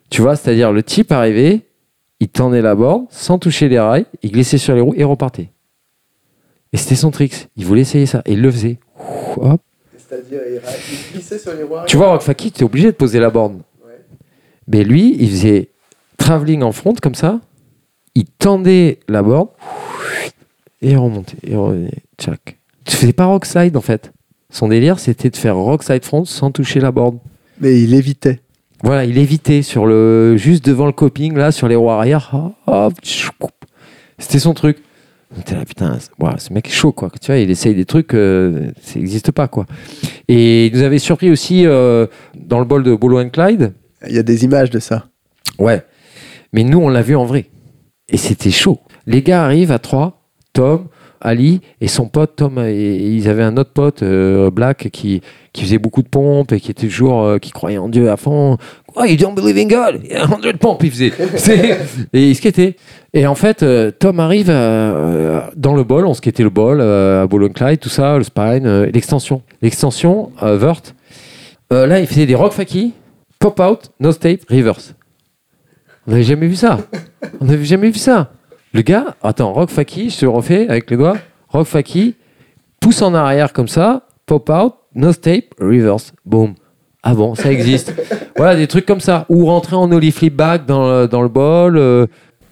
Tu 0.10 0.22
vois, 0.22 0.36
c'est-à-dire 0.36 0.72
le 0.72 0.84
type 0.84 1.12
arrivait, 1.12 1.67
il 2.20 2.30
tendait 2.30 2.62
la 2.62 2.76
board 2.76 3.06
sans 3.10 3.38
toucher 3.38 3.70
les 3.70 3.80
rails, 3.80 4.06
il 4.24 4.32
glissait 4.32 4.58
sur 4.58 4.74
les 4.76 4.82
roues 4.82 4.94
et 4.96 5.04
repartait. 5.04 5.52
Et 6.74 6.78
c'était 6.78 6.96
son 6.96 7.12
trick. 7.12 7.50
Il 7.56 7.66
voulait 7.66 7.82
essayer 7.82 8.06
ça. 8.06 8.22
Et 8.26 8.34
il 8.34 8.42
le 8.42 8.52
faisait. 8.52 8.80
Ouh, 9.00 9.42
Hop. 9.42 9.62
C'est-à-dire, 9.98 10.42
il 10.46 11.14
glissait 11.14 11.40
sur 11.40 11.54
les 11.54 11.64
rois. 11.64 11.86
Tu 11.86 11.98
vois, 11.98 12.10
Rock 12.12 12.22
Faki, 12.22 12.52
tu 12.52 12.62
es 12.62 12.64
obligé 12.64 12.88
de 12.88 12.96
poser 12.98 13.20
la 13.20 13.30
borne. 13.30 13.62
Mais 14.68 14.84
lui, 14.84 15.16
il 15.20 15.30
faisait 15.30 15.70
travelling 16.18 16.62
en 16.64 16.72
front 16.72 16.94
comme 17.02 17.16
ça. 17.16 17.40
Il 18.16 18.26
tendait 18.26 19.00
la 19.08 19.22
borne 19.22 19.48
et 20.82 20.92
il 20.92 20.98
remontait. 20.98 21.38
Et 21.44 21.52
il 21.52 21.58
revenait. 21.58 22.04
Tchac. 22.18 22.58
Tu 22.84 22.96
faisais 22.96 23.14
pas 23.14 23.26
rock 23.26 23.46
slide 23.46 23.78
en 23.78 23.82
fait. 23.82 24.12
Son 24.50 24.68
délire, 24.68 25.00
c'était 25.00 25.30
de 25.30 25.38
faire 25.38 25.56
rock 25.56 25.84
slide 25.84 26.04
front 26.04 26.26
sans 26.26 26.52
toucher 26.52 26.80
la 26.80 26.92
borne. 26.92 27.20
Mais 27.60 27.82
il 27.82 27.94
évitait. 27.94 28.42
Voilà, 28.84 29.06
il 29.06 29.18
évitait 29.18 29.62
sur 29.62 29.86
le 29.86 30.38
juste 30.38 30.66
devant 30.66 30.86
le 30.86 30.92
coping 30.92 31.36
là, 31.36 31.52
sur 31.52 31.68
les 31.68 31.76
roues 31.76 31.90
arrière. 31.90 32.30
Hop, 32.34 32.54
hop, 32.68 32.94
tchoup. 33.02 33.50
C'était 34.20 34.40
son 34.40 34.54
truc. 34.54 34.78
On 35.36 35.42
était 35.42 35.56
là, 35.56 35.66
putain, 35.66 35.98
ouah, 36.20 36.38
ce 36.38 36.54
mec 36.54 36.68
est 36.68 36.72
chaud 36.72 36.92
quoi. 36.92 37.10
Tu 37.22 37.28
vois, 37.28 37.38
il 37.38 37.50
essaye 37.50 37.76
des 37.76 37.86
trucs, 37.86 38.14
euh, 38.14 38.72
ça 38.82 38.98
n'existe 38.98 39.32
pas 39.32 39.48
quoi. 39.48 39.66
Et 40.28 40.68
il 40.68 40.74
nous 40.74 40.84
avait 40.84 41.00
surpris 41.00 41.30
aussi 41.30 41.66
euh, 41.66 42.08
dans 42.36 42.60
le 42.60 42.66
bol 42.66 42.84
de 42.84 42.96
Bolo 42.96 43.20
and 43.20 43.30
Clyde. 43.30 43.74
Il 44.08 44.16
y 44.16 44.20
a 44.20 44.24
des 44.24 44.46
images 44.46 44.70
de 44.70 44.80
ça. 44.80 45.08
Ouais. 45.60 45.84
Mais 46.54 46.64
nous, 46.64 46.80
on 46.80 46.90
l'a 46.90 47.02
vu 47.02 47.16
en 47.16 47.26
vrai. 47.26 47.48
Et 48.10 48.18
c'était 48.18 48.52
chaud. 48.52 48.80
Les 49.06 49.22
gars 49.22 49.44
arrivent 49.44 49.72
à 49.72 49.80
trois. 49.80 50.30
Tom, 50.54 50.88
Ali 51.22 51.62
et 51.82 51.88
son 51.88 52.08
pote 52.08 52.36
Tom. 52.36 52.60
Et, 52.60 52.96
ils 52.96 53.28
avaient 53.30 53.44
un 53.44 53.58
autre 53.58 53.72
pote, 53.72 54.04
euh, 54.04 54.50
Black, 54.52 54.90
qui, 54.92 55.22
qui 55.54 55.64
faisait 55.64 55.78
beaucoup 55.78 56.02
de 56.02 56.08
pompes 56.08 56.52
et 56.52 56.60
qui 56.60 56.72
était 56.72 56.88
toujours, 56.88 57.24
euh, 57.24 57.38
qui 57.38 57.52
croyait 57.52 57.78
en 57.78 57.90
Dieu 57.90 58.10
à 58.10 58.18
fond. 58.18 58.58
Oh, 58.96 59.04
you 59.04 59.16
don't 59.16 59.36
believe 59.36 59.58
in 59.58 59.68
God? 59.68 60.04
Yeah, 60.04 60.28
100 60.28 60.58
pompes, 60.60 60.84
il 60.84 60.92
faisait. 60.92 61.14
Et 62.14 62.30
il 62.30 62.36
skatait. 62.36 62.76
Et 63.14 63.28
en 63.28 63.36
fait, 63.36 63.64
euh, 63.64 63.92
Tom 63.92 64.20
arrive 64.20 64.48
dans 64.48 65.76
le 65.76 65.84
bol. 65.84 66.06
On 66.06 66.14
skatait 66.14 66.44
le 66.44 66.50
bol 66.50 66.82
à 66.82 67.28
Boulogne 67.28 67.54
Clyde, 67.54 67.80
tout 67.80 67.90
ça, 67.90 68.18
le 68.18 68.24
spine, 68.24 68.84
l'extension. 68.94 69.42
L'extension, 69.62 70.32
vert. 70.42 70.82
Là, 71.72 72.00
il 72.00 72.08
faisait 72.08 72.26
des 72.26 72.36
rock 72.36 72.54
faki, 72.54 72.94
pop 73.40 73.60
out, 73.60 73.92
no 74.00 74.14
tape, 74.14 74.42
reverse. 74.50 74.94
On 76.08 76.12
n'avait 76.12 76.24
jamais 76.24 76.48
vu 76.48 76.56
ça. 76.56 76.80
On 77.42 77.46
n'avait 77.46 77.66
jamais 77.66 77.90
vu 77.90 78.00
ça. 78.00 78.32
Le 78.74 78.82
gars, 78.82 79.16
attends, 79.24 79.54
rock 79.54 79.70
faki, 79.70 80.10
je 80.10 80.20
te 80.20 80.26
le 80.26 80.32
refais 80.32 80.68
avec 80.70 80.90
les 80.92 80.98
doigts. 80.98 81.18
Rock 81.50 81.68
faki, 81.68 82.16
pousse 82.80 83.02
en 83.02 83.14
arrière 83.14 83.54
comme 83.54 83.68
ça, 83.68 84.04
pop 84.26 84.50
out, 84.50 84.74
no 84.96 85.14
tape, 85.14 85.46
reverse, 85.60 86.14
boom. 86.26 86.54
Ah 87.04 87.14
bon, 87.14 87.36
ça 87.36 87.52
existe. 87.52 87.94
voilà, 88.36 88.56
des 88.56 88.68
trucs 88.68 88.86
comme 88.86 89.00
ça. 89.00 89.26
Ou 89.30 89.46
rentrer 89.46 89.76
en 89.76 89.90
ollie 89.92 90.12
flip 90.12 90.36
back 90.36 90.66
dans 90.66 90.88
le, 90.88 91.08
dans 91.08 91.22
le 91.22 91.30
bol, 91.30 91.78
euh, 91.78 92.06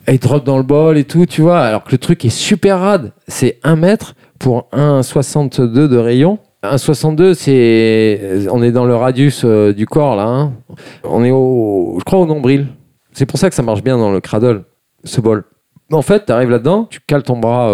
et 0.08 0.18
drop 0.18 0.44
dans 0.46 0.58
le 0.58 0.64
bol 0.64 0.98
et 0.98 1.04
tout, 1.04 1.26
tu 1.26 1.42
vois. 1.42 1.60
Alors 1.62 1.84
que 1.84 1.92
le 1.92 1.98
truc 1.98 2.24
est 2.24 2.30
super 2.30 2.80
rad. 2.80 3.12
C'est 3.28 3.60
1 3.64 3.76
mètre 3.76 4.16
pour 4.40 4.70
1,62 4.72 5.68
de 5.88 5.98
rayon. 5.98 6.40
1,62, 6.64 7.34
c'est. 7.34 8.48
On 8.50 8.64
est 8.64 8.72
dans 8.72 8.86
le 8.86 8.96
radius 8.96 9.42
euh, 9.44 9.74
du 9.74 9.86
corps, 9.86 10.16
là. 10.16 10.26
hein. 10.26 10.54
On 11.04 11.24
est 11.24 11.32
au. 11.32 11.96
Je 12.00 12.04
crois 12.06 12.20
au 12.20 12.26
nombril. 12.26 12.68
C'est 13.12 13.26
pour 13.26 13.38
ça 13.40 13.50
que 13.50 13.56
ça 13.56 13.64
marche 13.64 13.84
bien 13.84 13.98
dans 13.98 14.12
le 14.12 14.22
cradle, 14.22 14.64
ce 15.04 15.22
bol. 15.22 15.44
En 15.92 16.02
fait, 16.02 16.26
tu 16.26 16.32
arrives 16.32 16.50
là-dedans, 16.50 16.86
tu 16.90 17.00
cales 17.06 17.24
ton 17.24 17.38
bras 17.38 17.70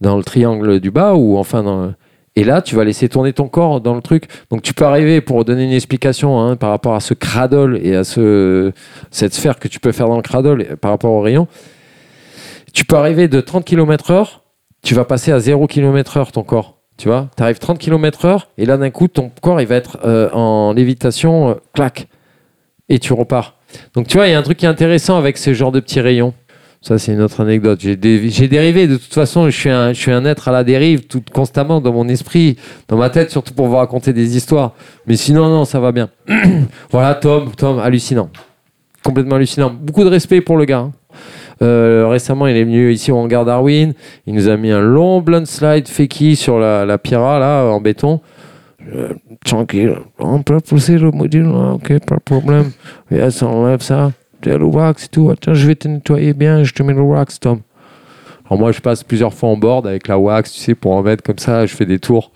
dans 0.00 0.16
le 0.16 0.24
triangle 0.24 0.80
du 0.80 0.90
bas, 0.90 1.14
ou 1.14 1.36
enfin 1.36 1.94
Et 2.36 2.44
là, 2.44 2.62
tu 2.62 2.74
vas 2.74 2.84
laisser 2.84 3.08
tourner 3.08 3.32
ton 3.32 3.48
corps 3.48 3.80
dans 3.80 3.94
le 3.94 4.00
truc. 4.00 4.24
Donc, 4.50 4.62
tu 4.62 4.72
peux 4.72 4.84
arriver, 4.86 5.20
pour 5.20 5.44
donner 5.44 5.64
une 5.64 5.72
explication 5.72 6.40
hein, 6.40 6.56
par 6.56 6.70
rapport 6.70 6.94
à 6.94 7.00
ce 7.00 7.12
cradle 7.12 7.78
et 7.82 7.94
à 7.96 8.04
ce, 8.04 8.72
cette 9.10 9.34
sphère 9.34 9.58
que 9.58 9.68
tu 9.68 9.78
peux 9.78 9.92
faire 9.92 10.08
dans 10.08 10.16
le 10.16 10.22
cradle 10.22 10.76
par 10.76 10.90
rapport 10.90 11.12
au 11.12 11.20
rayon, 11.20 11.48
tu 12.72 12.84
peux 12.84 12.96
arriver 12.96 13.28
de 13.28 13.40
30 13.40 13.64
km/h, 13.64 14.40
tu 14.82 14.94
vas 14.94 15.04
passer 15.04 15.32
à 15.32 15.40
0 15.40 15.66
km/h 15.66 16.30
ton 16.32 16.42
corps. 16.42 16.78
Tu 16.96 17.08
vois, 17.08 17.28
tu 17.34 17.42
arrives 17.42 17.58
30 17.58 17.78
km/h 17.78 18.42
et 18.58 18.66
là, 18.66 18.76
d'un 18.76 18.90
coup, 18.90 19.08
ton 19.08 19.30
corps, 19.40 19.60
il 19.60 19.66
va 19.66 19.76
être 19.76 19.98
euh, 20.04 20.28
en 20.32 20.74
lévitation, 20.74 21.50
euh, 21.50 21.54
clac, 21.72 22.08
et 22.90 22.98
tu 22.98 23.14
repars. 23.14 23.56
Donc, 23.94 24.06
tu 24.06 24.18
vois, 24.18 24.28
il 24.28 24.32
y 24.32 24.34
a 24.34 24.38
un 24.38 24.42
truc 24.42 24.58
qui 24.58 24.66
est 24.66 24.68
intéressant 24.68 25.16
avec 25.16 25.38
ce 25.38 25.54
genre 25.54 25.72
de 25.72 25.80
petits 25.80 26.00
rayons. 26.00 26.34
Ça, 26.82 26.98
c'est 26.98 27.12
une 27.12 27.20
autre 27.20 27.40
anecdote. 27.42 27.78
J'ai 27.82 27.96
dé- 27.96 28.30
j'ai 28.30 28.48
dérivé. 28.48 28.86
De 28.86 28.96
toute 28.96 29.12
façon, 29.12 29.50
je 29.50 29.56
suis, 29.56 29.68
un, 30.12 30.24
être 30.24 30.48
à 30.48 30.52
la 30.52 30.64
dérive 30.64 31.06
tout 31.06 31.22
constamment 31.32 31.80
dans 31.80 31.92
mon 31.92 32.08
esprit, 32.08 32.56
dans 32.88 32.96
ma 32.96 33.10
tête, 33.10 33.30
surtout 33.30 33.52
pour 33.52 33.66
vous 33.68 33.76
raconter 33.76 34.14
des 34.14 34.34
histoires. 34.36 34.72
Mais 35.06 35.16
sinon, 35.16 35.48
non, 35.50 35.64
ça 35.66 35.78
va 35.78 35.92
bien. 35.92 36.08
voilà, 36.90 37.14
Tom, 37.14 37.50
Tom, 37.54 37.78
hallucinant. 37.78 38.30
Complètement 39.04 39.36
hallucinant. 39.36 39.70
Beaucoup 39.70 40.04
de 40.04 40.08
respect 40.08 40.40
pour 40.40 40.56
le 40.56 40.64
gars. 40.64 40.78
hein. 40.78 40.92
Euh, 41.62 42.06
récemment, 42.08 42.46
il 42.46 42.56
est 42.56 42.64
venu 42.64 42.90
ici 42.90 43.12
au 43.12 43.16
hangar 43.18 43.44
Darwin. 43.44 43.92
Il 44.26 44.34
nous 44.34 44.48
a 44.48 44.56
mis 44.56 44.70
un 44.70 44.80
long 44.80 45.20
blunt 45.20 45.44
slide 45.44 45.86
fakey 45.86 46.34
sur 46.34 46.58
la, 46.58 46.86
la 46.86 46.98
là, 47.04 47.64
en 47.66 47.80
béton. 47.82 48.20
Euh, 48.94 49.12
tranquille, 49.44 49.94
on 50.18 50.42
peut 50.42 50.58
pousser 50.60 50.96
le 50.96 51.10
module, 51.10 51.44
là, 51.44 51.74
ok, 51.74 51.98
pas 52.06 52.16
de 52.16 52.22
problème. 52.24 52.70
Yes, 53.10 53.42
on 53.42 53.48
enlève 53.48 53.82
ça. 53.82 54.10
Le 54.44 54.64
wax 54.64 55.04
et 55.04 55.08
tout. 55.08 55.30
Attends, 55.30 55.54
je 55.54 55.66
vais 55.66 55.74
te 55.74 55.88
nettoyer 55.88 56.32
bien, 56.34 56.64
je 56.64 56.72
te 56.72 56.82
mets 56.82 56.94
le 56.94 57.00
wax, 57.02 57.40
Tom. 57.40 57.60
Alors 58.46 58.58
moi, 58.58 58.72
je 58.72 58.80
passe 58.80 59.04
plusieurs 59.04 59.32
fois 59.32 59.48
en 59.50 59.56
board 59.56 59.86
avec 59.86 60.08
la 60.08 60.18
wax, 60.18 60.52
tu 60.52 60.60
sais, 60.60 60.74
pour 60.74 60.92
en 60.92 61.02
mettre 61.02 61.22
comme 61.22 61.38
ça, 61.38 61.66
je 61.66 61.74
fais 61.74 61.86
des 61.86 62.00
tours. 62.00 62.32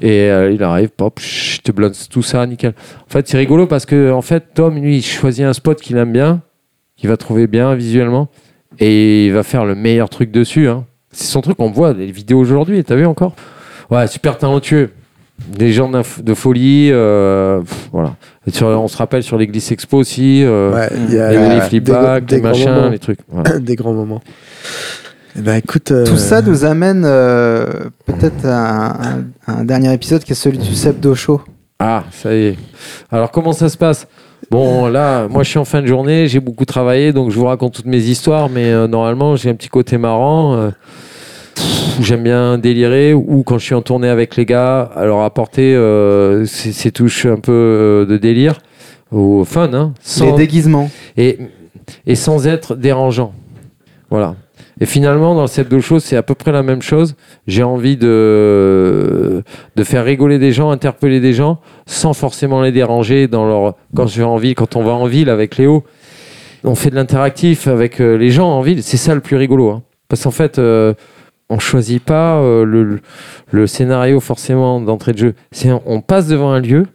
Et 0.00 0.30
euh, 0.30 0.50
il 0.50 0.62
arrive, 0.62 0.88
pop, 0.88 1.20
je 1.20 1.60
te 1.60 1.70
blonde 1.72 1.92
tout 2.10 2.22
ça, 2.22 2.46
nickel. 2.46 2.72
En 3.06 3.10
fait, 3.10 3.28
c'est 3.28 3.36
rigolo 3.36 3.66
parce 3.66 3.84
que, 3.84 4.10
en 4.12 4.22
fait, 4.22 4.54
Tom, 4.54 4.76
lui, 4.76 4.96
il 4.96 5.02
choisit 5.02 5.44
un 5.44 5.52
spot 5.52 5.78
qu'il 5.80 5.96
aime 5.98 6.12
bien, 6.12 6.40
qu'il 6.96 7.10
va 7.10 7.16
trouver 7.18 7.46
bien 7.46 7.74
visuellement, 7.74 8.28
et 8.78 9.26
il 9.26 9.32
va 9.32 9.42
faire 9.42 9.66
le 9.66 9.74
meilleur 9.74 10.08
truc 10.08 10.30
dessus. 10.30 10.68
hein. 10.68 10.86
C'est 11.10 11.26
son 11.26 11.42
truc, 11.42 11.56
on 11.58 11.70
voit 11.70 11.92
les 11.92 12.10
vidéos 12.10 12.38
aujourd'hui, 12.38 12.82
t'as 12.82 12.96
vu 12.96 13.04
encore? 13.04 13.34
Ouais, 13.90 14.06
super 14.06 14.38
talentueux. 14.38 14.90
Des 15.48 15.72
gens 15.72 15.90
de 15.90 16.34
folie, 16.34 16.88
euh, 16.92 17.60
voilà. 17.92 18.16
Sur- 18.50 18.66
on 18.68 18.88
se 18.88 18.96
rappelle 18.96 19.22
sur 19.22 19.38
l'église 19.38 19.70
Expo 19.70 19.98
aussi, 19.98 20.42
euh, 20.44 20.72
Ouais, 20.72 20.88
y 21.14 21.18
a 21.18 21.30
les, 21.30 21.38
les 21.48 21.54
des- 21.54 21.60
flipbacks, 21.60 22.24
des 22.24 22.36
les 22.36 22.40
grands 22.42 22.50
machins, 22.50 22.70
moments. 22.72 22.88
les 22.88 22.98
trucs. 22.98 23.20
voilà. 23.28 23.58
des 23.58 23.76
grands 23.76 23.92
moments. 23.92 24.20
Ben 25.36 25.54
écoute, 25.56 25.90
euh, 25.92 26.04
Tout 26.04 26.16
ça 26.18 26.42
nous 26.42 26.64
amène 26.64 27.04
euh, 27.06 27.66
peut-être 28.04 28.44
à 28.44 28.90
un, 28.90 29.24
à 29.46 29.60
un 29.60 29.64
dernier 29.64 29.92
épisode 29.94 30.22
qui 30.24 30.32
est 30.32 30.34
celui 30.34 30.58
du 30.58 30.74
Sebdo 30.74 31.14
Show. 31.14 31.40
Ah, 31.78 32.04
ça 32.10 32.34
y 32.34 32.46
est. 32.48 32.56
Alors, 33.10 33.30
comment 33.30 33.52
ça 33.52 33.68
se 33.68 33.76
passe? 33.78 34.06
Bon, 34.50 34.88
là, 34.88 35.28
moi, 35.28 35.42
je 35.44 35.48
suis 35.50 35.58
en 35.58 35.64
fin 35.64 35.80
de 35.80 35.86
journée, 35.86 36.28
j'ai 36.28 36.40
beaucoup 36.40 36.64
travaillé, 36.66 37.12
donc 37.12 37.30
je 37.30 37.38
vous 37.38 37.46
raconte 37.46 37.72
toutes 37.74 37.86
mes 37.86 37.98
histoires, 38.02 38.50
mais 38.50 38.70
euh, 38.72 38.86
normalement, 38.86 39.34
j'ai 39.36 39.48
un 39.50 39.54
petit 39.54 39.68
côté 39.70 39.96
marrant. 39.98 40.54
euh, 40.56 40.70
J'aime 42.00 42.22
bien 42.22 42.58
délirer, 42.58 43.12
ou 43.14 43.42
quand 43.44 43.58
je 43.58 43.64
suis 43.64 43.74
en 43.74 43.82
tournée 43.82 44.08
avec 44.08 44.36
les 44.36 44.44
gars, 44.46 44.80
alors 44.96 45.22
apporter 45.22 45.74
euh, 45.74 46.44
ces, 46.46 46.72
ces 46.72 46.90
touches 46.90 47.26
un 47.26 47.36
peu 47.36 47.52
euh, 47.52 48.06
de 48.06 48.16
délire, 48.16 48.58
au 49.10 49.44
fun, 49.44 49.70
hein, 49.74 49.92
Les 49.98 50.02
sans, 50.02 50.34
déguisements. 50.36 50.90
et, 51.16 51.38
et 52.06 52.14
sans 52.14 52.46
être 52.46 52.74
dérangeant. 52.76 53.32
Voilà. 54.10 54.34
Et 54.80 54.86
finalement, 54.86 55.34
dans 55.34 55.46
cette 55.46 55.68
deux 55.68 55.80
choses, 55.80 56.02
c'est 56.02 56.16
à 56.16 56.22
peu 56.22 56.34
près 56.34 56.50
la 56.50 56.62
même 56.62 56.82
chose. 56.82 57.14
J'ai 57.46 57.62
envie 57.62 57.96
de, 57.96 59.42
de 59.76 59.84
faire 59.84 60.04
rigoler 60.04 60.38
des 60.38 60.50
gens, 60.50 60.70
interpeller 60.70 61.20
des 61.20 61.34
gens, 61.34 61.60
sans 61.86 62.14
forcément 62.14 62.62
les 62.62 62.72
déranger 62.72 63.28
dans 63.28 63.46
leur. 63.46 63.74
Quand 63.94 64.06
j'ai 64.08 64.24
envie, 64.24 64.54
quand 64.54 64.74
on 64.74 64.82
va 64.82 64.92
en 64.92 65.06
ville 65.06 65.28
avec 65.28 65.56
Léo, 65.56 65.84
on 66.64 66.74
fait 66.74 66.90
de 66.90 66.94
l'interactif 66.96 67.68
avec 67.68 68.00
euh, 68.00 68.16
les 68.16 68.30
gens 68.30 68.48
en 68.50 68.62
ville. 68.62 68.82
C'est 68.82 68.96
ça 68.96 69.14
le 69.14 69.20
plus 69.20 69.36
rigolo. 69.36 69.70
hein. 69.70 69.82
Parce 70.08 70.24
qu'en 70.24 70.30
fait, 70.30 70.58
euh, 70.58 70.94
on 71.52 71.58
choisit 71.58 72.02
pas 72.02 72.38
euh, 72.38 72.98
le, 73.52 73.66
scénario 73.66 74.20
forcément 74.20 74.80
d'entrée 74.80 75.12
de 75.12 75.18
jeu. 75.18 75.34
C'est 75.50 75.70
on 75.86 76.00
passe 76.00 76.26
devant 76.26 76.50
un 76.50 76.60
lieu 76.60 76.86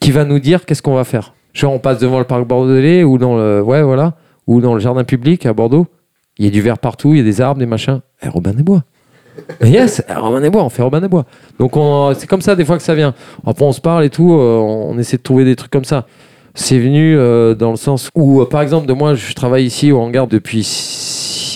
qui 0.00 0.12
va 0.12 0.24
nous 0.24 0.38
dire 0.38 0.64
qu'est-ce 0.64 0.82
qu'on 0.82 0.94
va 0.94 1.04
faire. 1.04 1.34
Genre, 1.52 1.72
on 1.72 1.78
passe 1.78 1.98
devant 1.98 2.18
le 2.18 2.24
parc 2.24 2.46
bordelais 2.46 3.04
ou 3.04 3.18
dans 3.18 3.36
le, 3.36 3.62
ouais, 3.62 3.82
voilà, 3.82 4.14
ou 4.46 4.60
dans 4.60 4.74
le 4.74 4.80
jardin 4.80 5.04
public 5.04 5.46
à 5.46 5.52
Bordeaux. 5.52 5.86
Il 6.38 6.44
y 6.44 6.48
a 6.48 6.50
du 6.50 6.60
verre 6.60 6.78
partout, 6.78 7.12
il 7.14 7.18
y 7.18 7.20
a 7.20 7.24
des 7.24 7.40
arbres, 7.40 7.58
des 7.58 7.66
machins. 7.66 8.00
Eh, 8.22 8.28
Robin 8.28 8.52
des 8.52 8.62
Bois. 8.62 8.82
Yes, 9.62 10.02
Robin 10.14 10.40
des 10.40 10.50
Bois, 10.50 10.64
on 10.64 10.68
fait 10.70 10.82
Robin 10.82 11.00
des 11.00 11.08
Bois. 11.08 11.24
Donc, 11.58 11.76
on- 11.76 12.14
c'est 12.14 12.26
comme 12.26 12.42
ça 12.42 12.56
des 12.56 12.64
fois 12.64 12.76
que 12.76 12.82
ça 12.82 12.94
vient. 12.94 13.14
Après, 13.46 13.64
on 13.64 13.72
se 13.72 13.80
parle 13.80 14.04
et 14.04 14.10
tout, 14.10 14.32
euh, 14.32 14.58
on 14.58 14.98
essaie 14.98 15.18
de 15.18 15.22
trouver 15.22 15.44
des 15.44 15.56
trucs 15.56 15.70
comme 15.70 15.84
ça. 15.84 16.06
C'est 16.54 16.78
venu 16.78 17.16
euh, 17.16 17.54
dans 17.54 17.70
le 17.70 17.76
sens 17.76 18.10
où, 18.14 18.42
par 18.46 18.62
exemple, 18.62 18.86
de 18.86 18.94
moi, 18.94 19.14
je 19.14 19.34
travaille 19.34 19.64
ici 19.64 19.92
au 19.92 19.98
hangar 20.00 20.26
depuis 20.26 20.62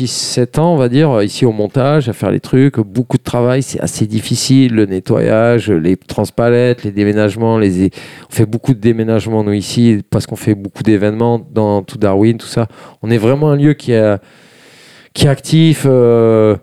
6-7 0.07 0.61
ans, 0.61 0.75
on 0.75 0.77
va 0.77 0.89
dire, 0.89 1.11
euh, 1.11 1.25
ici 1.25 1.45
au 1.45 1.53
montage, 1.53 2.09
à 2.09 2.13
faire 2.13 2.31
les 2.31 2.41
trucs, 2.41 2.79
beaucoup 2.81 3.19
de 3.19 3.23
travail, 3.23 3.63
c'est 3.63 3.81
assez 3.81 4.07
difficile, 4.07 4.75
le 4.75 4.87
nettoyage, 4.87 5.71
les 5.71 5.97
transpalettes, 5.97 6.85
les 6.85 6.91
déménagements, 6.91 7.59
les... 7.59 7.91
on 8.31 8.33
fait 8.33 8.47
beaucoup 8.47 8.75
de 8.75 8.81
déménagements 8.81 9.45
nous 9.45 9.53
ici, 9.53 10.03
parce 10.11 10.27
qu'on 10.27 10.37
fait 10.37 10.55
beaucoup 10.55 10.83
d'événements 10.83 11.41
dans 11.53 11.83
tout 11.83 11.99
Darwin, 11.99 12.37
tout 12.39 12.47
ça. 12.47 12.69
On 13.03 13.11
est 13.11 13.19
vraiment 13.19 13.51
un 13.51 13.57
lieu 13.57 13.75
qui 13.75 13.93
est, 13.93 14.19
qui 15.13 15.29
actif, 15.29 15.85
euh, 15.87 16.57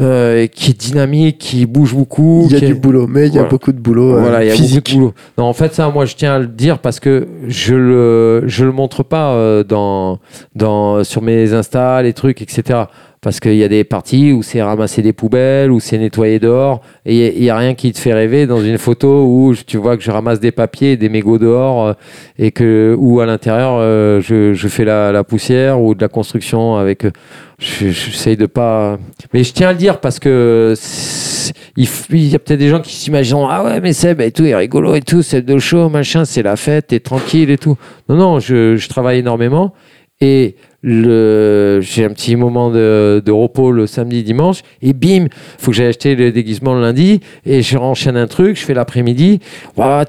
euh, 0.00 0.46
qui 0.46 0.70
est 0.70 0.80
dynamique, 0.80 1.38
qui 1.38 1.66
bouge 1.66 1.94
beaucoup. 1.94 2.44
il 2.46 2.52
y 2.52 2.56
a 2.56 2.60
qui 2.60 2.66
du 2.66 2.72
est- 2.72 2.74
boulot, 2.74 3.06
mais 3.06 3.28
il 3.28 3.34
y 3.34 3.38
a 3.38 3.44
beaucoup 3.44 3.72
de 3.72 3.78
boulot 3.78 4.14
euh, 4.16 4.20
voilà, 4.20 4.42
il 4.42 4.48
y 4.48 4.50
a 4.50 4.54
physique. 4.54 4.84
beaucoup 4.86 4.90
de 4.90 5.00
boulot. 5.00 5.14
Non, 5.38 5.44
en 5.44 5.52
fait, 5.52 5.74
ça, 5.74 5.90
moi, 5.90 6.04
je 6.06 6.14
tiens 6.16 6.34
à 6.34 6.38
le 6.38 6.46
dire 6.46 6.78
parce 6.78 6.98
que 6.98 7.26
je 7.46 7.74
le, 7.74 8.44
je 8.46 8.64
le 8.64 8.72
montre 8.72 9.02
pas 9.02 9.32
euh, 9.34 9.64
dans, 9.64 10.18
dans, 10.54 11.04
sur 11.04 11.20
mes 11.22 11.52
Insta, 11.52 12.00
les 12.02 12.12
trucs, 12.14 12.40
etc. 12.42 12.84
Parce 13.22 13.38
qu'il 13.38 13.54
y 13.54 13.62
a 13.62 13.68
des 13.68 13.84
parties 13.84 14.32
où 14.32 14.42
c'est 14.42 14.60
ramasser 14.60 15.00
des 15.00 15.12
poubelles, 15.12 15.70
où 15.70 15.78
c'est 15.78 15.96
nettoyer 15.96 16.40
dehors, 16.40 16.80
et 17.06 17.36
il 17.36 17.40
n'y 17.42 17.50
a 17.50 17.56
rien 17.56 17.74
qui 17.74 17.92
te 17.92 17.98
fait 18.00 18.12
rêver 18.12 18.48
dans 18.48 18.60
une 18.60 18.78
photo 18.78 19.24
où 19.26 19.54
tu 19.64 19.76
vois 19.76 19.96
que 19.96 20.02
je 20.02 20.10
ramasse 20.10 20.40
des 20.40 20.50
papiers, 20.50 20.96
des 20.96 21.08
mégots 21.08 21.38
dehors, 21.38 21.86
euh, 21.86 21.92
et 22.36 22.50
que, 22.50 22.96
ou 22.98 23.20
à 23.20 23.26
l'intérieur, 23.26 23.76
euh, 23.78 24.20
je, 24.20 24.52
fais 24.68 24.84
la, 24.84 25.12
la 25.12 25.22
poussière 25.22 25.80
ou 25.80 25.94
de 25.94 26.00
la 26.02 26.08
construction 26.08 26.74
avec. 26.74 27.04
euh, 27.04 27.12
je- 27.60 27.90
J'essaye 27.90 28.36
de 28.36 28.46
pas. 28.46 28.98
Mais 29.32 29.44
je 29.44 29.52
tiens 29.52 29.68
à 29.68 29.72
le 29.72 29.78
dire 29.78 30.00
parce 30.00 30.18
que 30.18 30.74
c'est- 30.76 31.52
il, 31.76 32.28
y 32.28 32.34
a 32.34 32.40
peut-être 32.40 32.58
des 32.58 32.70
gens 32.70 32.80
qui 32.80 32.92
s'imaginent 32.96 33.46
Ah 33.48 33.62
ouais, 33.64 33.80
mais 33.80 33.92
Seb 33.92 34.20
et 34.20 34.32
tout, 34.32 34.44
est 34.44 34.56
rigolo 34.56 34.96
et 34.96 35.00
tout, 35.00 35.22
Seb 35.22 35.44
de 35.44 35.58
show, 35.60 35.88
machin, 35.88 36.24
c'est 36.24 36.42
la 36.42 36.56
fête, 36.56 36.88
t'es 36.88 36.98
tranquille 36.98 37.50
et 37.50 37.58
tout. 37.58 37.76
Non, 38.08 38.16
non, 38.16 38.40
je, 38.40 38.74
je 38.74 38.88
travaille 38.88 39.20
énormément 39.20 39.72
et 40.20 40.56
j'ai 40.84 42.04
un 42.04 42.10
petit 42.10 42.36
moment 42.36 42.70
de, 42.70 43.22
de 43.24 43.32
repos 43.32 43.72
le 43.72 43.86
samedi, 43.86 44.22
dimanche 44.22 44.62
et 44.80 44.92
bim, 44.92 45.26
faut 45.58 45.70
que 45.70 45.76
j'aille 45.76 45.88
acheter 45.88 46.14
le 46.14 46.32
déguisement 46.32 46.74
le 46.74 46.80
lundi 46.80 47.20
et 47.46 47.62
je 47.62 47.78
renchaîne 47.78 48.16
un 48.16 48.26
truc, 48.26 48.58
je 48.58 48.64
fais 48.64 48.74
l'après-midi, 48.74 49.40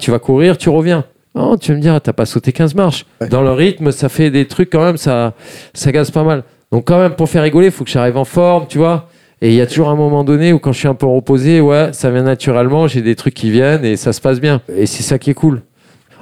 tu 0.00 0.10
vas 0.10 0.18
courir, 0.18 0.58
tu 0.58 0.68
reviens. 0.68 1.04
Non, 1.34 1.56
tu 1.56 1.72
vas 1.72 1.76
me 1.76 1.82
dire, 1.82 2.00
t'as 2.00 2.12
pas 2.12 2.26
sauté 2.26 2.52
15 2.52 2.74
marches. 2.76 3.06
Ouais. 3.20 3.28
Dans 3.28 3.42
le 3.42 3.50
rythme, 3.50 3.90
ça 3.90 4.08
fait 4.08 4.30
des 4.30 4.46
trucs 4.46 4.70
quand 4.70 4.84
même, 4.84 4.96
ça, 4.96 5.34
ça 5.72 5.90
gaze 5.90 6.12
pas 6.12 6.22
mal. 6.22 6.44
Donc 6.70 6.86
quand 6.86 6.98
même, 6.98 7.14
pour 7.14 7.28
faire 7.28 7.42
rigoler, 7.42 7.66
il 7.66 7.72
faut 7.72 7.84
que 7.84 7.90
j'arrive 7.90 8.16
en 8.16 8.24
forme, 8.24 8.66
tu 8.68 8.78
vois. 8.78 9.08
Et 9.40 9.48
il 9.48 9.54
y 9.54 9.60
a 9.60 9.66
toujours 9.66 9.88
un 9.88 9.96
moment 9.96 10.22
donné 10.24 10.52
où 10.52 10.58
quand 10.58 10.72
je 10.72 10.78
suis 10.78 10.88
un 10.88 10.94
peu 10.94 11.06
reposé, 11.06 11.60
ouais, 11.60 11.90
ça 11.92 12.10
vient 12.10 12.22
naturellement, 12.22 12.86
j'ai 12.86 13.02
des 13.02 13.16
trucs 13.16 13.34
qui 13.34 13.50
viennent 13.50 13.84
et 13.84 13.96
ça 13.96 14.12
se 14.12 14.20
passe 14.20 14.40
bien. 14.40 14.62
Et 14.74 14.86
c'est 14.86 15.02
ça 15.02 15.18
qui 15.18 15.30
est 15.30 15.34
cool. 15.34 15.62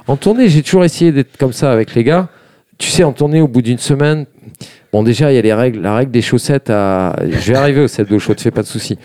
En 0.07 0.17
tournée, 0.17 0.49
j'ai 0.49 0.61
toujours 0.63 0.83
essayé 0.83 1.11
d'être 1.11 1.37
comme 1.37 1.53
ça 1.53 1.71
avec 1.71 1.93
les 1.95 2.03
gars. 2.03 2.27
Tu 2.77 2.89
sais, 2.89 3.03
en 3.03 3.13
tournée, 3.13 3.41
au 3.41 3.47
bout 3.47 3.61
d'une 3.61 3.77
semaine, 3.77 4.25
bon, 4.91 5.03
déjà, 5.03 5.31
il 5.31 5.35
y 5.35 5.37
a 5.37 5.41
les 5.41 5.53
règles, 5.53 5.81
la 5.81 5.95
règle 5.95 6.11
des 6.11 6.21
chaussettes 6.21 6.69
à. 6.69 7.15
Je 7.23 7.51
vais 7.51 7.57
arriver 7.57 7.81
au 7.81 7.87
set 7.87 8.09
de 8.09 8.17
chaud, 8.17 8.33
te 8.33 8.41
fais 8.41 8.51
pas 8.51 8.61
de 8.61 8.67
soucis. 8.67 8.97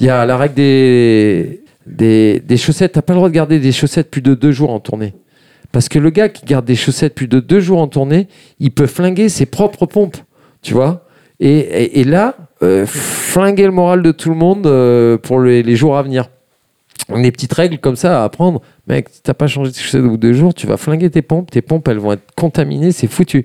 Il 0.00 0.06
y 0.06 0.10
a 0.10 0.24
la 0.26 0.36
règle 0.36 0.54
des, 0.54 1.62
des, 1.86 2.56
chaussettes. 2.56 2.92
T'as 2.92 3.02
pas 3.02 3.12
le 3.12 3.18
droit 3.18 3.28
de 3.28 3.34
garder 3.34 3.58
des 3.58 3.72
chaussettes 3.72 4.10
plus 4.10 4.22
de 4.22 4.34
deux 4.34 4.52
jours 4.52 4.70
en 4.70 4.80
tournée. 4.80 5.14
Parce 5.72 5.88
que 5.88 5.98
le 5.98 6.10
gars 6.10 6.28
qui 6.28 6.46
garde 6.46 6.64
des 6.64 6.76
chaussettes 6.76 7.14
plus 7.14 7.26
de 7.26 7.40
deux 7.40 7.60
jours 7.60 7.80
en 7.80 7.88
tournée, 7.88 8.28
il 8.60 8.70
peut 8.70 8.86
flinguer 8.86 9.28
ses 9.28 9.46
propres 9.46 9.86
pompes, 9.86 10.16
tu 10.62 10.74
vois. 10.74 11.06
Et, 11.40 12.04
là, 12.04 12.36
euh, 12.62 12.86
flinguer 12.86 13.64
le 13.64 13.72
moral 13.72 14.02
de 14.02 14.12
tout 14.12 14.30
le 14.30 14.36
monde 14.36 14.66
euh, 14.66 15.18
pour 15.18 15.40
les 15.40 15.76
jours 15.76 15.98
à 15.98 16.02
venir. 16.02 16.28
Des 17.14 17.30
petites 17.32 17.52
règles 17.52 17.78
comme 17.78 17.96
ça 17.96 18.22
à 18.22 18.24
apprendre. 18.24 18.62
Mec, 18.86 19.08
si 19.10 19.22
t'as 19.22 19.34
pas 19.34 19.46
changé 19.46 19.72
tes 19.72 19.80
chaussettes 19.80 20.02
au 20.02 20.10
bout 20.10 20.16
de 20.16 20.22
deux 20.28 20.32
jours, 20.32 20.54
tu 20.54 20.66
vas 20.66 20.76
flinguer 20.78 21.10
tes 21.10 21.20
pompes. 21.22 21.50
Tes 21.50 21.60
pompes, 21.60 21.86
elles 21.88 21.98
vont 21.98 22.12
être 22.12 22.24
contaminées, 22.34 22.92
c'est 22.92 23.08
foutu. 23.08 23.44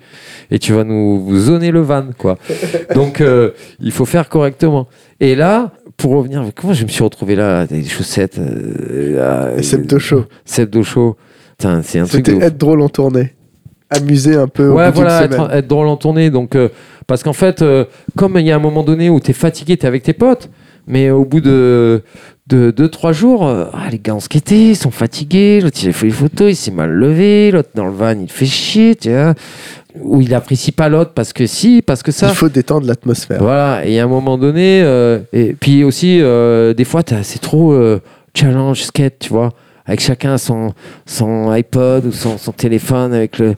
Et 0.49 0.59
tu 0.59 0.71
vas 0.71 0.85
nous 0.85 1.35
zoner 1.37 1.71
le 1.71 1.81
van, 1.81 2.05
quoi. 2.17 2.37
Donc, 2.95 3.19
euh, 3.19 3.51
il 3.79 3.91
faut 3.91 4.05
faire 4.05 4.29
correctement. 4.29 4.87
Et 5.19 5.35
là, 5.35 5.73
pour 5.97 6.13
revenir, 6.13 6.43
comment 6.55 6.73
je 6.73 6.83
me 6.85 6.89
suis 6.89 7.03
retrouvé 7.03 7.35
là, 7.35 7.67
des 7.67 7.83
chaussettes, 7.83 8.39
euh, 8.39 9.57
c'est 9.61 9.85
de 9.85 9.99
chaud. 9.99 10.25
D'eau 10.71 10.83
chaud. 10.83 11.17
C'est 11.59 11.67
un 11.99 12.05
truc 12.05 12.25
de 12.25 12.31
C'était 12.31 12.45
être 12.45 12.57
drôle 12.57 12.81
en 12.81 12.89
tournée. 12.89 13.33
Amuser 13.89 14.35
un 14.35 14.47
peu 14.47 14.67
au 14.67 14.75
Ouais, 14.75 14.89
bout 14.89 14.95
voilà, 14.95 15.25
être, 15.25 15.51
être 15.51 15.67
drôle 15.67 15.87
en 15.87 15.97
tournée. 15.97 16.29
Donc, 16.29 16.55
euh, 16.55 16.69
parce 17.05 17.23
qu'en 17.23 17.33
fait, 17.33 17.61
euh, 17.61 17.85
comme 18.15 18.37
il 18.37 18.45
y 18.45 18.51
a 18.51 18.55
un 18.55 18.59
moment 18.59 18.83
donné 18.83 19.09
où 19.09 19.19
tu 19.19 19.31
es 19.31 19.33
fatigué, 19.33 19.75
tu 19.77 19.83
es 19.83 19.87
avec 19.87 20.03
tes 20.03 20.13
potes, 20.13 20.49
mais 20.89 21.11
au 21.11 21.23
bout 21.23 21.39
de 21.39 22.03
2-3 22.49 23.13
jours, 23.13 23.47
euh, 23.47 23.65
ah, 23.73 23.89
les 23.91 23.99
gars 23.99 24.15
ont 24.15 24.19
skaté, 24.19 24.71
ils 24.71 24.75
sont 24.75 24.91
fatigués, 24.91 25.61
l'autre 25.61 25.77
il 25.83 25.89
a 25.89 25.93
fait 25.93 26.07
les 26.07 26.11
photos, 26.11 26.51
il 26.51 26.55
s'est 26.55 26.71
mal 26.71 26.89
levé, 26.89 27.51
l'autre 27.51 27.69
dans 27.75 27.85
le 27.85 27.91
van 27.91 28.19
il 28.19 28.29
fait 28.29 28.47
chier, 28.47 28.95
tu 28.95 29.11
vois. 29.11 29.35
Ou 30.01 30.21
il 30.21 30.33
apprécie 30.33 30.71
pas 30.71 30.89
l'autre 30.89 31.11
parce 31.13 31.33
que 31.33 31.45
si, 31.47 31.81
parce 31.81 32.03
que 32.03 32.11
ça. 32.11 32.29
Il 32.29 32.35
faut 32.35 32.49
détendre 32.49 32.87
l'atmosphère. 32.87 33.41
Voilà, 33.41 33.85
et 33.85 33.99
à 33.99 34.03
un 34.03 34.07
moment 34.07 34.37
donné, 34.37 34.81
euh, 34.83 35.19
et 35.31 35.53
puis 35.53 35.83
aussi, 35.83 36.19
euh, 36.21 36.73
des 36.73 36.85
fois, 36.85 37.01
c'est 37.23 37.39
trop 37.39 37.71
euh, 37.73 37.99
challenge, 38.35 38.83
skate, 38.83 39.19
tu 39.19 39.29
vois, 39.29 39.51
avec 39.85 39.99
chacun 39.99 40.37
son, 40.37 40.73
son 41.05 41.49
iPod 41.49 42.05
ou 42.05 42.11
son, 42.11 42.37
son 42.37 42.51
téléphone, 42.51 43.13
avec 43.13 43.39
le. 43.39 43.55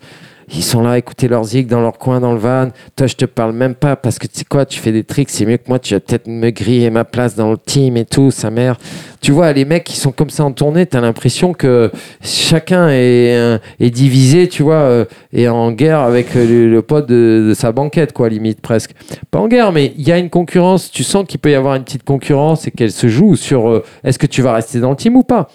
Ils 0.54 0.64
sont 0.64 0.82
là 0.82 0.92
à 0.92 0.98
écouter 0.98 1.28
leur 1.30 1.44
zig 1.46 1.68
dans 1.68 1.80
leur 1.80 1.98
coin, 1.98 2.20
dans 2.20 2.34
le 2.34 2.40
van. 2.40 2.70
Toi, 2.96 3.08
je 3.08 3.16
te 3.16 3.26
parle 3.26 3.54
même 3.54 3.74
pas 3.74 3.96
parce 3.96 4.20
que 4.20 4.28
tu 4.28 4.40
sais 4.40 4.46
quoi, 4.46 4.66
tu 4.66 4.80
fais 4.80 4.92
des 4.92 5.04
tricks, 5.04 5.30
c'est 5.30 5.46
mieux 5.46 5.58
que 5.58 5.70
moi, 5.70 5.80
tu 5.80 5.94
vas 5.94 6.02
peut-être 6.02 6.28
me 6.28 6.50
griller 6.50 6.90
ma 6.90 7.06
place 7.06 7.36
dans 7.36 7.52
le 7.52 7.58
team 7.58 7.96
et 7.96 8.04
tout, 8.04 8.32
sa 8.32 8.50
mère. 8.50 8.78
Tu 9.22 9.32
vois, 9.32 9.54
les 9.54 9.64
mecs 9.64 9.86
qui 9.86 9.96
sont 9.96 10.12
comme 10.12 10.30
ça 10.30 10.44
en 10.44 10.52
tournée, 10.52 10.86
t'as 10.86 11.00
l'impression 11.00 11.54
que 11.54 11.90
chacun 12.22 12.90
est, 12.90 13.36
euh, 13.36 13.60
est 13.80 13.92
divisé, 13.92 14.50
tu 14.50 14.64
vois, 14.64 14.76
euh, 14.76 15.06
et 15.32 15.48
en 15.48 15.72
guerre 15.72 16.00
avec 16.00 16.36
euh, 16.36 16.70
le, 16.70 16.82
pote 16.82 17.08
de, 17.08 17.54
sa 17.56 17.72
banquette, 17.72 18.12
quoi, 18.12 18.28
limite 18.28 18.60
presque 18.62 18.92
pas 19.30 19.40
en 19.40 19.48
guerre, 19.48 19.72
mais 19.72 19.94
il 19.98 20.06
y 20.08 20.12
a 20.12 20.18
une 20.18 20.30
concurrence. 20.30 20.92
Tu 20.92 21.04
sens 21.04 21.26
qu'il 21.28 21.40
peut 21.40 21.52
y 21.52 21.56
avoir 21.56 21.76
une 21.76 21.84
petite 21.84 22.04
concurrence 22.04 22.68
et 22.68 22.72
qu'elle 22.72 22.92
se 22.92 23.08
joue 23.08 23.36
sur 23.36 23.84
est-ce 24.04 24.20
que 24.20 24.28
tu 24.28 24.42
vas 24.42 24.54
rester 24.54 24.80
dans 24.80 24.90
le 24.90 24.96
team 24.98 25.16
ou 25.16 25.24
pas? 25.24 25.48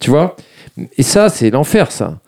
Tu 0.00 0.10
vois? 0.10 0.34
Et 0.96 1.02
ça, 1.02 1.28
c'est 1.28 1.50
l'enfer, 1.50 1.92
ça. 1.92 2.18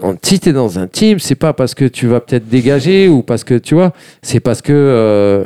En- 0.00 0.14
Si 0.22 0.38
tu 0.40 0.48
es 0.48 0.52
dans 0.52 0.78
un 0.78 0.86
team, 0.86 1.18
c'est 1.18 1.34
pas 1.34 1.52
parce 1.52 1.74
que 1.74 1.84
tu 1.84 2.06
vas 2.06 2.20
peut-être 2.20 2.48
dégager 2.48 3.08
ou 3.08 3.22
parce 3.22 3.44
que, 3.44 3.54
tu 3.58 3.74
vois, 3.74 3.92
c'est 4.22 4.40
parce 4.40 4.60
que 4.62 4.72
euh, 4.72 5.44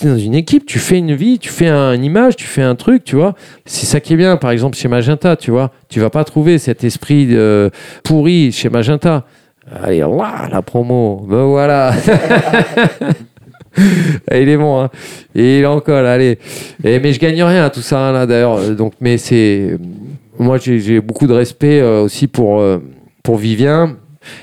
t'es 0.00 0.08
dans 0.08 0.16
une 0.18 0.34
équipe, 0.34 0.66
tu 0.66 0.78
fais 0.78 0.98
une 0.98 1.14
vie, 1.14 1.38
tu 1.38 1.48
fais 1.50 1.68
un- 1.68 1.92
une 1.92 2.04
image, 2.04 2.36
tu 2.36 2.46
fais 2.46 2.62
un 2.62 2.74
truc, 2.74 3.04
tu 3.04 3.16
vois. 3.16 3.34
C'est 3.64 3.86
ça 3.86 4.00
qui 4.00 4.12
est 4.14 4.16
bien, 4.16 4.36
par 4.36 4.50
exemple, 4.50 4.76
chez 4.76 4.88
Magenta, 4.88 5.36
tu 5.36 5.50
vois. 5.50 5.70
Tu 5.88 6.00
vas 6.00 6.10
pas 6.10 6.24
trouver 6.24 6.58
cet 6.58 6.84
esprit 6.84 7.28
pourri 8.04 8.52
chez 8.52 8.68
Magenta. 8.68 9.24
Allez, 9.82 10.00
là, 10.00 10.48
la 10.50 10.62
promo. 10.62 11.24
Ben 11.28 11.44
voilà. 11.44 11.92
Il 14.32 14.48
est 14.48 14.56
bon, 14.56 14.80
hein. 14.80 14.90
Il 15.34 15.64
encore 15.66 16.02
là, 16.02 16.14
allez. 16.14 16.38
Et, 16.82 16.98
mais 16.98 17.12
je 17.12 17.20
gagne 17.20 17.42
rien 17.42 17.64
à 17.64 17.70
tout 17.70 17.82
ça, 17.82 18.08
hein, 18.08 18.12
là, 18.12 18.26
d'ailleurs. 18.26 18.56
Euh, 18.58 18.74
Donc, 18.74 18.94
mais 19.00 19.16
c'est. 19.16 19.76
Moi, 20.38 20.58
j'ai 20.58 20.80
j'ai 20.80 21.00
beaucoup 21.00 21.26
de 21.26 21.32
respect 21.34 21.80
euh, 21.80 22.02
aussi 22.02 22.26
pour, 22.26 22.60
euh, 22.60 22.78
pour 23.22 23.36
Vivien 23.36 23.96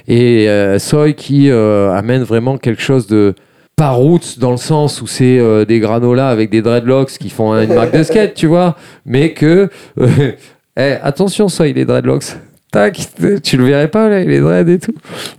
et 0.07 0.49
euh, 0.49 0.79
Soy 0.79 1.13
qui 1.13 1.49
euh, 1.49 1.91
amène 1.91 2.23
vraiment 2.23 2.57
quelque 2.57 2.81
chose 2.81 3.07
de. 3.07 3.35
Pas 3.75 3.91
roots 3.91 4.39
dans 4.39 4.49
le 4.49 4.57
sens 4.57 5.03
où 5.03 5.07
c'est 5.07 5.37
euh, 5.37 5.63
des 5.63 5.79
granolas 5.79 6.29
avec 6.29 6.49
des 6.49 6.63
dreadlocks 6.63 7.11
qui 7.19 7.29
font 7.29 7.53
une 7.53 7.75
marque 7.75 7.95
de 7.95 8.01
skate, 8.01 8.33
tu 8.33 8.47
vois, 8.47 8.75
mais 9.05 9.33
que. 9.33 9.69
euh, 9.99 10.07
eh, 10.79 10.95
attention, 11.03 11.47
Soy, 11.47 11.73
les 11.73 11.85
dreadlocks. 11.85 12.37
Tac, 12.71 12.99
tu 13.43 13.55
le 13.55 13.65
verrais 13.65 13.87
pas, 13.87 14.09
là, 14.09 14.23
les 14.23 14.39
dreads 14.39 14.67
et 14.67 14.79
tout. 14.79 14.95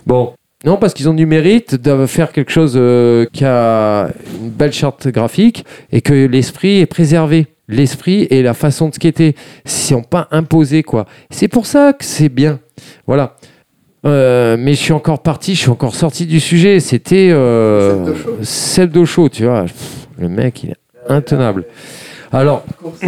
Bon, 0.07 0.31
non, 0.65 0.75
parce 0.75 0.93
qu'ils 0.93 1.07
ont 1.07 1.13
du 1.13 1.25
mérite 1.25 1.75
de 1.75 2.05
faire 2.05 2.33
quelque 2.33 2.51
chose 2.51 2.73
euh, 2.75 3.25
qui 3.31 3.45
a 3.45 4.09
une 4.41 4.49
belle 4.49 4.73
charte 4.73 5.07
graphique 5.07 5.65
et 5.91 6.01
que 6.01 6.25
l'esprit 6.25 6.79
est 6.79 6.85
préservé. 6.85 7.47
L'esprit 7.69 8.27
et 8.31 8.41
la 8.41 8.55
façon 8.55 8.89
de 8.89 8.95
skater 8.95 9.35
ne 9.63 9.69
sont 9.69 10.01
pas 10.01 10.27
imposés, 10.31 10.81
quoi. 10.81 11.05
C'est 11.29 11.47
pour 11.47 11.67
ça 11.67 11.93
que 11.93 12.03
c'est 12.03 12.27
bien. 12.27 12.59
Voilà. 13.05 13.35
Euh, 14.05 14.57
mais 14.57 14.73
je 14.73 14.79
suis 14.79 14.93
encore 14.93 15.21
parti, 15.21 15.53
je 15.53 15.59
suis 15.61 15.69
encore 15.69 15.93
sorti 15.93 16.25
du 16.25 16.39
sujet. 16.39 16.79
C'était 16.79 17.29
euh, 17.31 18.15
Seb 18.41 18.91
Docho, 18.91 19.29
tu 19.29 19.45
vois. 19.45 19.63
Pff, 19.63 20.07
Le 20.17 20.29
mec, 20.29 20.63
il 20.63 20.71
est 20.71 20.77
intenable. 21.07 21.65
Alors, 22.31 22.63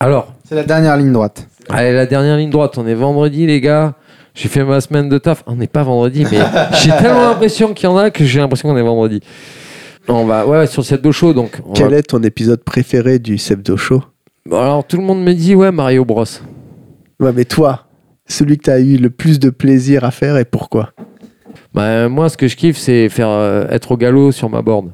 alors, 0.00 0.32
C'est 0.48 0.54
la 0.54 0.64
dernière 0.64 0.96
ligne 0.96 1.12
droite. 1.12 1.48
Allez, 1.70 1.92
la 1.92 2.06
dernière 2.06 2.36
ligne 2.36 2.50
droite. 2.50 2.78
On 2.78 2.86
est 2.86 2.94
vendredi, 2.94 3.44
les 3.44 3.60
gars. 3.60 3.94
J'ai 4.36 4.48
fait 4.48 4.62
ma 4.62 4.80
semaine 4.80 5.08
de 5.08 5.18
taf. 5.18 5.42
On 5.46 5.56
n'est 5.56 5.66
pas 5.66 5.82
vendredi, 5.82 6.26
mais 6.30 6.38
j'ai 6.82 6.90
tellement 6.90 7.28
l'impression 7.28 7.74
qu'il 7.74 7.88
y 7.88 7.92
en 7.92 7.96
a 7.96 8.10
que 8.10 8.24
j'ai 8.24 8.38
l'impression 8.38 8.68
qu'on 8.68 8.76
est 8.76 8.82
vendredi. 8.82 9.20
On 10.08 10.24
va, 10.26 10.46
ouais, 10.46 10.66
sur 10.66 10.84
cette 10.84 11.08
show. 11.12 11.32
Donc, 11.32 11.60
on 11.66 11.72
Quel 11.72 11.90
va- 11.90 11.96
est 11.98 12.02
ton 12.02 12.22
épisode 12.22 12.62
préféré 12.62 13.18
du 13.18 13.38
Sebdo 13.38 13.76
Show 13.76 14.02
Bon, 14.46 14.58
alors, 14.60 14.86
tout 14.86 14.96
le 14.98 15.02
monde 15.02 15.22
me 15.22 15.32
dit, 15.32 15.54
ouais, 15.54 15.72
Mario 15.72 16.04
Bros. 16.04 16.24
Ouais, 17.20 17.32
mais 17.34 17.44
toi, 17.44 17.86
celui 18.26 18.58
que 18.58 18.64
tu 18.64 18.70
as 18.70 18.80
eu 18.80 18.96
le 18.98 19.08
plus 19.10 19.38
de 19.38 19.50
plaisir 19.50 20.04
à 20.04 20.10
faire 20.10 20.36
et 20.36 20.44
pourquoi? 20.44 20.90
Bah, 21.72 22.08
moi, 22.08 22.28
ce 22.28 22.36
que 22.36 22.46
je 22.48 22.56
kiffe, 22.56 22.76
c'est 22.76 23.08
faire 23.08 23.28
euh, 23.28 23.66
être 23.70 23.92
au 23.92 23.96
galop 23.96 24.32
sur 24.32 24.50
ma 24.50 24.60
board. 24.62 24.92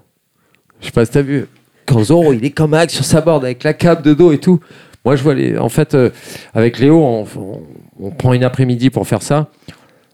Je 0.81 0.87
sais 0.87 0.93
pas 0.93 1.05
si 1.05 1.11
t'as 1.13 1.23
vu. 1.23 1.47
Quand 1.87 2.05
Zoro, 2.05 2.33
il 2.33 2.45
est 2.45 2.51
comme 2.51 2.73
Hack 2.75 2.91
sur 2.91 3.05
sa 3.05 3.21
board 3.21 3.45
avec 3.45 3.65
la 3.65 3.75
cape 3.75 4.03
de 4.03 4.15
dos 4.15 4.31
et 4.33 4.39
tout. 4.39 4.61
Moi, 5.05 5.17
je 5.17 5.23
vois 5.23 5.35
les. 5.35 5.59
En 5.59 5.69
fait, 5.69 5.95
euh, 5.95 6.11
avec 6.55 6.79
Léo, 6.79 7.03
on, 7.03 7.27
on- 7.37 7.63
on 8.03 8.11
prend 8.13 8.33
une 8.33 8.45
après-midi 8.45 8.91
pour 8.91 9.07
faire 9.07 9.23
ça. 9.23 9.49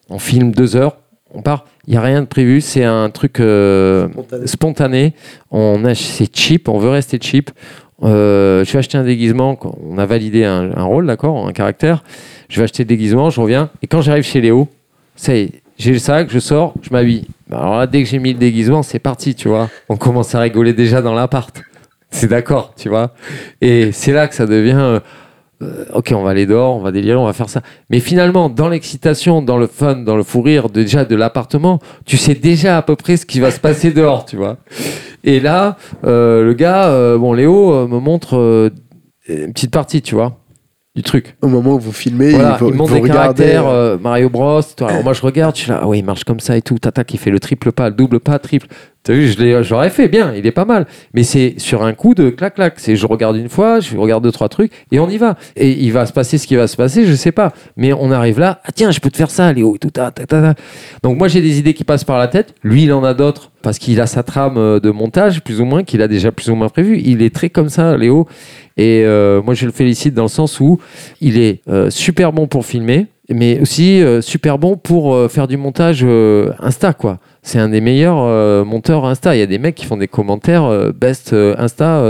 On 0.09 0.18
filme 0.18 0.53
deux 0.53 0.74
heures. 0.76 0.97
On 1.37 1.43
part. 1.43 1.66
Il 1.87 1.91
n'y 1.93 1.97
a 1.99 2.01
rien 2.01 2.22
de 2.22 2.26
prévu. 2.26 2.61
C'est 2.61 2.82
un 2.84 3.11
truc 3.11 3.41
euh, 3.41 4.09
spontané. 4.47 5.12
On 5.51 5.84
a, 5.84 5.95
c'est 5.95 6.34
cheap. 6.34 6.68
On 6.68 6.78
veut 6.78 6.89
rester 6.89 7.18
cheap. 7.20 7.51
Euh, 8.03 8.64
je 8.64 8.72
vais 8.72 8.78
acheter 8.78 8.99
un 8.99 9.05
déguisement. 9.05 9.59
On 9.89 9.99
a 9.99 10.07
validé 10.07 10.45
un, 10.45 10.70
un 10.76 10.82
rôle, 10.84 11.07
d'accord, 11.07 11.47
un 11.47 11.53
caractère. 11.53 12.03
Je 12.49 12.57
vais 12.59 12.64
acheter 12.64 12.84
le 12.84 12.89
déguisement. 12.89 13.28
Je 13.30 13.41
reviens. 13.41 13.68
Et 13.82 13.87
quand 13.87 14.01
j'arrive 14.01 14.24
chez 14.24 14.41
Léo, 14.41 14.68
ça 15.14 15.34
y 15.37 15.41
est, 15.41 15.53
j'ai 15.78 15.93
le 15.93 15.99
sac, 15.99 16.28
je 16.30 16.39
sors, 16.39 16.72
je 16.80 16.89
m'habille. 16.91 17.26
Bah, 17.49 17.59
Alors 17.61 17.76
là, 17.78 17.87
dès 17.87 18.03
que 18.03 18.09
j'ai 18.09 18.18
mis 18.18 18.32
le 18.32 18.39
déguisement, 18.39 18.82
c'est 18.82 18.99
parti, 18.99 19.34
tu 19.34 19.49
vois. 19.49 19.68
On 19.91 19.97
commence 19.97 20.34
à 20.34 20.41
rigoler 20.41 20.72
déjà 20.72 21.03
dans 21.03 21.12
l'appart. 21.14 21.62
C'est 22.11 22.28
d'accord, 22.28 22.72
tu 22.78 22.89
vois. 22.89 23.12
Et 23.61 23.93
c'est 23.93 24.12
là 24.12 24.26
que 24.26 24.34
ça 24.34 24.47
devient. 24.47 24.72
euh, 24.78 25.01
euh, 25.63 25.85
ok, 25.95 26.13
on 26.15 26.23
va 26.23 26.31
aller 26.31 26.45
dehors, 26.47 26.77
on 26.77 26.81
va 26.81 26.93
délirer, 26.93 27.17
on 27.17 27.25
va 27.25 27.33
faire 27.33 27.49
ça. 27.49 27.63
Mais 27.91 28.01
finalement, 28.01 28.49
dans 28.51 28.69
l'excitation, 28.69 29.41
dans 29.43 29.57
le 29.57 29.67
fun, 29.67 29.97
dans 29.97 30.17
le 30.17 30.23
fou 30.23 30.43
rire 30.43 30.69
de- 30.69 30.83
déjà 30.83 31.05
de 31.05 31.17
l'appartement, 31.17 31.79
tu 32.05 32.17
sais 32.17 32.35
déjà 32.35 32.77
à 32.77 32.83
peu 32.83 32.95
près 32.97 33.17
ce 33.17 33.25
qui 33.27 33.41
va 33.41 33.51
se 33.51 33.61
passer 33.61 33.91
dehors, 33.91 34.25
tu 34.27 34.37
vois. 34.37 34.59
Et 35.25 35.41
là, 35.41 35.77
euh, 36.05 36.45
le 36.45 36.53
gars, 36.53 36.89
euh, 36.89 37.17
bon, 37.19 37.33
Léo 37.33 37.89
me 37.89 37.99
montre 37.99 38.71
une 39.29 39.53
petite 39.53 39.73
partie, 39.73 40.03
tu 40.03 40.15
vois, 40.15 40.39
du 40.95 41.03
truc. 41.03 41.37
Au 41.43 41.49
moment 41.49 41.75
où 41.75 41.79
vous 41.81 41.91
filmez, 41.93 42.31
Voilà, 42.33 42.53
il, 42.53 42.59
faut, 42.59 42.69
il 42.69 42.75
montre 42.75 42.95
faut 42.95 43.01
des 43.03 43.09
caractères, 43.09 43.99
Mario 44.01 44.29
Bros. 44.31 44.61
Toi, 44.77 44.91
Alors 44.91 45.05
moi 45.05 45.13
je 45.15 45.23
regarde, 45.23 45.57
je 45.57 45.63
suis 45.63 45.71
là, 45.71 45.81
ah 45.83 45.89
ouais, 45.89 45.99
il 45.99 46.05
marche 46.05 46.25
comme 46.25 46.41
ça 46.41 46.57
et 46.57 46.63
tout, 46.63 46.79
tata 46.79 47.03
qui 47.05 47.17
fait 47.17 47.31
le 47.31 47.41
triple 47.41 47.73
pas, 47.73 47.89
le 47.89 47.95
double 47.97 48.21
pas, 48.21 48.39
triple. 48.39 48.67
Je 49.15 49.71
l'aurais 49.71 49.91
fait 49.91 50.09
bien, 50.09 50.33
il 50.35 50.47
est 50.47 50.53
pas 50.53 50.65
mal. 50.65 50.87
Mais 51.15 51.23
c'est 51.23 51.55
sur 51.59 51.83
un 51.83 51.93
coup 51.93 52.15
de 52.15 52.31
clac 52.31 52.55
clac. 52.55 52.75
C'est 52.77 52.97
je 52.97 53.07
regarde 53.07 53.37
une 53.37 53.49
fois, 53.49 53.81
je 53.81 53.97
regarde 53.97 54.25
deux 54.25 54.33
trois 54.33 54.49
trucs 54.49 54.73
et 54.91 54.99
on 54.99 55.09
y 55.09 55.19
va. 55.19 55.37
Et 55.57 55.71
il 55.71 55.93
va 55.93 56.07
se 56.07 56.13
passer 56.13 56.39
ce 56.39 56.47
qui 56.47 56.57
va 56.57 56.67
se 56.67 56.77
passer, 56.77 57.07
je 57.07 57.15
sais 57.15 57.33
pas. 57.33 57.53
Mais 57.77 57.93
on 57.93 58.11
arrive 58.11 58.39
là, 58.39 58.61
ah 58.65 58.73
tiens, 58.73 58.91
je 58.91 59.01
peux 59.01 59.11
te 59.11 59.17
faire 59.17 59.31
ça, 59.31 59.53
Léo 59.53 59.77
tout. 59.79 59.91
Donc 61.03 61.19
moi 61.19 61.29
j'ai 61.29 61.41
des 61.41 61.59
idées 61.59 61.75
qui 61.75 61.85
passent 61.85 62.05
par 62.05 62.19
la 62.19 62.29
tête. 62.29 62.55
Lui 62.63 62.85
il 62.85 62.93
en 62.93 63.05
a 63.05 63.15
d'autres 63.15 63.51
parce 63.67 63.81
qu'il 63.81 64.01
a 64.01 64.07
sa 64.07 64.23
trame 64.23 64.59
euh, 64.59 64.79
de 64.79 64.93
montage 64.93 65.43
plus 65.43 65.61
ou 65.61 65.65
moins 65.65 65.83
qu'il 65.83 66.01
a 66.01 66.07
déjà 66.07 66.31
plus 66.31 66.51
ou 66.51 66.55
moins 66.55 66.69
prévu. 66.69 67.01
Il 67.05 67.21
est 67.21 67.35
très 67.35 67.51
comme 67.51 67.69
ça, 67.69 67.97
Léo. 67.97 68.29
Et 68.77 69.03
euh, 69.05 69.43
moi, 69.43 69.55
je 69.55 69.67
le 69.67 69.73
félicite 69.73 70.15
dans 70.15 70.23
le 70.23 70.29
sens 70.29 70.61
où 70.61 70.79
il 71.21 71.37
est 71.37 71.63
euh, 71.69 71.91
super 71.91 72.33
bon 72.33 72.47
pour 72.47 72.65
filmer, 72.65 73.09
mais 73.29 73.59
aussi 73.61 74.05
super 74.21 74.59
bon 74.59 74.77
pour 74.77 75.29
faire 75.29 75.49
du 75.49 75.57
montage 75.57 76.07
Insta, 76.61 76.93
quoi. 76.93 77.19
C'est 77.47 77.61
un 77.61 77.68
des 77.68 77.80
meilleurs 77.80 78.18
euh, 78.18 78.64
monteurs 78.64 79.05
Insta. 79.05 79.36
Il 79.36 79.38
y 79.38 79.42
a 79.42 79.47
des 79.47 79.59
mecs 79.59 79.76
qui 79.76 79.86
font 79.86 79.97
des 79.97 80.09
commentaires 80.09 80.64
euh, 80.64 80.90
best 80.90 81.32
euh, 81.32 81.55
Insta 81.59 82.03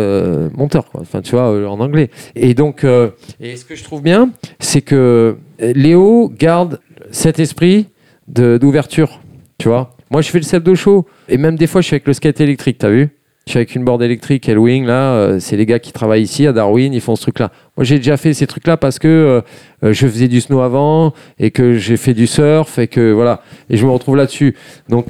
monteur. 0.56 0.86
Enfin, 0.94 1.20
tu 1.20 1.32
vois, 1.32 1.50
en 1.68 1.78
anglais. 1.78 2.08
Et 2.34 2.54
donc, 2.54 2.84
et 2.84 3.56
ce 3.56 3.66
que 3.66 3.74
je 3.74 3.84
trouve 3.84 4.00
bien, 4.00 4.30
c'est 4.60 4.80
que 4.80 5.36
Léo 5.58 6.32
garde 6.34 6.80
cet 7.10 7.38
esprit 7.38 7.88
d'ouverture, 8.28 9.20
tu 9.58 9.68
vois. 9.68 9.94
Moi, 10.10 10.22
je 10.22 10.30
fais 10.30 10.38
le 10.38 10.44
sepdo 10.44 10.74
show, 10.74 11.04
et 11.28 11.36
même 11.36 11.56
des 11.56 11.66
fois, 11.66 11.82
je 11.82 11.88
suis 11.88 11.94
avec 11.94 12.06
le 12.06 12.14
skate 12.14 12.40
électrique, 12.40 12.78
t'as 12.78 12.88
vu 12.88 13.10
je 13.44 13.52
suis 13.52 13.58
avec 13.58 13.76
une 13.76 13.84
board 13.84 14.02
électrique 14.02 14.48
Elwing, 14.48 14.86
là, 14.86 15.38
c'est 15.38 15.56
les 15.56 15.66
gars 15.66 15.78
qui 15.78 15.92
travaillent 15.92 16.24
ici 16.24 16.48
à 16.48 16.52
Darwin, 16.52 16.92
ils 16.92 17.00
font 17.00 17.14
ce 17.14 17.22
truc-là. 17.22 17.52
Moi, 17.76 17.84
j'ai 17.84 17.98
déjà 17.98 18.16
fait 18.16 18.34
ces 18.34 18.48
trucs-là 18.48 18.76
parce 18.76 18.98
que 18.98 19.40
je 19.82 20.06
faisais 20.08 20.26
du 20.26 20.40
snow 20.40 20.62
avant 20.62 21.12
et 21.38 21.52
que 21.52 21.74
j'ai 21.74 21.96
fait 21.96 22.12
du 22.12 22.26
surf 22.26 22.80
et 22.80 22.88
que 22.88 23.12
voilà. 23.12 23.42
Et 23.70 23.76
je 23.76 23.86
me 23.86 23.92
retrouve 23.92 24.16
là-dessus. 24.16 24.56
Donc, 24.88 25.06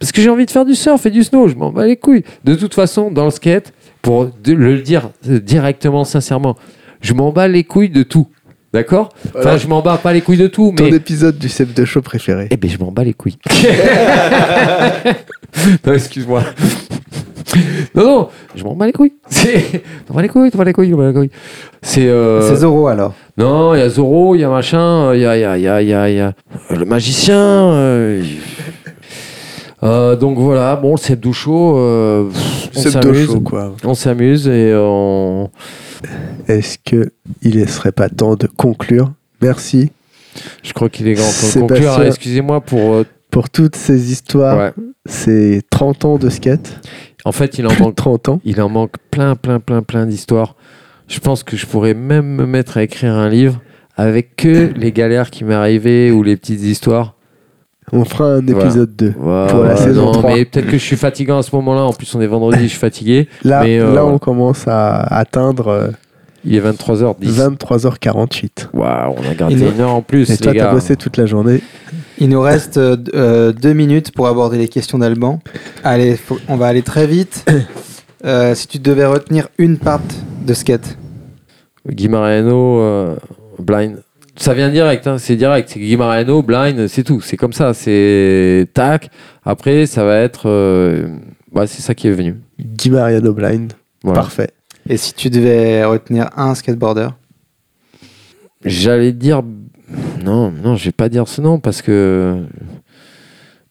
parce 0.00 0.12
que 0.12 0.20
j'ai 0.22 0.30
envie 0.30 0.46
de 0.46 0.50
faire 0.50 0.64
du 0.64 0.74
surf 0.74 1.04
et 1.06 1.10
du 1.10 1.22
snow, 1.24 1.48
je 1.48 1.54
m'en 1.54 1.70
bats 1.70 1.86
les 1.86 1.96
couilles. 1.96 2.24
De 2.44 2.54
toute 2.54 2.74
façon, 2.74 3.10
dans 3.10 3.24
le 3.24 3.30
skate, 3.30 3.72
pour 4.02 4.26
de- 4.44 4.52
le 4.52 4.78
dire 4.80 5.10
euh, 5.28 5.40
directement, 5.40 6.04
sincèrement, 6.04 6.56
je 7.00 7.14
m'en 7.14 7.32
bats 7.32 7.48
les 7.48 7.64
couilles 7.64 7.90
de 7.90 8.02
tout. 8.02 8.26
D'accord? 8.72 9.08
Enfin, 9.28 9.38
Voilà. 9.40 9.56
je 9.58 9.66
m'en 9.66 9.80
bats 9.80 9.96
pas 9.96 10.12
les 10.12 10.20
couilles 10.20 10.36
de 10.36 10.46
tout, 10.46 10.74
Ton 10.76 10.84
mais. 10.84 10.90
épisode 10.96 11.38
du 11.38 11.48
Sebdo 11.48 11.86
Show 11.86 12.02
préféré 12.02 12.48
Eh 12.50 12.56
ben, 12.58 12.70
je 12.70 12.76
m'en 12.78 12.92
bats 12.92 13.02
les 13.04 13.14
couilles. 13.14 13.38
non, 15.86 15.94
excuse-moi. 15.94 16.42
non, 17.94 18.04
non, 18.04 18.28
je 18.54 18.62
m'en 18.64 18.74
bats 18.74 18.86
les 18.86 18.92
couilles. 18.92 19.14
T'en 20.06 20.14
bats 20.14 20.20
les 20.22 20.28
couilles, 20.28 20.50
t'en 20.50 20.58
bats 20.58 20.64
les 20.64 20.72
couilles, 20.74 20.90
t'en 20.90 20.98
bats 20.98 21.08
les 21.08 21.14
couilles. 21.14 21.30
C'est. 21.82 22.06
euh, 22.06 22.42
C'est 22.46 22.56
Zoro 22.56 22.88
alors. 22.88 23.14
Non, 23.38 23.74
il 23.74 23.78
y 23.78 23.82
a 23.82 23.88
Zoro, 23.88 24.34
il 24.34 24.42
y 24.42 24.44
a 24.44 24.50
machin, 24.50 25.14
il 25.14 25.20
y 25.22 25.26
a, 25.26 25.36
il 25.36 25.40
y, 25.40 25.44
a, 25.44 25.56
il 25.56 25.62
y, 25.62 25.68
a, 25.68 25.80
il 25.82 25.88
y, 25.88 25.94
a, 25.94 26.08
il 26.10 26.16
y 26.16 26.20
a 26.20 26.34
le 26.76 26.84
magicien. 26.84 27.36
euh, 27.38 28.22
Euh, 29.82 30.16
donc 30.16 30.38
voilà, 30.38 30.74
bon, 30.76 30.92
le 30.92 30.96
Seb 30.96 31.20
Douchot, 31.20 31.78
euh, 31.78 32.28
on 32.76 32.80
Sebdo 32.80 33.00
s'amuse. 33.00 33.26
Show, 33.26 33.40
quoi. 33.40 33.74
On 33.84 33.94
s'amuse 33.94 34.48
et 34.48 34.72
on. 34.76 35.50
Est-ce 36.48 36.78
que 36.84 37.12
il 37.42 37.58
ne 37.58 37.66
serait 37.66 37.92
pas 37.92 38.08
temps 38.08 38.34
de 38.34 38.46
conclure? 38.46 39.12
Merci 39.40 39.90
Je 40.64 40.72
crois 40.72 40.88
qu'il 40.88 41.06
est 41.08 41.14
grand 41.14 41.24
temps 41.30 41.54
de 41.54 41.60
conclure. 41.60 41.92
Alors, 41.92 42.06
Excusez-moi 42.06 42.60
pour. 42.60 42.94
euh, 42.94 43.04
pour 43.30 43.50
toutes 43.50 43.76
ces 43.76 44.10
histoires. 44.10 44.58
ouais. 44.58 44.72
C'est 45.06 45.62
30 45.70 46.04
ans 46.06 46.18
de 46.18 46.28
skate. 46.28 46.80
En 47.24 47.32
fait, 47.32 47.58
il 47.58 47.66
en 47.66 47.72
manque 47.78 47.94
30 47.94 48.28
ans. 48.30 48.40
Il 48.44 48.60
en 48.60 48.68
manque 48.68 48.94
plein, 49.10 49.36
plein, 49.36 49.60
plein, 49.60 49.82
plein 49.82 50.06
d'histoires. 50.06 50.56
Je 51.08 51.18
pense 51.20 51.42
que 51.42 51.56
je 51.56 51.66
pourrais 51.66 51.94
même 51.94 52.26
me 52.26 52.46
mettre 52.46 52.78
à 52.78 52.82
écrire 52.82 53.14
un 53.14 53.28
livre 53.28 53.60
avec 53.96 54.36
que 54.36 54.72
les 54.76 54.92
galères 54.92 55.30
qui 55.30 55.44
arrivées 55.52 56.10
ou 56.10 56.22
les 56.22 56.36
petites 56.36 56.62
histoires. 56.62 57.14
On 57.92 58.04
fera 58.04 58.34
un 58.34 58.46
épisode 58.46 58.94
2. 58.96 59.14
Voilà. 59.18 59.46
Pour 59.52 59.64
la 59.64 59.76
saison 59.76 60.06
non, 60.06 60.12
3. 60.12 60.34
mais 60.34 60.44
peut-être 60.44 60.66
que 60.66 60.72
je 60.78 60.84
suis 60.84 60.96
fatigant 60.96 61.38
à 61.38 61.42
ce 61.42 61.54
moment-là. 61.56 61.82
En 61.82 61.92
plus, 61.92 62.14
on 62.14 62.20
est 62.20 62.26
vendredi, 62.26 62.62
je 62.64 62.68
suis 62.68 62.78
fatigué. 62.78 63.28
Là, 63.44 63.62
Mais, 63.62 63.78
euh, 63.78 63.94
là 63.94 64.04
on 64.04 64.18
commence 64.18 64.66
à 64.68 64.98
atteindre 65.00 65.68
euh, 65.68 65.88
Il 66.44 66.54
est 66.54 66.60
23h10. 66.60 67.56
23h48. 67.56 68.68
Waouh, 68.74 69.14
on 69.16 69.30
a 69.30 69.34
gardé 69.34 69.62
est- 69.62 69.70
une 69.70 69.80
heure 69.80 69.94
en 69.94 70.02
plus, 70.02 70.28
Et 70.28 70.32
les 70.32 70.38
toi, 70.38 70.52
t'as 70.54 70.72
bossé 70.72 70.96
toute 70.96 71.16
la 71.16 71.26
journée. 71.26 71.60
Il 72.18 72.28
nous 72.30 72.40
reste 72.40 72.78
euh, 72.78 73.52
deux 73.52 73.72
minutes 73.72 74.10
pour 74.12 74.26
aborder 74.26 74.58
les 74.58 74.68
questions 74.68 74.98
d'Alban. 74.98 75.40
Allez, 75.84 76.16
faut- 76.16 76.38
on 76.48 76.56
va 76.56 76.66
aller 76.66 76.82
très 76.82 77.06
vite. 77.06 77.44
Euh, 78.24 78.56
si 78.56 78.66
tu 78.66 78.80
devais 78.80 79.06
retenir 79.06 79.46
une 79.58 79.78
part 79.78 80.00
de 80.44 80.52
skate, 80.52 80.98
Guy 81.88 82.08
Mariano, 82.08 82.80
euh, 82.80 83.14
blind. 83.60 83.98
Ça 84.40 84.54
vient 84.54 84.70
direct, 84.70 85.04
hein, 85.08 85.18
c'est 85.18 85.34
direct. 85.34 85.68
C'est 85.68 85.80
Guy 85.80 85.96
Mariano, 85.96 86.42
blind, 86.42 86.86
c'est 86.86 87.02
tout. 87.02 87.20
C'est 87.20 87.36
comme 87.36 87.52
ça. 87.52 87.74
C'est 87.74 88.68
tac. 88.72 89.10
Après, 89.44 89.86
ça 89.86 90.04
va 90.04 90.18
être. 90.18 90.48
euh, 90.48 91.08
bah, 91.52 91.66
c'est 91.66 91.82
ça 91.82 91.94
qui 91.94 92.06
est 92.06 92.12
venu. 92.12 92.36
Guy 92.60 92.90
Mariano 92.90 93.32
Blind. 93.32 93.72
Voilà. 94.04 94.20
Parfait. 94.20 94.50
Et 94.88 94.96
si 94.96 95.12
tu 95.12 95.28
devais 95.28 95.84
retenir 95.84 96.30
un 96.36 96.54
skateboarder? 96.54 97.08
J'allais 98.64 99.12
dire. 99.12 99.42
Non, 100.22 100.52
non, 100.52 100.76
je 100.76 100.84
vais 100.84 100.92
pas 100.92 101.08
dire 101.08 101.26
ce 101.26 101.40
nom 101.40 101.58
parce 101.58 101.82
que. 101.82 102.44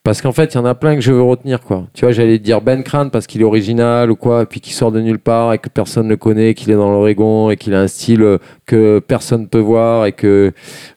Parce 0.08 0.22
qu'en 0.22 0.32
fait, 0.32 0.54
il 0.54 0.56
y 0.56 0.58
en 0.58 0.64
a 0.64 0.74
plein 0.74 0.96
que 0.96 1.02
je 1.02 1.12
veux 1.12 1.22
retenir, 1.22 1.60
quoi. 1.60 1.86
Tu 1.94 2.06
vois, 2.06 2.14
j'allais 2.14 2.40
dire 2.40 2.62
Ben 2.62 2.82
Crane 2.82 3.12
parce 3.12 3.28
qu'il 3.28 3.42
est 3.42 3.44
original 3.44 4.10
ou 4.10 4.16
quoi, 4.16 4.44
et 4.44 4.46
puis 4.46 4.62
qu'il 4.62 4.72
sort 4.72 4.94
de 4.94 5.02
nulle 5.02 5.20
part 5.20 5.52
et 5.52 5.58
que 5.58 5.68
personne 5.68 6.08
ne 6.08 6.16
connaît, 6.16 6.54
qu'il 6.54 6.72
est 6.72 6.76
dans 6.76 6.90
l'Oregon 6.90 7.50
et 7.50 7.58
qu'il 7.58 7.74
a 7.74 7.82
un 7.82 7.90
style 7.90 8.22
euh, 8.22 8.38
que 8.66 9.00
personne 9.00 9.42
ne 9.42 9.48
peut 9.48 9.60
voir 9.60 10.06
et 10.06 10.14
que. 10.14 10.54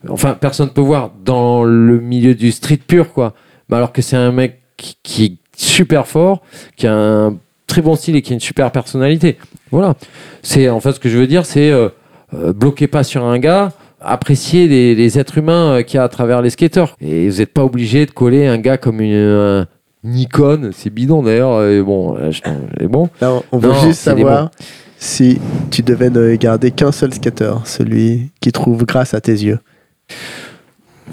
Enfin, 0.08 0.34
personne 0.40 0.68
ne 0.68 0.72
peut 0.72 0.80
voir 0.80 1.10
dans 1.24 1.64
le 1.64 1.98
milieu 1.98 2.36
du 2.36 2.52
street 2.52 2.78
pur, 2.86 3.12
quoi. 3.12 3.34
Mais 3.68 3.78
alors 3.78 3.90
que 3.90 4.00
c'est 4.00 4.14
un 4.14 4.30
mec 4.30 4.60
qui, 4.76 4.96
qui 5.02 5.24
est 5.24 5.36
super 5.56 6.06
fort, 6.06 6.42
qui 6.76 6.86
a 6.86 6.94
un 6.94 7.36
très 7.66 7.82
bon 7.82 7.96
style 7.96 8.14
et 8.14 8.22
qui 8.22 8.32
a 8.32 8.34
une 8.34 8.40
super 8.40 8.70
personnalité. 8.70 9.38
Voilà. 9.72 9.96
C'est 10.44 10.68
en 10.68 10.78
fait 10.78 10.92
ce 10.92 11.00
que 11.00 11.08
je 11.08 11.18
veux 11.18 11.26
dire, 11.26 11.46
c'est 11.46 11.72
euh, 11.72 11.88
euh, 12.32 12.52
bloquez 12.52 12.86
pas 12.86 13.02
sur 13.02 13.24
un 13.24 13.40
gars, 13.40 13.72
appréciez 14.00 14.68
les, 14.68 14.94
les 14.94 15.18
êtres 15.18 15.38
humains 15.38 15.74
euh, 15.78 15.82
qu'il 15.82 15.96
y 15.96 15.98
a 15.98 16.04
à 16.04 16.08
travers 16.08 16.42
les 16.42 16.50
skateurs. 16.50 16.96
Et 17.00 17.28
vous 17.28 17.38
n'êtes 17.38 17.52
pas 17.52 17.64
obligé 17.64 18.06
de 18.06 18.10
coller 18.10 18.46
un 18.46 18.58
gars 18.58 18.76
comme 18.78 19.00
une, 19.00 19.14
un- 19.14 19.66
icône, 20.04 20.70
c'est 20.72 20.90
bidon 20.90 21.22
d'ailleurs. 21.22 21.62
et 21.68 21.82
bon, 21.82 22.16
je- 22.30 22.40
et 22.82 22.86
bon. 22.86 23.10
On- 23.52 23.58
veut 23.58 23.68
Non, 23.68 23.74
juste 23.82 24.00
savoir 24.00 24.50
si 24.98 25.38
tu 25.70 25.82
devais 25.82 26.10
ne 26.10 26.34
garder 26.36 26.70
qu'un 26.70 26.92
seul 26.92 27.12
skater, 27.14 27.52
celui 27.64 28.30
qui 28.40 28.50
trouve 28.52 28.84
grâce 28.86 29.14
à 29.14 29.20
tes 29.20 29.32
yeux. 29.32 29.58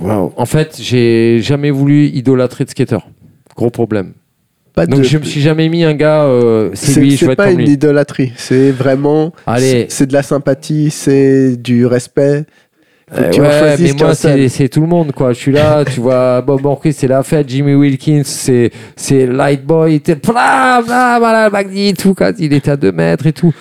En 0.03 0.45
fait, 0.45 0.77
j'ai 0.79 1.39
jamais 1.41 1.71
voulu 1.71 2.05
idolâtrer 2.05 2.63
de 2.65 2.69
skater. 2.69 2.99
Gros 3.55 3.71
problème. 3.71 4.13
Pas 4.73 4.85
de- 4.85 4.91
Donc 4.91 5.01
je 5.03 5.17
me 5.17 5.23
suis 5.23 5.41
jamais 5.41 5.69
mis 5.69 5.83
un 5.83 5.95
gars, 5.95 6.25
euh, 6.25 6.69
c'est 6.75 7.01
lui, 7.01 7.17
je 7.17 7.25
être 7.25 7.35
pas 7.35 7.45
comme 7.45 7.59
une 7.59 7.65
lui. 7.65 7.73
idolâtrie, 7.73 8.31
c'est 8.38 8.69
vraiment. 8.71 9.33
C'est 9.89 10.05
de 10.05 10.13
la 10.13 10.21
sympathie, 10.21 10.91
c'est 10.91 11.57
du 11.57 11.88
respect. 11.88 12.45
Faut 13.10 13.22
que 13.22 13.26
Euh, 13.26 13.30
tu 13.30 13.39
en 13.39 13.43
ouais, 13.43 13.76
mais 13.80 13.93
moi, 13.93 14.16
c'est 14.16 14.49
c'est 14.49 14.68
tout 14.68 14.82
le 14.82 14.88
monde, 14.88 15.14
quoi. 15.14 15.32
Je 15.32 15.38
suis 15.38 15.51
là, 15.53 15.86
tu 15.86 16.01
vois, 16.01 16.41
Bob 16.45 16.66
Orchid, 16.66 16.91
c'est 16.93 17.08
la 17.08 17.24
fête, 17.24 17.47
Jimmy 17.47 17.74
Wilkins, 17.74 18.24
c'est 18.26 18.70
c'est 18.97 19.26
Light 19.26 19.66
Boy, 19.66 19.93
il 19.93 19.95
était 19.95 20.16
bla 20.16 20.82
bla 20.86 21.18
bla, 21.18 21.49
Magni, 21.49 21.93
tout, 21.93 22.14
quand 22.14 22.32
il 22.38 22.51
était 22.51 22.72
à 22.72 22.76
2 22.76 22.91
mètres 22.91 23.26
et 23.28 23.32
tout. 23.34 23.53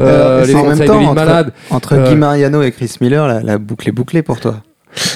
Euh, 0.00 0.40
Euh, 0.42 0.46
les 0.46 0.54
en 0.54 0.66
même 0.68 0.78
temps, 0.86 1.00
de 1.00 1.04
entre- 1.06 1.14
malade. 1.14 1.52
Entre 1.70 1.92
Euh, 1.94 2.08
Guy 2.08 2.16
Mariano 2.16 2.62
et 2.62 2.72
Chris 2.72 2.96
Miller, 3.02 3.26
la, 3.28 3.40
la 3.42 3.58
boucle 3.58 3.88
est 3.88 3.92
bouclée 3.92 4.22
pour 4.22 4.40
toi. 4.40 4.62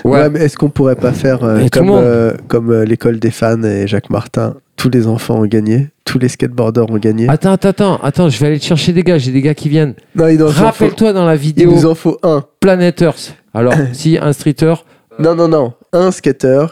Ouais, 0.05 0.11
Ouais. 0.21 0.29
mais 0.31 0.41
est-ce 0.41 0.59
qu'on 0.59 0.71
pourrait 0.71 0.97
pas 0.97 1.13
faire 1.13 1.43
euh, 1.45 1.67
comme, 1.73 1.91
euh, 1.91 2.33
comme 2.49 2.71
euh, 2.71 2.85
l'école 2.85 3.19
des 3.21 3.31
fans 3.31 3.63
et 3.63 3.87
Jacques 3.87 4.11
Martin 4.11 4.55
Tous 4.77 4.91
les 4.91 5.07
enfants 5.07 5.37
ont 5.41 5.47
gagné, 5.47 5.89
tous 6.09 6.19
les 6.19 6.29
skateboarders 6.29 6.91
ont 6.91 6.97
gagné. 6.97 7.29
Attends, 7.29 7.53
attends, 7.53 7.69
attends, 7.69 7.97
attends, 8.03 8.29
je 8.31 8.41
vais 8.41 8.47
aller 8.47 8.59
te 8.59 8.65
chercher 8.65 8.95
des 8.95 9.03
gars, 9.03 9.19
j'ai 9.19 9.31
des 9.31 9.43
gars 9.43 9.55
qui 9.55 9.69
viennent. 9.69 9.95
non, 10.15 10.27
il 10.29 10.39
faut, 10.39 10.47
Rappelle-toi 10.47 11.13
dans 11.13 11.27
la 11.27 11.35
il 11.35 11.41
vidéo 11.41 11.71
nous 11.71 11.85
en 11.85 11.95
faut 11.95 12.19
un. 12.23 12.45
Planet 12.61 13.03
Earth. 13.03 13.35
Alors, 13.53 13.75
si 13.93 14.17
un 14.17 14.33
streeter, 14.33 14.75
Non, 15.19 15.35
non, 15.35 15.49
non. 15.49 15.75
Un 15.93 16.11
skater 16.11 16.65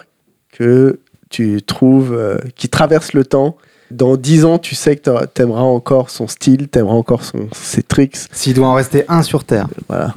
que 0.53 1.01
tu 1.28 1.61
trouves 1.62 2.14
euh, 2.14 2.39
qui 2.55 2.70
traverse 2.70 3.12
le 3.12 3.26
temps. 3.26 3.59
Dans 3.91 4.16
10 4.16 4.47
ans, 4.47 4.59
tu 4.59 4.74
sais 4.74 4.97
que 4.97 5.26
t'aimeras 5.26 5.61
encore 5.61 6.09
son 6.09 6.26
style, 6.28 6.68
t'aimeras 6.68 6.95
encore 6.95 7.22
son, 7.22 7.49
ses 7.53 7.82
tricks. 7.82 8.16
S'il 8.32 8.55
doit 8.55 8.66
en 8.66 8.74
rester 8.74 9.05
un 9.09 9.22
sur 9.22 9.45
Terre. 9.45 9.68
Voilà. 9.89 10.14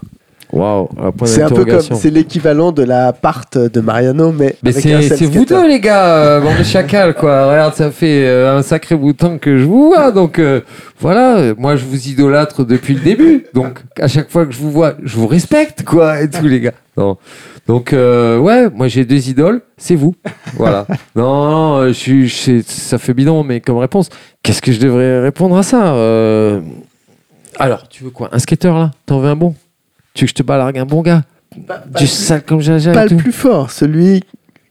Waouh, 0.52 0.90
C'est 1.26 1.44
un 1.44 1.50
peu 1.50 1.66
comme, 1.66 1.82
c'est 1.82 2.10
l'équivalent 2.10 2.72
de 2.72 2.84
la 2.84 3.14
part 3.14 3.46
de 3.54 3.80
Mariano, 3.82 4.32
mais 4.32 4.56
c'est 4.72 5.26
vous 5.26 5.46
deux, 5.46 5.68
les 5.68 5.80
gars, 5.80 6.08
euh, 6.16 6.40
bande 6.42 6.58
de 6.58 6.64
chacal, 6.64 7.14
quoi. 7.14 7.50
Regarde, 7.52 7.74
ça 7.76 7.92
fait 7.92 8.26
euh, 8.26 8.58
un 8.58 8.62
sacré 8.62 8.96
bout 8.96 9.14
de 9.14 9.18
temps 9.18 9.38
que 9.38 9.58
je 9.58 9.64
vous 9.66 9.90
vois. 9.90 10.12
Donc, 10.12 10.40
euh, 10.40 10.62
voilà, 11.00 11.54
moi, 11.58 11.76
je 11.76 11.86
vous 11.86 12.08
idolâtre 12.08 12.64
depuis 12.66 12.94
le 12.96 13.02
début. 13.02 13.46
Donc, 13.54 13.80
à 14.00 14.08
chaque 14.08 14.30
fois 14.30 14.46
que 14.46 14.52
je 14.52 14.60
vous 14.60 14.72
vois, 14.72 14.94
je 15.04 15.16
vous 15.18 15.28
respecte, 15.28 15.84
quoi, 15.84 16.22
et 16.22 16.30
tous 16.30 16.46
les 16.48 16.60
gars. 16.60 16.74
Non. 16.98 17.18
Donc, 17.68 17.94
euh, 17.94 18.38
ouais, 18.40 18.70
moi, 18.70 18.88
j'ai 18.88 19.06
deux 19.06 19.30
idoles, 19.30 19.62
c'est 19.78 19.96
vous. 19.96 20.16
Voilà. 20.56 20.88
non, 21.16 21.50
non, 21.80 21.88
je 21.88 21.94
suis, 21.94 22.28
je 22.28 22.36
sais- 22.36 22.64
ça 22.66 22.98
fait 22.98 23.14
bidon, 23.14 23.44
mais 23.44 23.62
comme 23.62 23.78
réponse, 23.78 24.10
qu'est-ce 24.42 24.62
que 24.62 24.72
je 24.72 24.80
devrais 24.80 25.20
répondre 25.22 25.56
à 25.58 25.64
ça 25.64 25.94
Alors, 27.60 27.88
tu 27.88 28.04
veux 28.04 28.10
quoi? 28.10 28.30
Un 28.32 28.40
skater, 28.40 28.70
là? 28.70 28.92
T'en 29.06 29.20
veux 29.20 29.30
un 29.30 29.36
bon? 29.36 29.54
Tu 30.20 30.26
veux 30.26 30.28
que 30.28 30.32
je 30.32 30.36
te 30.36 30.44
balargue 30.44 30.78
un 30.78 30.86
bon 30.86 31.02
gars 31.02 31.24
Du 31.56 32.02
le- 32.02 32.06
sale 32.08 32.44
comme 32.44 32.60
Jaja 32.60 32.92
pas 32.92 33.06
et 33.06 33.10
le 33.10 33.16
plus 33.16 33.32
fort, 33.32 33.72
celui 33.72 34.22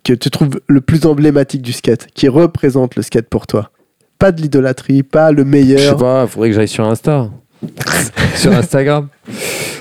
que 0.05 0.13
tu 0.13 0.29
trouves 0.31 0.61
le 0.67 0.83
plus 0.83 1.07
emblématique 1.07 1.63
du 1.63 1.73
skate, 1.73 2.09
qui 2.13 2.29
représente 2.29 2.97
le 2.97 3.03
skate 3.03 3.29
pour 3.31 3.47
toi. 3.47 3.71
Pas 4.19 4.31
de 4.31 4.43
l'idolâtrie, 4.43 5.03
pas 5.03 5.31
le 5.33 5.39
Je 5.39 5.43
sais 5.45 5.49
meilleur. 5.49 5.97
pas, 5.97 6.27
faudrait 6.27 6.51
que 6.51 6.55
j'aille 6.55 6.69
sur 6.69 6.85
Insta. 6.87 7.31
sur 8.37 8.53
Instagram. 8.53 9.09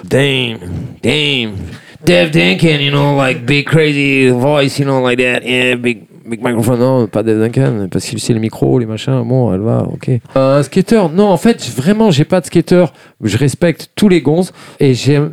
Damn, 0.06 0.58
damn. 1.04 1.52
Dev 2.06 2.32
Duncan, 2.32 2.80
you 2.80 2.90
know, 2.92 3.18
like 3.18 3.46
big 3.46 3.66
crazy 3.66 4.30
voice, 4.30 4.80
you 4.80 4.86
know, 4.86 5.06
like 5.06 5.18
that. 5.20 5.42
Yeah, 5.46 5.76
big, 5.76 6.04
microphone. 6.28 6.80
Non, 6.80 7.08
pas 7.08 7.24
Dev 7.24 7.40
Duncan, 7.40 7.88
parce 7.90 8.06
qu'il 8.06 8.20
sait 8.20 8.34
le 8.34 8.40
micro, 8.40 8.78
les 8.80 8.86
machins. 8.86 9.24
Bon, 9.26 9.54
elle 9.54 9.62
va, 9.62 9.84
ok. 9.92 10.12
Un 10.36 10.62
skater, 10.64 11.04
non, 11.14 11.28
en 11.30 11.38
fait, 11.38 11.68
vraiment, 11.70 12.12
j'ai 12.12 12.26
pas 12.26 12.42
de 12.42 12.46
skater. 12.46 12.86
Je 13.24 13.38
respecte 13.38 13.92
tous 13.96 14.10
les 14.10 14.22
gonzes 14.22 14.54
et 14.80 14.94
j'aime, 14.94 15.32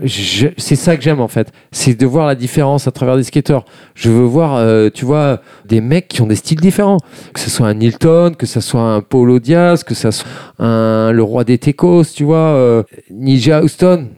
c'est 0.56 0.76
ça 0.76 0.96
que 0.96 1.02
j'aime 1.02 1.20
en 1.20 1.28
fait. 1.28 1.52
C'est 1.70 1.98
de 1.98 2.06
voir 2.06 2.26
la 2.26 2.34
différence 2.34 2.88
à 2.88 2.92
travers 2.92 3.16
des 3.16 3.24
skateurs. 3.24 3.64
Je 3.94 4.10
veux 4.10 4.24
voir, 4.24 4.54
euh, 4.56 4.88
tu 4.92 5.04
vois, 5.04 5.40
des 5.66 5.80
mecs 5.80 6.08
qui 6.08 6.22
ont 6.22 6.26
des 6.26 6.36
styles 6.36 6.60
différents. 6.60 6.98
Que 7.34 7.40
ce 7.40 7.50
soit 7.50 7.66
un 7.66 7.74
Nilton, 7.74 8.34
que 8.38 8.46
ce 8.46 8.60
soit 8.60 8.80
un 8.80 9.00
Paulo 9.00 9.38
Diaz, 9.38 9.84
que 9.84 9.94
ce 9.94 10.10
soit 10.10 10.28
un, 10.58 11.12
le 11.12 11.22
roi 11.22 11.44
des 11.44 11.58
Tecos, 11.58 12.04
tu 12.14 12.24
vois, 12.24 12.36
euh, 12.36 12.82
Ninja 13.10 13.62
Houston. 13.62 14.08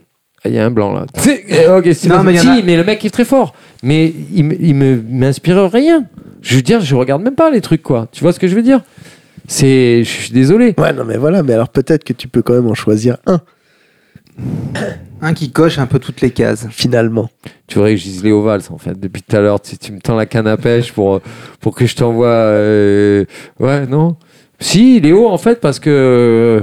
Ah, 0.44 0.48
Il 0.48 0.54
y 0.54 0.58
a 0.58 0.64
un 0.64 0.70
blanc 0.70 0.92
là. 0.92 1.06
ok, 1.76 1.88
c'est 1.94 2.08
Non, 2.08 2.16
pas- 2.16 2.22
mais 2.22 2.32
il 2.32 2.36
y 2.36 2.40
en 2.40 2.42
si, 2.42 2.48
a- 2.48 2.62
mais 2.64 2.76
le 2.76 2.84
mec 2.84 3.04
est 3.04 3.10
très 3.10 3.24
fort. 3.24 3.54
Mais 3.82 4.12
il, 4.34 4.44
me- 4.44 4.56
il 4.60 4.74
me 4.74 5.02
m'inspire 5.08 5.70
rien. 5.70 6.04
Je 6.42 6.56
veux 6.56 6.62
dire, 6.62 6.80
je 6.80 6.94
regarde 6.94 7.22
même 7.22 7.34
pas 7.34 7.50
les 7.50 7.60
trucs 7.60 7.82
quoi. 7.82 8.06
Tu 8.12 8.22
vois 8.22 8.32
ce 8.32 8.38
que 8.38 8.46
je 8.48 8.54
veux 8.54 8.62
dire? 8.62 8.80
C'est, 9.48 10.02
je 10.04 10.08
suis 10.10 10.32
désolé. 10.32 10.74
Ouais, 10.78 10.92
non, 10.92 11.04
mais 11.04 11.16
voilà, 11.16 11.42
mais 11.42 11.52
alors 11.54 11.68
peut-être 11.68 12.04
que 12.04 12.12
tu 12.12 12.28
peux 12.28 12.42
quand 12.42 12.54
même 12.54 12.66
en 12.68 12.74
choisir 12.74 13.16
un, 13.26 13.40
Un 15.22 15.34
qui 15.34 15.50
coche 15.50 15.78
un 15.78 15.86
peu 15.86 15.98
toutes 15.98 16.20
les 16.20 16.30
cases. 16.30 16.66
finalement. 16.70 17.30
Tu 17.66 17.76
voudrais 17.76 17.92
que 17.94 18.00
je 18.00 18.04
dise 18.04 18.22
Léo 18.22 18.42
Valls 18.42 18.62
en 18.70 18.78
fait 18.78 18.98
depuis 18.98 19.22
tout 19.22 19.36
à 19.36 19.40
l'heure. 19.40 19.60
Tu, 19.60 19.78
tu 19.78 19.92
me 19.92 19.98
tends 20.00 20.14
la 20.16 20.26
canne 20.26 20.46
à 20.46 20.56
pêche 20.56 20.92
pour, 20.92 21.20
pour 21.60 21.74
que 21.74 21.86
je 21.86 21.96
t'envoie. 21.96 22.26
euh, 22.28 23.24
Ouais, 23.58 23.86
non? 23.86 24.16
Si, 24.60 25.00
Léo 25.00 25.26
en 25.28 25.38
fait, 25.38 25.60
parce 25.60 25.78
que. 25.80 26.62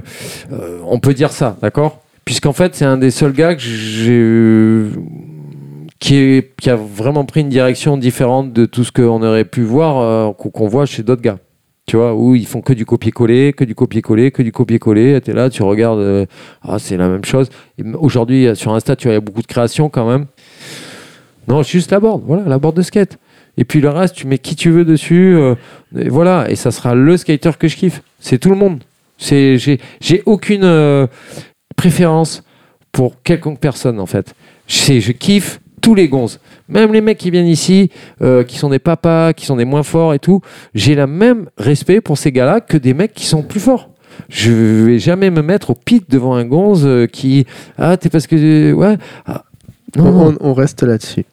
euh, 0.51 0.77
on 0.85 0.99
peut 0.99 1.13
dire 1.13 1.31
ça, 1.31 1.57
d'accord? 1.61 1.99
Puisqu'en 2.25 2.53
fait, 2.53 2.75
c'est 2.75 2.85
un 2.85 2.97
des 2.97 3.11
seuls 3.11 3.33
gars 3.33 3.55
que 3.55 3.61
j'ai. 3.61 4.83
Qui, 5.99 6.43
a 6.67 6.75
vraiment 6.75 7.23
pris 7.23 7.41
une 7.41 7.49
direction 7.49 7.95
différente 7.97 8.51
de 8.51 8.65
tout 8.65 8.83
ce 8.83 8.91
qu'on 8.91 9.23
aurait 9.23 9.45
pu 9.45 9.61
voir, 9.61 9.99
euh, 9.99 10.33
qu'on 10.33 10.67
voit 10.67 10.85
chez 10.85 11.01
d'autres 11.01 11.21
gars. 11.21 11.37
Tu 11.85 11.95
vois, 11.95 12.13
où 12.13 12.35
ils 12.35 12.45
font 12.45 12.61
que 12.61 12.73
du 12.73 12.85
copier-coller, 12.85 13.53
que 13.53 13.63
du 13.63 13.73
copier-coller, 13.73 14.31
que 14.31 14.41
du 14.41 14.51
copier-coller. 14.51 15.21
Tu 15.21 15.31
es 15.31 15.33
là, 15.33 15.49
tu 15.49 15.63
regardes, 15.63 15.99
euh, 15.99 16.25
ah, 16.61 16.77
c'est 16.77 16.97
la 16.97 17.07
même 17.07 17.23
chose. 17.23 17.49
Aujourd'hui, 17.95 18.53
sur 18.55 18.73
Insta, 18.73 18.95
tu 18.95 19.07
vois, 19.07 19.13
il 19.13 19.15
y 19.15 19.17
a 19.17 19.21
beaucoup 19.21 19.41
de 19.41 19.47
créations 19.47 19.89
quand 19.89 20.09
même. 20.09 20.25
Non, 21.47 21.61
juste 21.63 21.91
la 21.91 21.99
board, 21.99 22.23
voilà, 22.25 22.43
la 22.47 22.57
board 22.57 22.75
de 22.75 22.81
skate. 22.81 23.17
Et 23.57 23.65
puis 23.65 23.81
le 23.81 23.89
reste, 23.89 24.15
tu 24.15 24.27
mets 24.27 24.37
qui 24.37 24.55
tu 24.55 24.71
veux 24.71 24.85
dessus, 24.85 25.35
euh, 25.35 25.55
et 25.97 26.09
voilà, 26.09 26.49
et 26.49 26.55
ça 26.55 26.71
sera 26.71 26.95
le 26.95 27.17
skater 27.17 27.51
que 27.59 27.67
je 27.67 27.75
kiffe. 27.75 28.01
C'est 28.19 28.39
tout 28.39 28.49
le 28.49 28.55
monde. 28.55 28.79
C'est, 29.17 29.57
j'ai, 29.57 30.23
aucune 30.25 30.63
préférence 31.75 32.43
pour 32.91 33.21
quelconque 33.23 33.59
personne 33.59 33.99
en 33.99 34.05
fait. 34.05 34.33
Je, 34.67 34.99
je 34.99 35.11
kiffe 35.11 35.59
tous 35.81 35.95
les 35.95 36.07
gonzes. 36.07 36.39
Même 36.69 36.93
les 36.93 37.01
mecs 37.01 37.17
qui 37.17 37.29
viennent 37.29 37.47
ici, 37.47 37.89
euh, 38.21 38.43
qui 38.43 38.57
sont 38.57 38.69
des 38.69 38.79
papas, 38.79 39.33
qui 39.33 39.45
sont 39.45 39.57
des 39.57 39.65
moins 39.65 39.83
forts 39.83 40.13
et 40.13 40.19
tout, 40.19 40.39
j'ai 40.73 40.95
le 40.95 41.07
même 41.07 41.49
respect 41.57 41.99
pour 41.99 42.17
ces 42.17 42.31
gars-là 42.31 42.61
que 42.61 42.77
des 42.77 42.93
mecs 42.93 43.13
qui 43.13 43.25
sont 43.25 43.41
plus 43.43 43.59
forts. 43.59 43.89
Je 44.29 44.51
vais 44.85 44.99
jamais 44.99 45.29
me 45.31 45.41
mettre 45.41 45.71
au 45.71 45.75
pit 45.75 46.05
devant 46.09 46.35
un 46.35 46.45
gonze 46.45 46.85
euh, 46.85 47.07
qui 47.07 47.45
ah 47.77 47.97
t'es 47.97 48.09
parce 48.09 48.27
que 48.27 48.71
ouais 48.71 48.97
ah, 49.25 49.43
non, 49.97 50.05
On, 50.05 50.11
non. 50.11 50.37
on- 50.39 50.49
on 50.51 50.53
reste 50.53 50.83
là-dessus. 50.83 51.25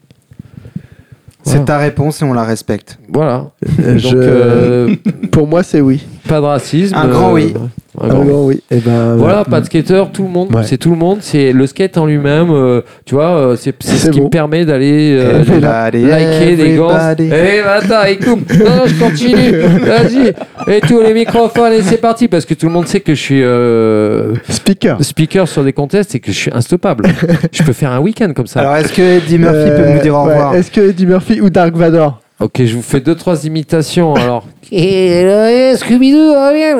C'est 1.42 1.52
Voilà. 1.52 1.64
ta 1.64 1.78
réponse 1.78 2.20
et 2.20 2.24
on 2.24 2.32
la 2.34 2.44
respecte. 2.44 2.98
Voilà. 3.08 3.50
Euh, 3.80 3.92
Donc, 3.92 3.98
je- 3.98 4.16
euh, 4.16 4.94
Pour 5.30 5.46
moi, 5.46 5.62
c'est 5.62 5.80
oui. 5.80 6.04
Pas 6.30 6.40
de 6.40 6.44
racisme. 6.46 6.94
Un 6.96 7.08
grand 7.08 7.30
euh, 7.30 7.34
oui. 7.34 7.54
Vraiment. 7.92 8.24
bon, 8.24 8.46
oui. 8.46 8.62
Et 8.70 8.76
ben, 8.78 9.16
Voilà, 9.16 9.44
pas 9.44 9.60
de 9.60 9.66
skater, 9.66 10.04
tout 10.12 10.22
le 10.22 10.28
monde, 10.28 10.54
Ouais. 10.54 10.62
c'est 10.64 10.78
tout 10.78 10.90
le 10.90 10.96
monde, 10.96 11.18
c'est 11.22 11.52
le 11.52 11.66
skate 11.66 11.98
en 11.98 12.06
lui-même, 12.06 12.50
euh, 12.50 12.82
tu 13.04 13.16
vois, 13.16 13.30
euh, 13.36 13.56
c'est 13.56 13.74
ce 13.82 14.10
qui 14.10 14.20
me 14.20 14.28
permet 14.28 14.64
d'aller 14.64 15.18
euh, 15.18 15.42
liker 15.90 16.56
des 16.56 16.76
gosses. 16.76 16.92
everybody. 16.92 17.30
Eh, 17.32 17.60
attends, 17.68 18.04
écoute, 18.08 18.48
non, 18.58 18.86
je 18.86 18.94
continue, 18.94 19.58
vas-y, 19.84 20.34
et 20.72 20.80
tous 20.80 21.00
les 21.00 21.12
microphones, 21.12 21.72
et 21.72 21.82
c'est 21.82 22.00
parti, 22.00 22.28
parce 22.28 22.44
que 22.46 22.54
tout 22.54 22.66
le 22.66 22.72
monde 22.72 22.86
sait 22.86 23.00
que 23.00 23.14
je 23.14 23.20
suis 23.20 23.42
euh, 23.42 24.34
Speaker. 24.48 25.02
speaker 25.02 25.48
sur 25.48 25.64
des 25.64 25.72
contests 25.72 26.14
et 26.14 26.20
que 26.20 26.30
je 26.30 26.36
suis 26.38 26.50
instoppable. 26.54 27.06
je 27.52 27.62
peux 27.64 27.72
faire 27.72 27.90
un 27.90 27.98
week-end 28.00 28.32
comme 28.34 28.46
ça. 28.46 28.60
Alors, 28.60 28.76
est-ce 28.76 28.92
que 28.92 29.02
Eddie 29.18 29.38
Murphy 29.38 29.68
peut 29.70 29.82
Euh, 29.82 29.94
nous 29.96 30.00
dire 30.02 30.14
au 30.14 30.26
ouais, 30.26 30.32
revoir? 30.34 30.54
Est-ce 30.54 30.70
que 30.70 30.80
Eddie 30.90 31.06
Murphy 31.06 31.40
ou 31.40 31.50
Dark 31.50 31.74
Vador? 31.74 32.20
Ok, 32.40 32.62
je 32.64 32.74
vous 32.74 32.82
fais 32.82 33.00
deux, 33.00 33.14
trois 33.14 33.44
imitations, 33.44 34.14
alors. 34.14 34.44
Et 34.72 35.74
Scooby-Doo 35.76 36.32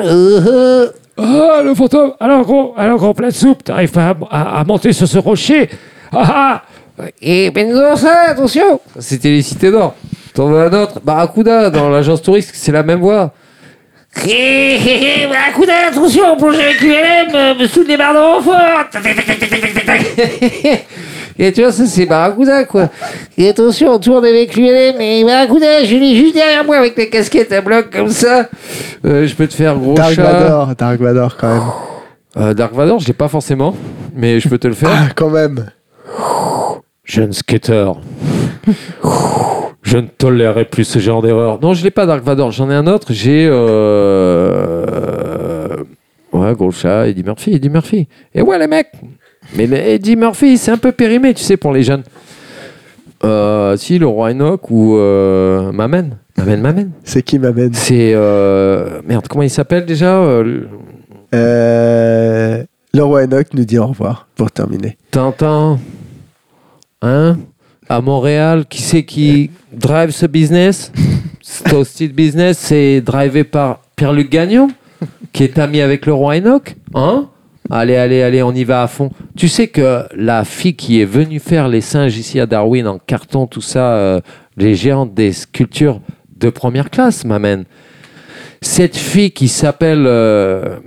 euh. 0.03 0.87
Ah, 1.17 1.61
le 1.63 1.75
fantôme 1.75 2.13
Alors 2.19 2.43
gros, 2.43 2.73
alors 2.77 2.97
gros 2.97 3.13
de 3.13 3.35
soupe, 3.35 3.63
t'arrives 3.63 3.91
pas 3.91 4.15
à, 4.31 4.41
à- 4.57 4.59
à 4.61 4.63
monter 4.63 4.91
sur 4.93 5.07
ce 5.07 5.17
rocher 5.19 5.69
Ah 6.11 6.63
ah 6.99 7.05
Et 7.21 7.51
Benzosa, 7.51 8.29
attention 8.29 8.79
C'était 8.97 9.29
les 9.29 9.41
cités 9.41 9.69
d'or. 9.71 9.93
T'en 10.33 10.47
veux 10.47 10.61
un 10.61 10.73
autre? 10.81 10.99
Barracuda, 11.03 11.69
dans 11.69 11.89
l'agence 11.89 12.21
touriste, 12.21 12.51
c'est 12.53 12.71
la 12.71 12.81
même 12.83 13.01
voix. 13.01 13.33
Hé 14.25 15.27
d'œil, 15.65 15.85
attention, 15.89 16.35
plonge 16.37 16.55
avec 16.59 16.81
euh, 17.35 17.55
me 17.55 17.67
soude 17.67 17.87
les 17.87 17.97
barres 17.97 18.13
de 18.13 18.19
renfort 18.19 18.89
Tac, 18.91 19.03
tac, 19.03 19.15
tac, 19.15 19.25
tac, 19.39 19.49
tac, 19.49 19.73
tac, 19.73 19.85
tac. 19.85 20.85
Et 21.43 21.51
tu 21.51 21.61
vois, 21.61 21.71
ça 21.71 21.87
c'est 21.87 22.05
Barracuda 22.05 22.65
quoi. 22.65 22.89
Et 23.35 23.49
attention, 23.49 23.89
on 23.89 23.97
tourne 23.97 24.23
avec 24.23 24.55
l'ULM 24.55 25.01
et 25.01 25.23
Barracuda, 25.23 25.83
je 25.83 25.95
l'ai 25.95 26.15
juste 26.15 26.35
derrière 26.35 26.63
moi 26.63 26.77
avec 26.77 26.95
la 26.95 27.07
casquette 27.07 27.51
à 27.51 27.61
bloc 27.61 27.89
comme 27.91 28.09
ça. 28.09 28.47
Euh, 29.05 29.25
je 29.25 29.33
peux 29.33 29.47
te 29.47 29.55
faire 29.55 29.75
gros 29.75 29.95
Dark 29.95 30.13
chat. 30.13 30.21
Vador, 30.21 30.75
Dark 30.75 31.01
Vador 31.01 31.37
quand 31.37 31.51
même. 31.51 31.63
Euh, 32.37 32.53
Dark 32.53 32.75
Vador, 32.75 32.99
je 32.99 33.07
l'ai 33.07 33.13
pas 33.13 33.27
forcément, 33.27 33.75
mais 34.15 34.39
je 34.39 34.47
peux 34.49 34.59
te 34.59 34.67
le 34.67 34.75
faire. 34.75 34.91
Ah, 34.93 35.07
quand 35.15 35.31
même. 35.31 35.71
Jeune 37.03 37.33
skater. 37.33 37.91
Je 39.81 39.97
ne 39.97 40.05
tolérerai 40.05 40.65
plus 40.65 40.83
ce 40.83 40.99
genre 40.99 41.23
d'erreur. 41.23 41.57
Non, 41.59 41.73
je 41.73 41.83
l'ai 41.83 41.89
pas 41.89 42.05
Dark 42.05 42.23
Vador. 42.23 42.51
J'en 42.51 42.69
ai 42.69 42.75
un 42.75 42.85
autre. 42.85 43.07
J'ai 43.13 43.47
euh... 43.49 44.85
ouais 46.33 46.53
gros 46.53 46.69
chat, 46.69 47.07
Eddie 47.07 47.23
Murphy, 47.23 47.55
Eddie 47.55 47.69
Murphy. 47.69 48.07
Et 48.35 48.43
ouais 48.43 48.59
les 48.59 48.67
mecs. 48.67 48.91
Mais 49.55 49.65
Eddie 49.95 50.15
Murphy, 50.15 50.57
c'est 50.57 50.71
un 50.71 50.77
peu 50.77 50.91
périmé, 50.91 51.33
tu 51.33 51.43
sais, 51.43 51.57
pour 51.57 51.73
les 51.73 51.83
jeunes. 51.83 52.03
Euh, 53.23 53.77
si 53.77 53.99
le 53.99 54.07
roi 54.07 54.31
Enoch 54.31 54.71
ou 54.71 54.97
euh, 54.97 55.71
Mamen. 55.71 56.17
Mamen, 56.37 56.61
Mamen. 56.61 56.91
C'est 57.03 57.21
qui 57.21 57.37
m'amène 57.37 57.73
C'est 57.73 58.13
euh... 58.15 59.01
merde. 59.07 59.27
Comment 59.27 59.43
il 59.43 59.49
s'appelle 59.49 59.85
déjà 59.85 60.15
euh, 60.15 60.65
le- 61.33 63.03
roi 63.03 63.23
Enoch 63.23 63.47
nous 63.53 63.65
dit 63.65 63.77
au 63.77 63.87
revoir 63.87 64.27
pour 64.35 64.49
terminer. 64.51 64.97
Tintin, 65.11 65.79
hein, 67.01 67.37
à 67.89 68.01
Montréal, 68.01 68.65
qui 68.67 68.81
c'est 68.81 69.03
qui 69.03 69.51
drive 69.71 70.11
ce 70.11 70.25
business? 70.25 70.91
Ce 71.41 71.63
Toasted 71.63 72.13
Business, 72.13 72.57
c'est 72.57 73.01
drivé 73.01 73.43
par 73.43 73.79
Pierre-Luc 73.95 74.29
Gagnon, 74.31 74.69
qui 75.33 75.43
est 75.43 75.59
ami 75.59 75.81
avec 75.81 76.05
le 76.05 76.13
roi 76.13 76.37
Enoch, 76.37 76.75
hein? 76.95 77.27
Allez, 77.69 77.95
allez, 77.95 78.21
allez, 78.21 78.43
on 78.43 78.53
y 78.53 78.63
va 78.63 78.83
à 78.83 78.87
fond. 78.87 79.11
Tu 79.37 79.47
sais 79.47 79.67
que 79.67 80.03
la 80.15 80.43
fille 80.43 80.75
qui 80.75 81.01
est 81.01 81.05
venue 81.05 81.39
faire 81.39 81.67
les 81.67 81.81
singes 81.81 82.17
ici 82.17 82.39
à 82.39 82.45
Darwin 82.45 82.87
en 82.87 82.97
carton, 82.97 83.47
tout 83.47 83.61
ça, 83.61 83.93
euh, 83.93 84.19
les 84.57 84.75
géantes 84.75 85.13
des 85.13 85.31
sculptures 85.31 86.01
de 86.35 86.49
première 86.49 86.89
classe, 86.89 87.23
m'amène. 87.23 87.65
Cette 88.61 88.97
fille 88.97 89.31
qui 89.31 89.47
s'appelle 89.47 90.05
euh, 90.05 90.79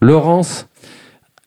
Laurence, 0.00 0.66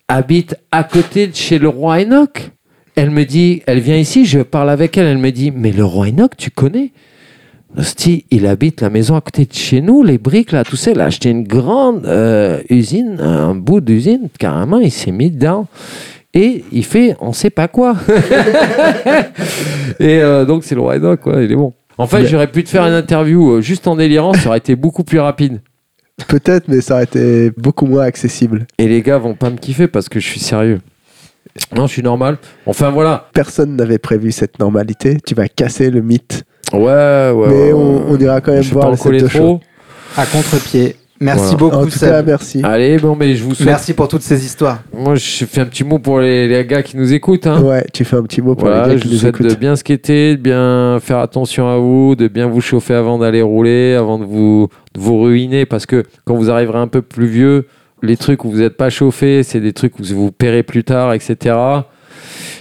habite 0.07 0.55
à 0.71 0.83
côté 0.83 1.27
de 1.27 1.35
chez 1.35 1.59
le 1.59 1.69
roi 1.69 2.01
Enoch. 2.01 2.51
Elle 2.95 3.11
me 3.11 3.23
dit, 3.23 3.63
elle 3.65 3.79
vient 3.79 3.97
ici, 3.97 4.25
je 4.25 4.41
parle 4.41 4.69
avec 4.69 4.97
elle, 4.97 5.05
elle 5.05 5.17
me 5.17 5.31
dit, 5.31 5.51
mais 5.51 5.71
le 5.71 5.85
roi 5.85 6.07
Enoch, 6.09 6.35
tu 6.37 6.51
connais? 6.51 6.91
Hostie, 7.77 8.25
il 8.31 8.47
habite 8.47 8.81
la 8.81 8.89
maison 8.89 9.15
à 9.15 9.21
côté 9.21 9.45
de 9.45 9.53
chez 9.53 9.81
nous, 9.81 10.01
les 10.03 10.17
briques 10.17 10.51
là, 10.51 10.63
tout 10.63 10.75
ça, 10.75 10.91
il 10.91 10.99
a 10.99 11.05
acheté 11.05 11.29
une 11.29 11.43
grande 11.43 12.05
euh, 12.05 12.61
usine, 12.69 13.19
un 13.19 13.53
bout 13.53 13.79
d'usine, 13.79 14.27
carrément, 14.39 14.79
il 14.79 14.91
s'est 14.91 15.11
mis 15.11 15.29
dedans. 15.29 15.67
Et 16.33 16.63
il 16.71 16.85
fait, 16.85 17.15
on 17.21 17.33
sait 17.33 17.49
pas 17.49 17.67
quoi. 17.67 17.95
et 19.99 20.21
euh, 20.21 20.45
donc 20.45 20.63
c'est 20.63 20.75
le 20.75 20.81
roi 20.81 20.95
Enoch, 20.97 21.19
quoi, 21.21 21.41
il 21.41 21.51
est 21.51 21.55
bon. 21.55 21.73
En 21.97 22.07
fait, 22.07 22.25
j'aurais 22.27 22.51
pu 22.51 22.63
te 22.63 22.69
faire 22.69 22.85
une 22.85 22.93
interview 22.93 23.51
euh, 23.51 23.61
juste 23.61 23.87
en 23.87 23.95
délirant, 23.95 24.33
ça 24.33 24.49
aurait 24.49 24.59
été 24.59 24.75
beaucoup 24.75 25.03
plus 25.03 25.19
rapide. 25.19 25.61
Peut-être, 26.27 26.67
mais 26.67 26.81
ça 26.81 26.95
aurait 26.95 27.03
été 27.03 27.51
beaucoup 27.57 27.85
moins 27.85 28.03
accessible. 28.03 28.65
Et 28.77 28.87
les 28.87 29.01
gars 29.01 29.17
vont 29.17 29.35
pas 29.35 29.49
me 29.49 29.57
kiffer 29.57 29.87
parce 29.87 30.09
que 30.09 30.19
je 30.19 30.27
suis 30.27 30.39
sérieux. 30.39 30.79
Non, 31.75 31.87
je 31.87 31.93
suis 31.93 32.03
normal. 32.03 32.37
Enfin 32.65 32.89
voilà. 32.89 33.29
Personne 33.33 33.75
n'avait 33.75 33.97
prévu 33.97 34.31
cette 34.31 34.59
normalité. 34.59 35.17
Tu 35.25 35.35
vas 35.35 35.47
casser 35.47 35.89
le 35.89 36.01
mythe. 36.01 36.43
Ouais, 36.73 37.31
ouais. 37.31 37.47
mais 37.49 37.73
on, 37.73 38.09
on 38.11 38.17
ira 38.17 38.41
quand 38.41 38.51
même 38.51 38.61
je 38.61 38.69
vais 38.69 38.73
voir 38.73 38.85
pas 38.85 38.91
le 38.91 38.99
en 38.99 39.03
coller 39.03 39.19
set 39.19 39.27
de 39.27 39.31
show. 39.31 39.39
trop. 39.39 39.59
À 40.17 40.25
contre-pied. 40.25 40.95
Merci 41.21 41.41
Voilà. 41.43 41.57
beaucoup, 41.57 41.75
En 41.75 41.83
tout 41.83 41.89
Seb. 41.89 42.09
cas, 42.09 42.21
merci. 42.23 42.61
Allez, 42.63 42.97
bon, 42.97 43.13
mais 43.13 43.35
je 43.35 43.43
vous 43.43 43.53
souhaite. 43.53 43.67
Merci 43.67 43.93
pour 43.93 44.07
toutes 44.07 44.21
ces 44.21 44.45
histoires. 44.45 44.79
Moi, 44.97 45.15
je 45.15 45.43
fais 45.45 45.59
un 45.59 45.65
petit 45.65 45.83
mot 45.83 45.99
pour 45.99 46.21
les, 46.21 46.47
les 46.47 46.65
gars 46.65 46.81
qui 46.81 46.95
nous 46.95 47.11
écoutent. 47.11 47.45
Hein. 47.45 47.61
Ouais, 47.61 47.85
tu 47.91 48.05
fais 48.05 48.15
un 48.15 48.23
petit 48.23 48.41
mot 48.41 48.55
pour 48.55 48.69
Voilà, 48.69 48.83
les 48.87 48.93
gars 48.93 48.97
je 48.97 49.01
qui 49.01 49.07
vous 49.09 49.13
nous 49.15 49.19
souhaite 49.19 49.41
de 49.41 49.47
écoutent. 49.47 49.59
bien 49.59 49.75
skater, 49.75 50.37
de 50.37 50.41
bien 50.41 50.97
faire 51.01 51.17
attention 51.17 51.67
à 51.67 51.77
vous, 51.77 52.15
de 52.15 52.29
bien 52.29 52.47
vous 52.47 52.61
chauffer 52.61 52.93
avant 52.93 53.17
d'aller 53.17 53.41
rouler, 53.41 53.95
avant 53.95 54.17
de 54.17 54.23
vous, 54.23 54.69
de 54.95 54.99
vous 55.01 55.21
ruiner, 55.21 55.65
parce 55.65 55.85
que 55.85 56.03
quand 56.23 56.35
vous 56.35 56.49
arriverez 56.49 56.77
un 56.79 56.87
peu 56.87 57.01
plus 57.01 57.27
vieux, 57.27 57.67
les 58.01 58.15
trucs 58.15 58.45
où 58.45 58.49
vous 58.49 58.59
n'êtes 58.59 58.77
pas 58.77 58.89
chauffé, 58.89 59.43
c'est 59.43 59.59
des 59.59 59.73
trucs 59.73 59.99
où 59.99 60.03
vous 60.03 60.15
vous 60.15 60.31
paierez 60.31 60.63
plus 60.63 60.85
tard, 60.85 61.11
etc. 61.13 61.53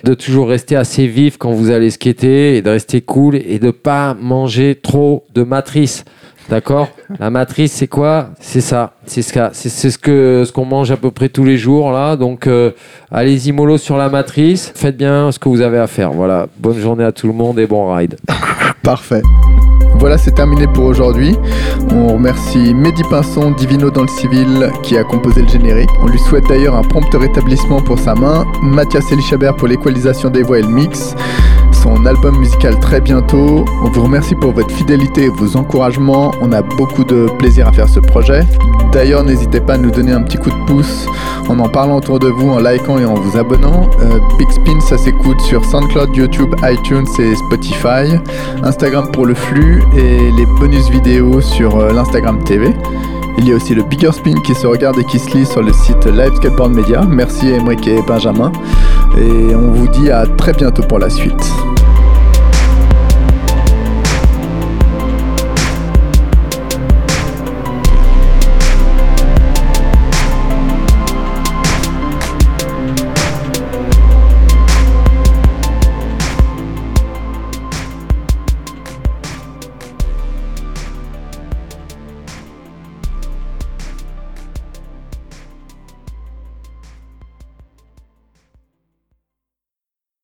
De 0.05 0.15
toujours 0.15 0.49
rester 0.49 0.77
assez 0.77 1.07
vif 1.07 1.39
quand 1.39 1.53
vous 1.53 1.71
allez 1.71 1.91
skater 1.91 2.57
et 2.57 2.63
de 2.63 2.71
rester 2.71 3.01
cool 3.01 3.37
et 3.37 3.59
de 3.59 3.71
pas 3.71 4.15
manger 4.15 4.79
trop 4.81 5.25
de 5.35 5.43
matrice. 5.43 6.05
D'accord? 6.49 6.89
La 7.19 7.29
matrice, 7.29 7.73
c'est 7.73 7.89
quoi? 7.89 8.31
C'est 8.41 8.63
ça. 8.63 8.95
C'est 9.05 9.21
ce, 9.23 9.91
ce 9.91 10.53
qu'on 10.53 10.65
mange 10.65 10.91
à 10.91 10.97
peu 10.97 11.11
près 11.11 11.29
tous 11.29 11.45
les 11.45 11.59
jours 11.59 11.93
là. 11.93 12.17
Donc, 12.17 12.47
euh, 12.47 12.71
allez-y 13.11 13.53
mollo 13.53 13.77
sur 13.77 13.99
la 13.99 14.09
matrice. 14.09 14.73
Faites 14.75 14.97
bien 14.97 15.31
ce 15.31 15.39
que 15.39 15.49
vous 15.49 15.61
avez 15.61 15.79
à 15.79 15.87
faire. 15.87 16.13
Voilà. 16.13 16.47
Bonne 16.59 16.79
journée 16.79 17.05
à 17.05 17.13
tout 17.13 17.27
le 17.27 17.35
monde 17.35 17.59
et 17.59 17.67
bon 17.67 17.95
ride. 17.95 18.17
Parfait. 18.83 19.23
Voilà, 19.99 20.17
c'est 20.17 20.33
terminé 20.33 20.67
pour 20.69 20.85
aujourd'hui. 20.85 21.37
On 21.91 22.15
remercie 22.15 22.73
Mehdi 22.73 23.03
Pinson, 23.11 23.51
Divino 23.51 23.91
dans 23.91 24.03
le 24.03 24.09
civil, 24.09 24.71
qui 24.85 24.97
a 24.97 25.03
composé 25.03 25.43
le 25.43 25.49
générique. 25.49 25.91
On 26.01 26.07
lui 26.07 26.19
souhaite 26.21 26.45
d'ailleurs 26.49 26.77
un 26.77 26.83
prompt 26.83 27.13
rétablissement 27.15 27.81
pour 27.81 27.99
sa 27.99 28.15
main. 28.15 28.45
Mathias 28.63 29.11
Elichabert 29.11 29.57
pour 29.57 29.67
l'équalisation 29.67 30.31
des 30.31 30.43
voix 30.43 30.61
et 30.61 30.63
le 30.63 30.69
mix. 30.69 31.17
Album 32.09 32.39
musical 32.39 32.79
très 32.81 33.01
bientôt. 33.01 33.65
On 33.85 33.91
vous 33.91 34.03
remercie 34.03 34.35
pour 34.35 34.53
votre 34.53 34.71
fidélité 34.71 35.25
et 35.25 35.29
vos 35.29 35.57
encouragements. 35.57 36.33
On 36.41 36.53
a 36.53 36.63
beaucoup 36.63 37.05
de 37.05 37.27
plaisir 37.39 37.69
à 37.69 37.73
faire 37.73 37.89
ce 37.89 38.01
projet. 38.01 38.47
D'ailleurs, 38.93 39.25
n'hésitez 39.25 39.61
pas 39.61 39.75
à 39.75 39.79
nous 39.79 39.91
donner 39.91 40.13
un 40.13 40.23
petit 40.23 40.39
coup 40.39 40.49
de 40.49 40.65
pouce 40.67 41.07
en 41.49 41.59
en 41.59 41.69
parlant 41.69 41.97
autour 41.97 42.19
de 42.19 42.29
vous, 42.29 42.49
en 42.51 42.61
likant 42.61 42.99
et 42.99 43.05
en 43.05 43.15
vous 43.15 43.39
abonnant. 43.39 43.91
Euh, 44.01 44.19
Big 44.39 44.51
Spin, 44.51 44.81
ça 44.81 44.97
s'écoute 44.97 45.41
sur 45.43 45.65
SoundCloud, 45.65 46.17
YouTube, 46.17 46.55
iTunes 46.63 47.07
et 47.19 47.35
Spotify. 47.35 48.19
Instagram 48.63 49.11
pour 49.13 49.27
le 49.27 49.35
flux 49.35 49.83
et 49.97 50.31
les 50.31 50.47
bonus 50.59 50.89
vidéos 50.89 51.41
sur 51.41 51.77
euh, 51.77 51.93
l'Instagram 51.93 52.43
TV. 52.43 52.75
Il 53.39 53.49
y 53.49 53.53
a 53.53 53.57
aussi 53.57 53.75
le 53.75 53.83
Bigger 53.83 54.13
Spin 54.13 54.41
qui 54.45 54.55
se 54.55 54.67
regarde 54.67 54.99
et 54.99 55.05
qui 55.05 55.19
se 55.19 55.37
lit 55.37 55.47
sur 55.47 55.63
le 55.63 55.73
site 55.73 56.07
Live 56.07 56.35
Skateboard 56.37 56.73
Media. 56.73 57.03
Merci 57.09 57.51
Emric 57.53 57.87
et 57.87 58.01
Benjamin. 58.03 58.51
Et 59.17 59.55
on 59.55 59.71
vous 59.73 59.89
dit 59.89 60.11
à 60.11 60.27
très 60.27 60.53
bientôt 60.53 60.83
pour 60.83 60.99
la 60.99 61.11
suite. 61.11 61.53